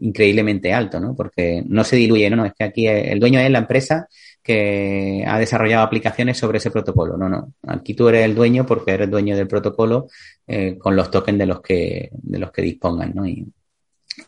[0.01, 1.15] increíblemente alto, ¿no?
[1.15, 4.07] Porque no se diluye, no, no, es que aquí el dueño es la empresa
[4.43, 7.17] que ha desarrollado aplicaciones sobre ese protocolo.
[7.17, 7.53] No, no.
[7.65, 10.07] Aquí tú eres el dueño porque eres dueño del protocolo
[10.45, 13.25] eh, con los tokens de los que, de los que dispongan, ¿no?
[13.25, 13.47] Y,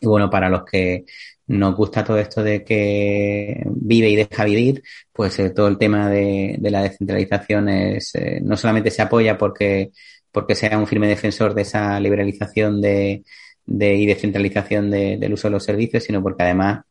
[0.00, 1.04] bueno, para los que
[1.48, 4.82] nos gusta todo esto de que vive y deja vivir,
[5.12, 9.38] pues eh, todo el tema de, de la descentralización es, eh, no solamente se apoya
[9.38, 9.90] porque
[10.36, 13.24] porque sea un firme defensor de esa liberalización de,
[13.64, 16.84] de y descentralización de, del uso de los servicios, sino porque además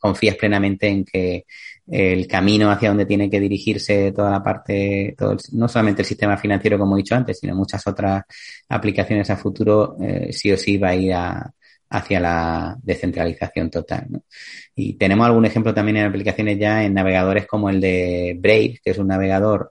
[0.00, 1.44] confías plenamente en que
[1.86, 6.06] el camino hacia donde tiene que dirigirse toda la parte, todo el, no solamente el
[6.06, 8.24] sistema financiero, como he dicho antes, sino muchas otras
[8.68, 11.54] aplicaciones a futuro, eh, sí o sí va a ir a,
[11.90, 14.08] hacia la descentralización total.
[14.74, 18.90] Y tenemos algún ejemplo también en aplicaciones ya en navegadores como el de Brave, que
[18.90, 19.70] es un navegador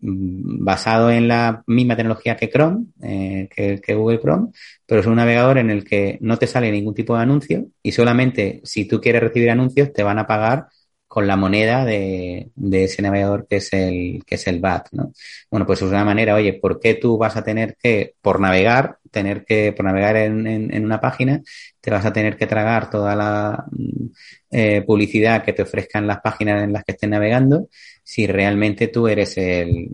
[0.00, 4.48] basado en la misma tecnología que Chrome, eh, que, Google Chrome,
[4.86, 7.92] pero es un navegador en el que no te sale ningún tipo de anuncio y
[7.92, 10.66] solamente si tú quieres recibir anuncios te van a pagar
[11.08, 14.60] con la moneda de, ese navegador que es el que es el
[14.92, 15.12] ¿no?
[15.50, 18.98] Bueno, pues es una manera, oye, ¿por qué tú vas a tener que, por navegar,
[19.10, 21.40] tener que, por navegar en, en, una página,
[21.80, 24.06] te vas a tener que tragar toda la mm,
[24.50, 27.68] eh, publicidad que te ofrezcan las páginas en las que estés navegando
[28.08, 29.90] si realmente tú eres el,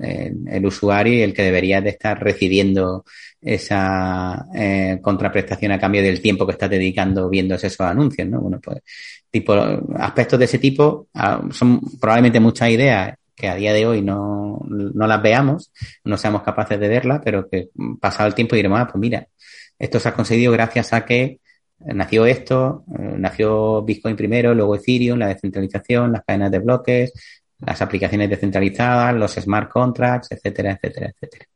[0.46, 3.04] el, usuario y el que deberías de estar recibiendo
[3.42, 8.40] esa eh, contraprestación a cambio del tiempo que estás dedicando viendo esos anuncios, ¿no?
[8.40, 8.78] Bueno, pues
[9.28, 9.52] tipo,
[9.96, 14.60] aspectos de ese tipo ah, son probablemente muchas ideas que a día de hoy no,
[14.68, 15.72] no las veamos,
[16.04, 17.70] no seamos capaces de verlas, pero que
[18.00, 19.26] pasado el tiempo diremos, ah, pues mira,
[19.76, 21.40] esto se ha conseguido gracias a que
[21.80, 27.12] nació esto, eh, nació Bitcoin primero, luego Ethereum, la descentralización, las cadenas de bloques,
[27.60, 31.46] las aplicaciones descentralizadas, los smart contracts, etcétera, etcétera, etcétera.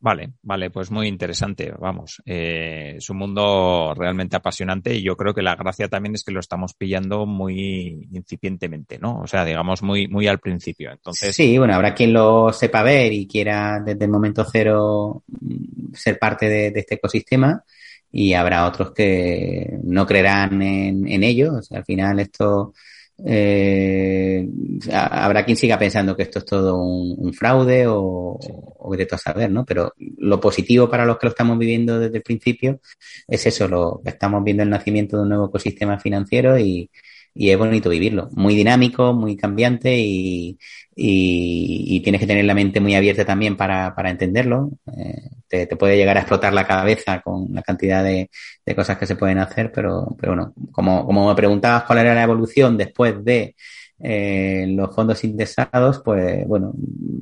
[0.00, 2.22] Vale, vale, pues muy interesante, vamos.
[2.26, 6.32] Eh, es un mundo realmente apasionante y yo creo que la gracia también es que
[6.32, 9.20] lo estamos pillando muy incipientemente, ¿no?
[9.20, 10.92] O sea, digamos muy, muy al principio.
[10.92, 11.34] Entonces.
[11.34, 16.18] Sí, bueno, habrá quien lo sepa ver y quiera desde el momento cero mm, ser
[16.18, 17.64] parte de, este ecosistema
[18.12, 21.54] y habrá otros que no creerán en, en ello.
[21.54, 22.74] O sea, al final esto
[23.24, 24.48] eh,
[24.92, 28.38] habrá quien siga pensando que esto es todo un, fraude o,
[28.78, 29.64] o de todo saber, ¿no?
[29.64, 32.80] Pero lo positivo para los que lo estamos viviendo desde el principio
[33.28, 36.90] es eso, lo estamos viendo el nacimiento de un nuevo ecosistema financiero y,
[37.34, 38.28] y es bonito vivirlo.
[38.32, 40.58] Muy dinámico, muy cambiante y,
[40.94, 44.70] y, tienes que tener la mente muy abierta también para, para entenderlo.
[44.96, 48.30] Eh, te, te, puede llegar a explotar la cabeza con la cantidad de,
[48.64, 52.14] de cosas que se pueden hacer, pero, pero bueno, como, como me preguntabas cuál era
[52.14, 53.56] la evolución después de
[53.98, 56.72] eh, los fondos indexados, pues bueno,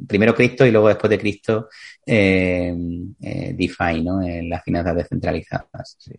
[0.08, 1.68] primero Cristo y luego después de Cristo
[2.04, 2.74] eh,
[3.20, 4.20] eh DeFi, ¿no?
[4.20, 5.96] Las finanzas descentralizadas.
[5.98, 6.12] Sí.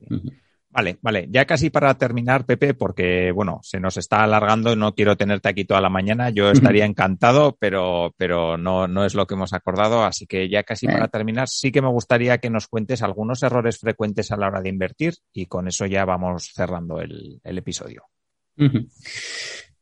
[0.74, 1.28] Vale, vale.
[1.30, 5.66] Ya casi para terminar, Pepe, porque bueno, se nos está alargando, no quiero tenerte aquí
[5.66, 6.32] toda la mañana.
[6.32, 10.04] Yo estaría encantado, pero, pero no, no es lo que hemos acordado.
[10.04, 13.78] Así que ya casi para terminar, sí que me gustaría que nos cuentes algunos errores
[13.78, 18.06] frecuentes a la hora de invertir y con eso ya vamos cerrando el, episodio.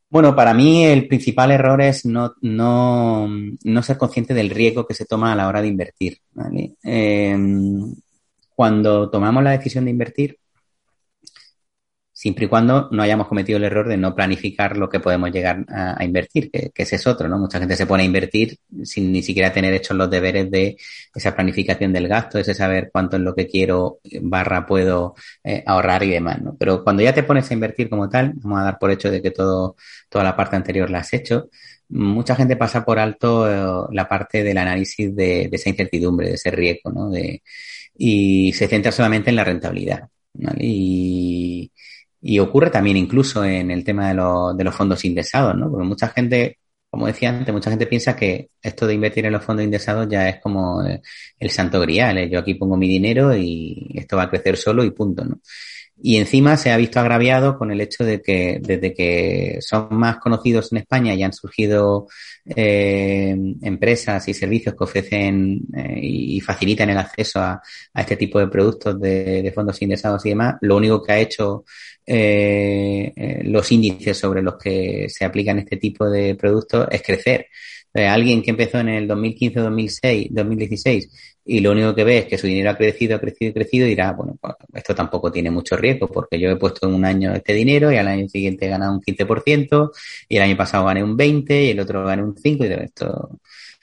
[0.09, 3.29] Bueno, para mí el principal error es no, no,
[3.63, 6.17] no ser consciente del riesgo que se toma a la hora de invertir.
[6.83, 7.95] Em,
[8.53, 10.40] cuando tomamos la decisión de invertir,
[12.21, 15.65] siempre y cuando no hayamos cometido el error de no planificar lo que podemos llegar
[15.69, 17.39] a, invertir, que, ese es otro, ¿no?
[17.39, 20.77] Mucha gente se pone a invertir sin ni siquiera tener hechos los deberes de
[21.15, 26.03] esa planificación del gasto, ese saber cuánto es lo que quiero, barra puedo eh, ahorrar
[26.03, 26.55] y demás, ¿no?
[26.59, 29.19] Pero cuando ya te pones a invertir como tal, vamos a dar por hecho de
[29.19, 29.75] que todo,
[30.07, 31.49] toda la parte anterior la has hecho,
[31.89, 36.35] mucha gente pasa por alto eh, la parte del análisis de, de, esa incertidumbre, de
[36.35, 37.09] ese riesgo, ¿no?
[37.09, 37.41] De,
[37.97, 40.07] y se centra solamente en la rentabilidad.
[40.33, 40.59] ¿vale?
[40.61, 41.71] Y,
[42.21, 45.69] y ocurre también incluso en el tema de, de los fondos indexados, ¿no?
[45.71, 49.43] Porque mucha gente, como decía antes, mucha gente piensa que esto de invertir en los
[49.43, 50.83] fondos indexados ya es como
[51.39, 52.17] el santo grial.
[52.19, 52.29] ¿eh?
[52.29, 55.39] Yo aquí pongo mi dinero y esto va a crecer solo y punto, ¿no?
[56.03, 60.17] Y encima se ha visto agraviado con el hecho de que desde que son más
[60.17, 62.07] conocidos en España y han surgido
[62.55, 67.61] eh, empresas y servicios que ofrecen eh, y facilitan el acceso a,
[67.93, 71.19] a, este tipo de productos de, de, fondos indexados y demás, lo único que ha
[71.19, 71.65] hecho
[72.05, 77.47] eh, eh, los índices sobre los que se aplican este tipo de productos es crecer.
[77.93, 81.09] Eh, alguien que empezó en el 2015, 2006, 2016
[81.43, 83.85] y lo único que ve es que su dinero ha crecido, ha crecido, ha crecido,
[83.85, 87.33] dirá, bueno, pues esto tampoco tiene mucho riesgo porque yo he puesto en un año
[87.33, 89.91] este dinero y al año siguiente he ganado un 15%
[90.29, 93.39] y el año pasado gané un 20 y el otro gané un 5 y esto,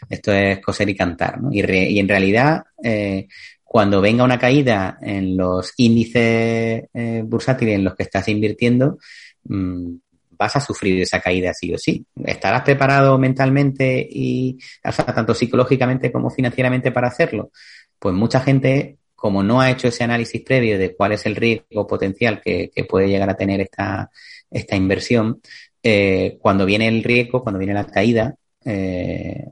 [0.09, 1.51] esto es coser y cantar, ¿no?
[1.53, 3.27] Y, y en realidad, eh,
[3.71, 8.97] cuando venga una caída en los índices eh, bursátiles en los que estás invirtiendo,
[9.45, 9.95] mmm,
[10.31, 12.03] vas a sufrir esa caída sí o sí.
[12.25, 17.51] ¿Estarás preparado mentalmente y, o sea, tanto psicológicamente como financieramente para hacerlo?
[17.99, 21.87] Pues mucha gente, como no ha hecho ese análisis previo de cuál es el riesgo
[21.87, 24.11] potencial que, puede llegar a tener esta,
[24.51, 25.43] esta inversión,
[25.83, 28.35] eh, cuando viene el riesgo, cuando viene la caída,
[28.65, 29.45] eh,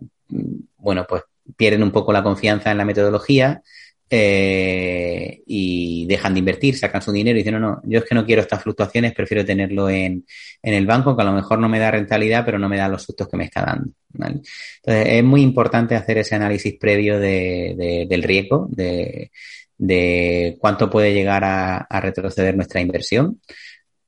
[0.78, 1.22] bueno, pues
[1.54, 3.62] pierden un poco la confianza en la metodología,
[4.08, 8.14] eh, y dejan de invertir, sacan su dinero y dicen, no, no, yo es que
[8.14, 10.24] no quiero estas fluctuaciones, prefiero tenerlo en,
[10.62, 12.88] en el banco, que a lo mejor no me da rentabilidad, pero no me da
[12.88, 13.90] los sustos que me está dando.
[14.14, 19.30] Entonces, es muy importante hacer ese análisis previo de, del riesgo, de,
[19.76, 23.40] de cuánto puede llegar a, a retroceder nuestra inversión,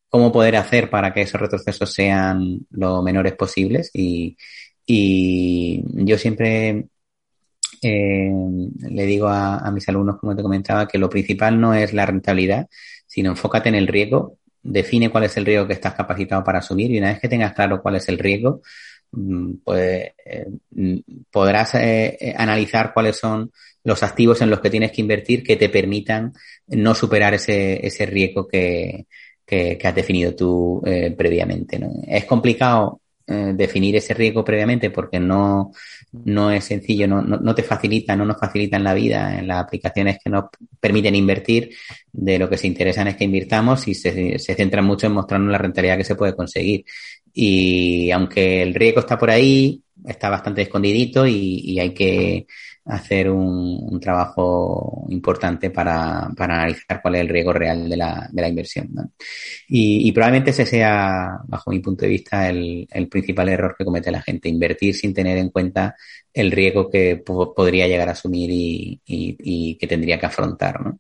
[0.09, 4.37] cómo poder hacer para que esos retrocesos sean lo menores posibles y,
[4.87, 6.87] y yo siempre
[7.83, 8.31] eh,
[8.91, 12.69] le digo a, mis alumnos, como te comentaba, que lo principal no es la rentabilidad,
[13.07, 16.91] sino enfócate en el riesgo, define cuál es el riesgo que estás capacitado para asumir
[16.91, 18.63] y una vez que tengas claro cuál es el riesgo,
[19.13, 20.47] mm, pues eh,
[21.31, 23.51] podrás eh, analizar cuáles son
[23.85, 26.33] los activos en los que tienes que invertir que te permitan
[26.67, 29.07] no superar ese, ese riesgo que,
[29.49, 31.81] que, has definido tú eh, previamente.
[32.07, 35.71] Es complicado eh, definir ese riesgo previamente porque no,
[36.13, 39.65] no es sencillo, no, no, no, te facilita, no nos facilitan la vida en las
[39.65, 40.45] aplicaciones que nos
[40.81, 41.71] permiten invertir.
[42.11, 45.53] De lo que se interesan es que invirtamos y se, se centran mucho en mostrarnos
[45.53, 46.85] la rentabilidad que se puede conseguir.
[47.35, 52.47] Y aunque el riesgo está por ahí, está bastante escondidito y, y hay que
[52.89, 58.43] hacer un, trabajo importante para, para, analizar cuál es el riesgo real de la, de
[58.43, 58.89] la inversión.
[59.69, 64.11] Y, probablemente ese sea, bajo mi punto de vista, el, el, principal error que comete
[64.11, 65.97] la gente, invertir sin tener en cuenta
[66.33, 70.81] el riesgo que podría llegar a asumir y, y, y que tendría que afrontar.
[70.81, 70.99] ¿no?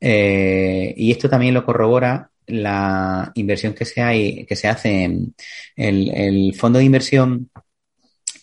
[0.00, 5.34] Eh, y esto también lo corrobora la inversión que se, hay, que se hace en
[5.76, 7.48] el, el fondo de inversión,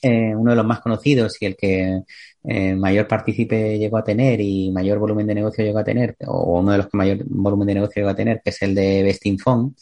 [0.02, 2.02] eh, uno de los más conocidos y el que
[2.44, 6.60] eh, mayor partícipe llegó a tener y mayor volumen de negocio llegó a tener, o
[6.60, 9.04] uno de los que mayor volumen de negocio llegó a tener, que es el de
[9.04, 9.76] Vesting Fund,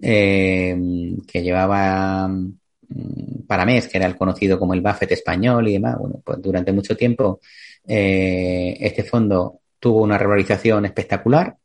[0.00, 0.76] eh,
[1.26, 5.96] que llevaba mm, para mes, que era el conocido como el Buffett español y demás.
[5.98, 7.40] Bueno, pues durante mucho tiempo
[7.86, 11.56] eh, este fondo tuvo una revalorización espectacular.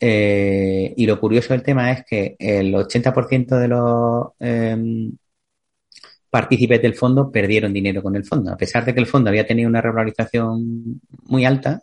[0.00, 4.76] Eh, y lo curioso del tema es que el 80% de los eh,
[6.32, 8.50] partícipes del fondo perdieron dinero con el fondo.
[8.50, 11.82] A pesar de que el fondo había tenido una revalorización muy alta,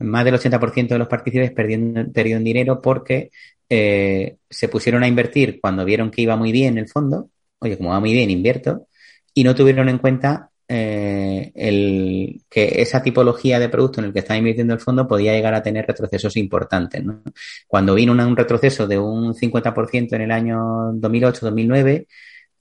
[0.00, 3.30] más del 80% de los partícipes perdieron, perdieron dinero porque
[3.70, 7.30] eh, se pusieron a invertir cuando vieron que iba muy bien el fondo.
[7.58, 8.86] Oye, como va muy bien, invierto.
[9.32, 14.18] Y no tuvieron en cuenta eh, el, que esa tipología de producto en el que
[14.18, 17.02] estaba invirtiendo el fondo podía llegar a tener retrocesos importantes.
[17.66, 22.06] Cuando vino un retroceso de un 50% en el año 2008-2009,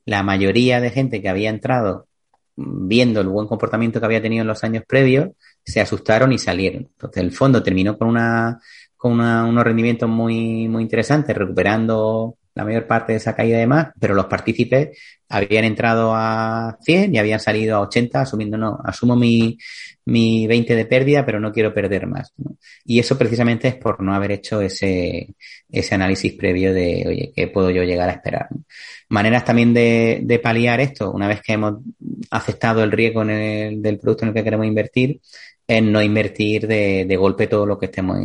[0.06, 2.08] la mayoría de gente que había entrado
[2.56, 5.30] viendo el buen comportamiento que había tenido en los años previos,
[5.64, 6.84] se asustaron y salieron.
[6.84, 8.60] Entonces el fondo terminó con una
[8.96, 13.68] con una, unos rendimientos muy, muy interesantes, recuperando la mayor parte de esa caída de
[13.68, 18.80] más, pero los partícipes habían entrado a 100 y habían salido a 80 asumiendo, no,
[18.84, 19.58] asumo mi,
[20.06, 22.34] mi 20 de pérdida, pero no quiero perder más.
[22.86, 25.36] Y eso precisamente es por no haber hecho ese,
[25.70, 28.48] ese análisis previo de, oye, ¿qué puedo yo llegar a esperar?
[29.10, 31.82] Maneras también de, de, paliar esto, una vez que hemos
[32.32, 35.20] aceptado el riesgo en el, del producto en el que queremos invertir,
[35.68, 38.18] es no invertir de, de golpe todo lo que estemos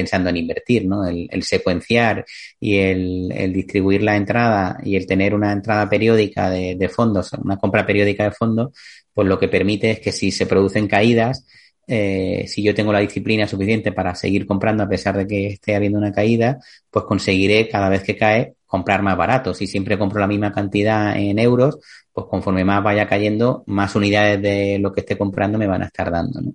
[0.00, 1.06] pensando en invertir, ¿no?
[1.06, 2.24] El, el secuenciar
[2.58, 7.32] y el, el, distribuir la entrada y el tener una entrada periódica de, de, fondos,
[7.34, 8.72] una compra periódica de fondos,
[9.12, 11.44] pues lo que permite es que si se producen caídas,
[11.86, 15.74] eh, si yo tengo la disciplina suficiente para seguir comprando a pesar de que esté
[15.74, 16.58] habiendo una caída,
[16.90, 19.52] pues conseguiré cada vez que cae comprar más barato.
[19.52, 21.78] Si siempre compro la misma cantidad en euros,
[22.12, 25.86] pues conforme más vaya cayendo, más unidades de lo que esté comprando me van a
[25.86, 26.40] estar dando.
[26.40, 26.52] ¿no?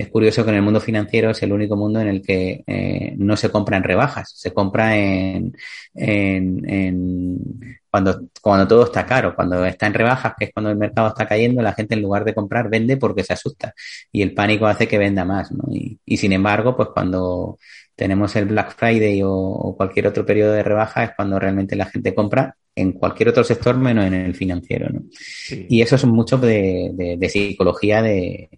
[0.00, 3.14] Es curioso que en el mundo financiero es el único mundo en el que eh,
[3.18, 5.54] no se compra en rebajas, se compra en,
[5.94, 7.38] en, en,
[7.90, 11.26] cuando, cuando todo está caro, cuando está en rebajas, que es cuando el mercado está
[11.26, 13.74] cayendo, la gente en lugar de comprar vende porque se asusta
[14.10, 15.52] y el pánico hace que venda más.
[15.52, 15.64] ¿no?
[15.70, 17.58] Y, y sin embargo, pues cuando
[17.94, 21.84] tenemos el Black Friday o, o, cualquier otro periodo de rebaja es cuando realmente la
[21.84, 24.88] gente compra en cualquier otro sector menos en el financiero.
[24.88, 25.02] ¿no?
[25.12, 25.66] Sí.
[25.68, 28.48] Y eso es mucho de, de, de psicología de,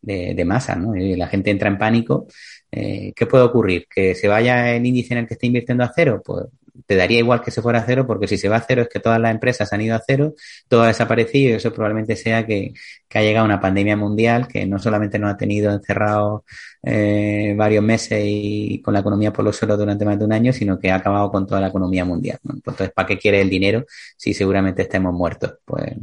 [0.00, 0.96] de, de masa, ¿no?
[0.96, 2.26] Y la gente entra en pánico.
[2.70, 3.86] Eh, ¿Qué puede ocurrir?
[3.88, 6.22] ¿Que se vaya el índice en el que esté invirtiendo a cero?
[6.24, 6.46] Pues
[6.86, 8.88] te daría igual que se fuera a cero, porque si se va a cero es
[8.88, 10.34] que todas las empresas han ido a cero,
[10.68, 12.72] todo ha desaparecido y eso probablemente sea que,
[13.14, 16.42] ha llegado una pandemia mundial que no solamente nos ha tenido encerrados
[16.82, 20.52] eh, varios meses y con la economía por los suelos durante más de un año,
[20.52, 22.38] sino que ha acabado con toda la economía mundial.
[22.46, 23.86] Entonces, ¿para qué quiere el dinero
[24.18, 25.54] si seguramente estemos muertos?
[25.64, 25.94] Pues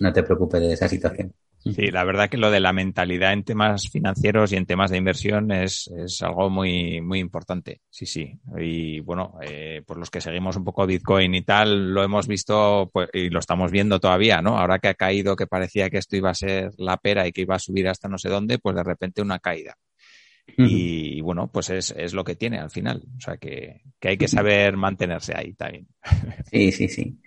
[0.00, 1.34] no te preocupes de esa situación.
[1.60, 4.98] Sí, la verdad que lo de la mentalidad en temas financieros y en temas de
[4.98, 7.80] inversión es, es algo muy, muy importante.
[7.90, 8.32] Sí, sí.
[8.56, 12.88] Y bueno, eh, por los que seguimos un poco Bitcoin y tal, lo hemos visto
[12.92, 14.56] pues, y lo estamos viendo todavía, ¿no?
[14.56, 17.42] Ahora que ha caído, que parecía que esto iba a ser la pera y que
[17.42, 19.74] iba a subir hasta no sé dónde, pues de repente una caída.
[20.56, 20.68] Uh -huh.
[20.68, 23.02] y, y, bueno, pues es, es, lo que tiene al final.
[23.16, 25.86] O sea que, que hay que saber mantenerse ahí también.
[26.50, 27.18] Sí, sí, sí.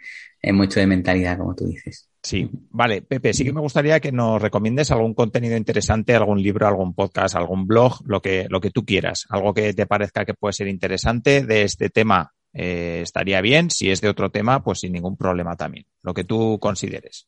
[0.42, 2.11] Es mucho de mentalidad, como tú dices.
[2.24, 6.68] Sí, vale, Pepe, sí que me gustaría que nos recomiendes algún contenido interesante, algún libro,
[6.68, 10.36] algún podcast, algún blog, lo que, lo que tú quieras, algo que te parezca que
[10.36, 12.34] puede ser interesante de este tema.
[12.54, 16.24] Eh, estaría bien, si es de otro tema, pues sin ningún problema también, lo que
[16.24, 17.28] tú consideres.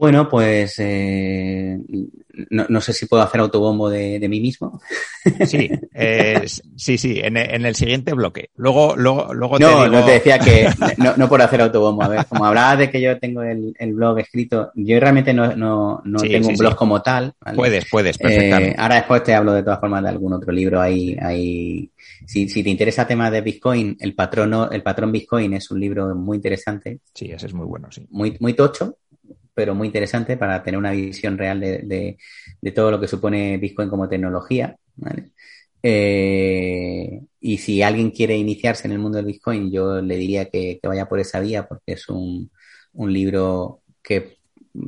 [0.00, 1.78] Bueno, pues eh,
[2.48, 4.80] no, sé si puedo hacer autobombo de, mí mismo.
[5.46, 5.68] Sí,
[6.76, 8.48] sí, sí, en, el siguiente bloque.
[8.56, 9.88] Luego, luego, luego no, te digo...
[9.88, 10.66] no te decía que
[11.18, 12.02] no, por hacer autobombo.
[12.02, 16.02] A ver, como hablabas de que yo tengo el, blog escrito, yo realmente no, no,
[16.22, 17.34] tengo un blog como tal.
[17.54, 18.70] Puedes, puedes, perfectamente.
[18.70, 21.90] Eh, ahora después te hablo de todas formas de algún otro libro ahí, ahí.
[22.26, 25.78] Si, si te interesa el tema de Bitcoin, el patrono, el patrón Bitcoin es un
[25.78, 27.00] libro muy interesante.
[27.12, 28.06] Sí, ese es muy bueno, sí.
[28.08, 28.96] Muy, muy tocho,
[29.54, 32.18] pero muy interesante para tener una visión real de,
[32.74, 34.76] todo lo que supone Bitcoin como tecnología.
[35.82, 40.78] Eh, y si alguien quiere iniciarse en el mundo del Bitcoin, yo le diría que,
[40.82, 42.50] vaya por esa vía porque es un,
[42.94, 44.38] libro que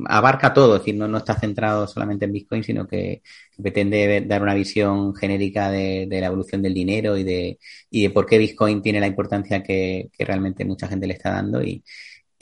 [0.05, 3.21] abarca todo, es decir, no, no está centrado solamente en Bitcoin, sino que,
[3.61, 7.59] pretende dar una visión genérica de, la evolución del dinero y de,
[7.89, 11.31] y de por qué Bitcoin tiene la importancia que, que realmente mucha gente le está
[11.31, 11.83] dando y,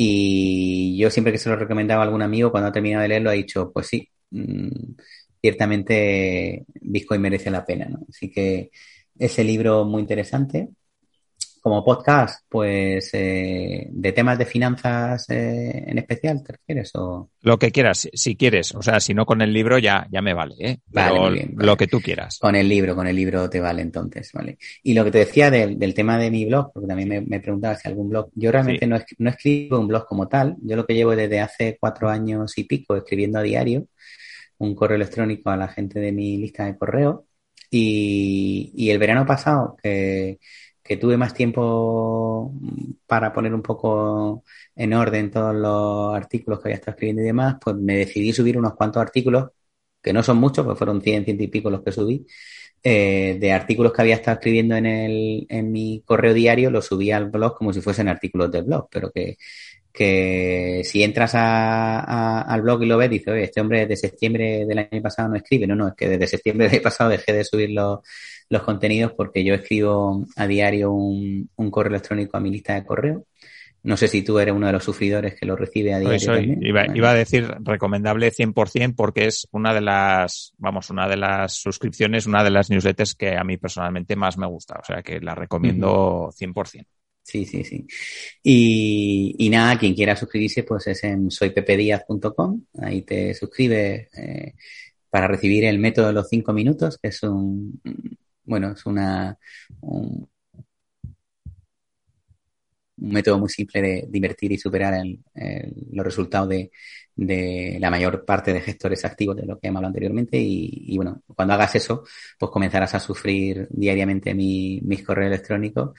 [0.04, 3.30] y yo siempre que se lo recomendaba a algún amigo, cuando ha terminado de leerlo,
[3.30, 4.96] ha dicho, pues sí, mm,
[5.42, 8.00] ciertamente Bitcoin merece la pena, ¿no?
[8.10, 8.72] Así que
[9.20, 10.70] ese libro muy interesante
[11.62, 16.92] como podcast, pues eh, de temas de finanzas eh, en especial, ¿te refieres?
[16.96, 17.30] O...
[17.42, 18.74] Lo que quieras, si quieres.
[18.74, 20.78] O sea, si no con el libro ya, ya me vale, ¿eh?
[20.88, 22.40] vale, lo que tú quieras.
[22.40, 24.58] Con el libro, con el libro te vale entonces, ¿vale?
[24.82, 27.40] Y lo que te decía del, del tema de mi blog, porque también me, me
[27.40, 30.86] preguntaba si algún blog, yo realmente no, no escribo un blog como tal, yo lo
[30.86, 33.86] que llevo desde hace cuatro años y pico escribiendo a diario
[34.58, 37.26] un correo electrónico a la gente de mi lista de correo
[37.70, 40.40] y, y el verano pasado que
[40.92, 42.54] que tuve más tiempo
[43.08, 44.44] para poner un poco
[44.76, 48.58] en orden todos los artículos que había estado escribiendo y demás, pues me decidí subir
[48.58, 49.52] unos cuantos artículos,
[50.02, 52.28] que no son muchos, pues fueron 100, ciento y pico los que subí,
[52.84, 57.10] eh, de artículos que había estado escribiendo en, el, en mi correo diario, los subí
[57.10, 59.38] al blog como si fuesen artículos del blog, pero que,
[59.94, 64.66] que si entras a, al blog y lo ves, dices, oye, este hombre de septiembre
[64.66, 65.68] del año pasado no escribe.
[65.68, 68.00] No, no, es que desde septiembre del año pasado dejé de subir los,
[68.52, 72.86] los contenidos porque yo escribo a diario un, un, correo electrónico a mi lista de
[72.86, 73.26] correo.
[73.84, 76.38] No sé si tú eres uno de los sufridores que lo recibe a diario.
[76.62, 81.54] Iba, iba, a decir recomendable 100% porque es una de las, vamos, una de las
[81.54, 84.80] suscripciones, una de las newsletters que a mí personalmente más me gusta.
[84.82, 86.86] O sea que la recomiendo 100%.
[87.24, 87.88] Sí, sí, sí.
[88.44, 92.64] Y, y, nada, quien quiera suscribirse, pues es en soypepediaz.com.
[92.82, 94.54] Ahí te suscribes eh,
[95.10, 97.80] para recibir el método de los cinco minutos, que es un,
[98.52, 99.38] bueno, es una,
[99.82, 100.30] un,
[102.98, 104.94] método muy simple de, invertir y superar
[105.92, 106.72] los resultados de,
[107.16, 110.38] de, la mayor parte de gestores activos de lo que hemos hablado anteriormente.
[110.40, 112.04] Y, bueno, cuando hagas eso,
[112.38, 115.92] pues comenzarás a sufrir diariamente mi, mis correos electrónicos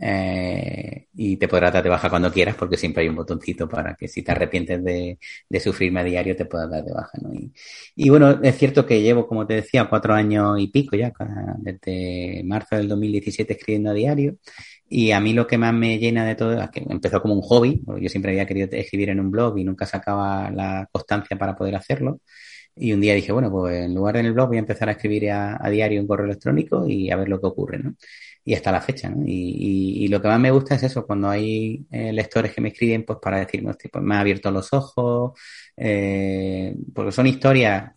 [0.00, 3.94] eh, y te podrás dar de baja cuando quieras porque siempre hay un botoncito para
[3.94, 5.18] que si te arrepientes de,
[5.48, 7.18] de sufrirme a diario te puedas dar de baja.
[7.22, 7.32] ¿no?
[7.32, 7.52] Y,
[7.96, 11.12] y, bueno, es cierto que llevo, como te decía, cuatro años y pico ya,
[11.58, 14.36] desde marzo del 2017 escribiendo a diario.
[14.88, 17.42] Y a mí lo que más me llena de todo es que empezó como un
[17.42, 21.54] hobby, yo siempre había querido escribir en un blog y nunca sacaba la constancia para
[21.54, 22.20] poder hacerlo.
[22.74, 24.88] Y un día dije, bueno, pues en lugar de en el blog voy a empezar
[24.88, 27.94] a escribir a, diario un correo electrónico y a ver lo que ocurre, ¿no?
[28.44, 29.10] y hasta la fecha.
[29.10, 29.24] ¿no?
[29.26, 32.68] Y, y, lo que más me gusta es eso, cuando hay eh, lectores que me
[32.70, 35.38] escriben pues para decirme, pues me ha abierto los ojos,
[35.76, 37.92] eh, porque son historias,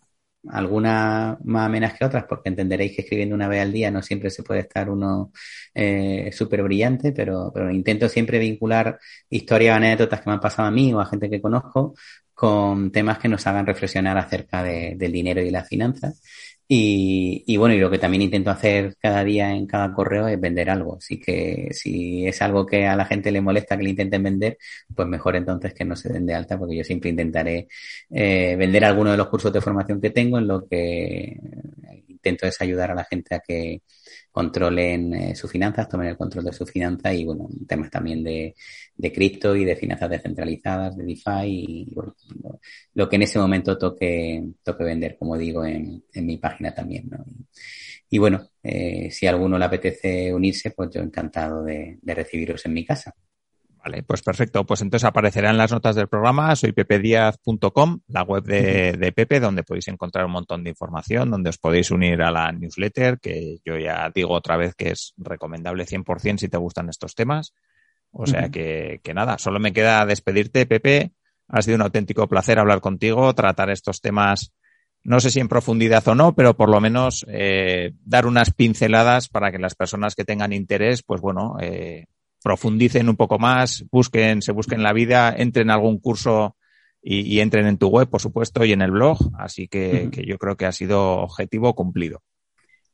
[0.48, 4.30] algunas más amenas que otras, porque entenderéis que escribiendo una vez al día no siempre
[4.30, 5.32] se puede estar uno
[5.74, 8.98] eh, súper brillante, pero, pero intento siempre vincular
[9.30, 11.94] historias o anécdotas que me han pasado a mí o a gente que conozco
[12.34, 16.20] con temas que nos hagan reflexionar acerca de, del dinero y las finanzas.
[16.74, 20.40] Y, y, bueno, y lo que también intento hacer cada día en cada correo es
[20.40, 20.96] vender algo.
[20.96, 24.56] Así que si es algo que a la gente le molesta que le intenten vender,
[24.94, 27.68] pues mejor entonces que no se den de alta, porque yo siempre intentaré
[28.10, 31.36] eh, vender alguno de los cursos de formación que tengo, en lo que
[32.22, 33.82] intento es ayudar a la gente a que
[34.30, 38.54] controlen eh, sus finanzas, tomen el control de sus finanzas y bueno, temas también de,
[38.96, 41.94] de cripto y de finanzas descentralizadas, de DeFi y
[42.94, 47.10] lo que en ese momento toque, toque vender, como digo, en, mi página también.
[48.10, 52.64] Y, bueno, eh, si a alguno le apetece unirse, pues yo encantado de, de recibiros
[52.66, 53.14] en mi casa.
[53.84, 54.64] Vale, pues perfecto.
[54.64, 56.54] Pues entonces aparecerá en las notas del programa.
[56.54, 61.50] Soy pepediaz.com, la web de, de, Pepe, donde podéis encontrar un montón de información, donde
[61.50, 65.84] os podéis unir a la newsletter, que yo ya digo otra vez que es recomendable
[65.84, 67.54] 100% si te gustan estos temas.
[68.12, 71.12] O sea que, que nada, solo me queda despedirte, Pepe.
[71.48, 74.52] Ha sido un auténtico placer hablar contigo, tratar estos temas,
[75.02, 79.28] no sé si en profundidad o no, pero por lo menos eh, dar unas pinceladas
[79.28, 82.06] para que las personas que tengan interés, pues bueno, eh,
[82.42, 86.56] profundicen un poco más, busquen, se busquen la vida, entren en algún curso
[87.02, 89.18] y, entren en tu web, por supuesto, y en el blog.
[89.38, 92.22] Así que, yo creo que ha sido objetivo cumplido.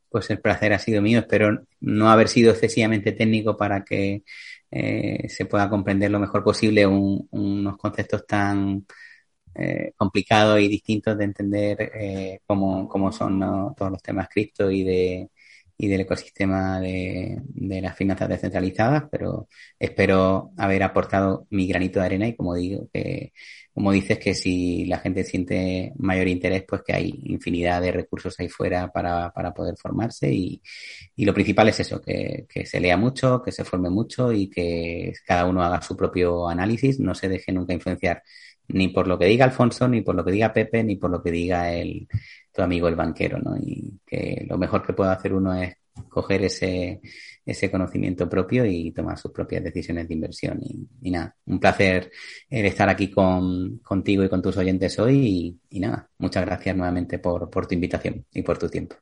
[0.08, 1.20] Pues el placer ha sido mío.
[1.20, 4.22] Espero no haber sido excesivamente técnico para que
[4.70, 8.86] eh, se pueda comprender lo mejor posible unos conceptos tan
[9.54, 13.40] eh, complicados y distintos de entender eh, cómo, cómo, son
[13.76, 15.30] todos los temas cripto y de
[15.78, 19.48] y del ecosistema de, de, las finanzas descentralizadas, pero
[19.78, 23.32] espero haber aportado mi granito de arena y como digo, que
[23.78, 28.34] como dices, que si la gente siente mayor interés, pues que hay infinidad de recursos
[28.40, 30.60] ahí fuera para, para poder formarse y,
[31.14, 34.50] y, lo principal es eso, que, que, se lea mucho, que se forme mucho y
[34.50, 38.24] que cada uno haga su propio análisis, no se deje nunca influenciar
[38.68, 41.22] ni por lo que diga Alfonso, ni por lo que diga Pepe, ni por lo
[41.22, 42.08] que diga el,
[42.58, 43.56] tu amigo el banquero, ¿no?
[43.56, 45.76] Y que lo mejor que puede hacer uno es
[46.08, 47.00] coger ese,
[47.46, 50.58] ese conocimiento propio y tomar sus propias decisiones de inversión.
[51.00, 52.10] Y, nada, un placer
[52.50, 57.48] estar aquí con, contigo y con tus oyentes hoy y, nada, muchas gracias nuevamente por,
[57.48, 58.96] por tu invitación y por tu tiempo.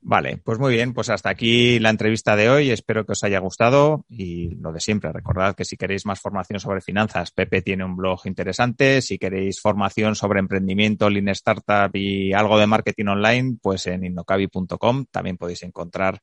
[0.00, 2.70] Vale, pues muy bien, pues hasta aquí la entrevista de hoy.
[2.70, 5.12] Espero que os haya gustado y lo de siempre.
[5.12, 9.02] Recordad que si queréis más formación sobre finanzas, Pepe tiene un blog interesante.
[9.02, 15.06] Si queréis formación sobre emprendimiento, Lean Startup y algo de marketing online, pues en innocabi.com
[15.10, 16.20] también podéis encontrar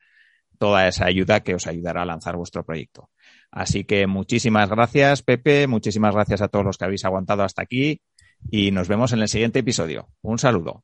[0.58, 3.10] toda esa ayuda que os ayudará a lanzar vuestro proyecto.
[3.52, 5.68] Así que muchísimas gracias, Pepe.
[5.68, 8.02] Muchísimas gracias a todos los que habéis aguantado hasta aquí
[8.50, 10.08] y nos vemos en el siguiente episodio.
[10.22, 10.84] Un saludo.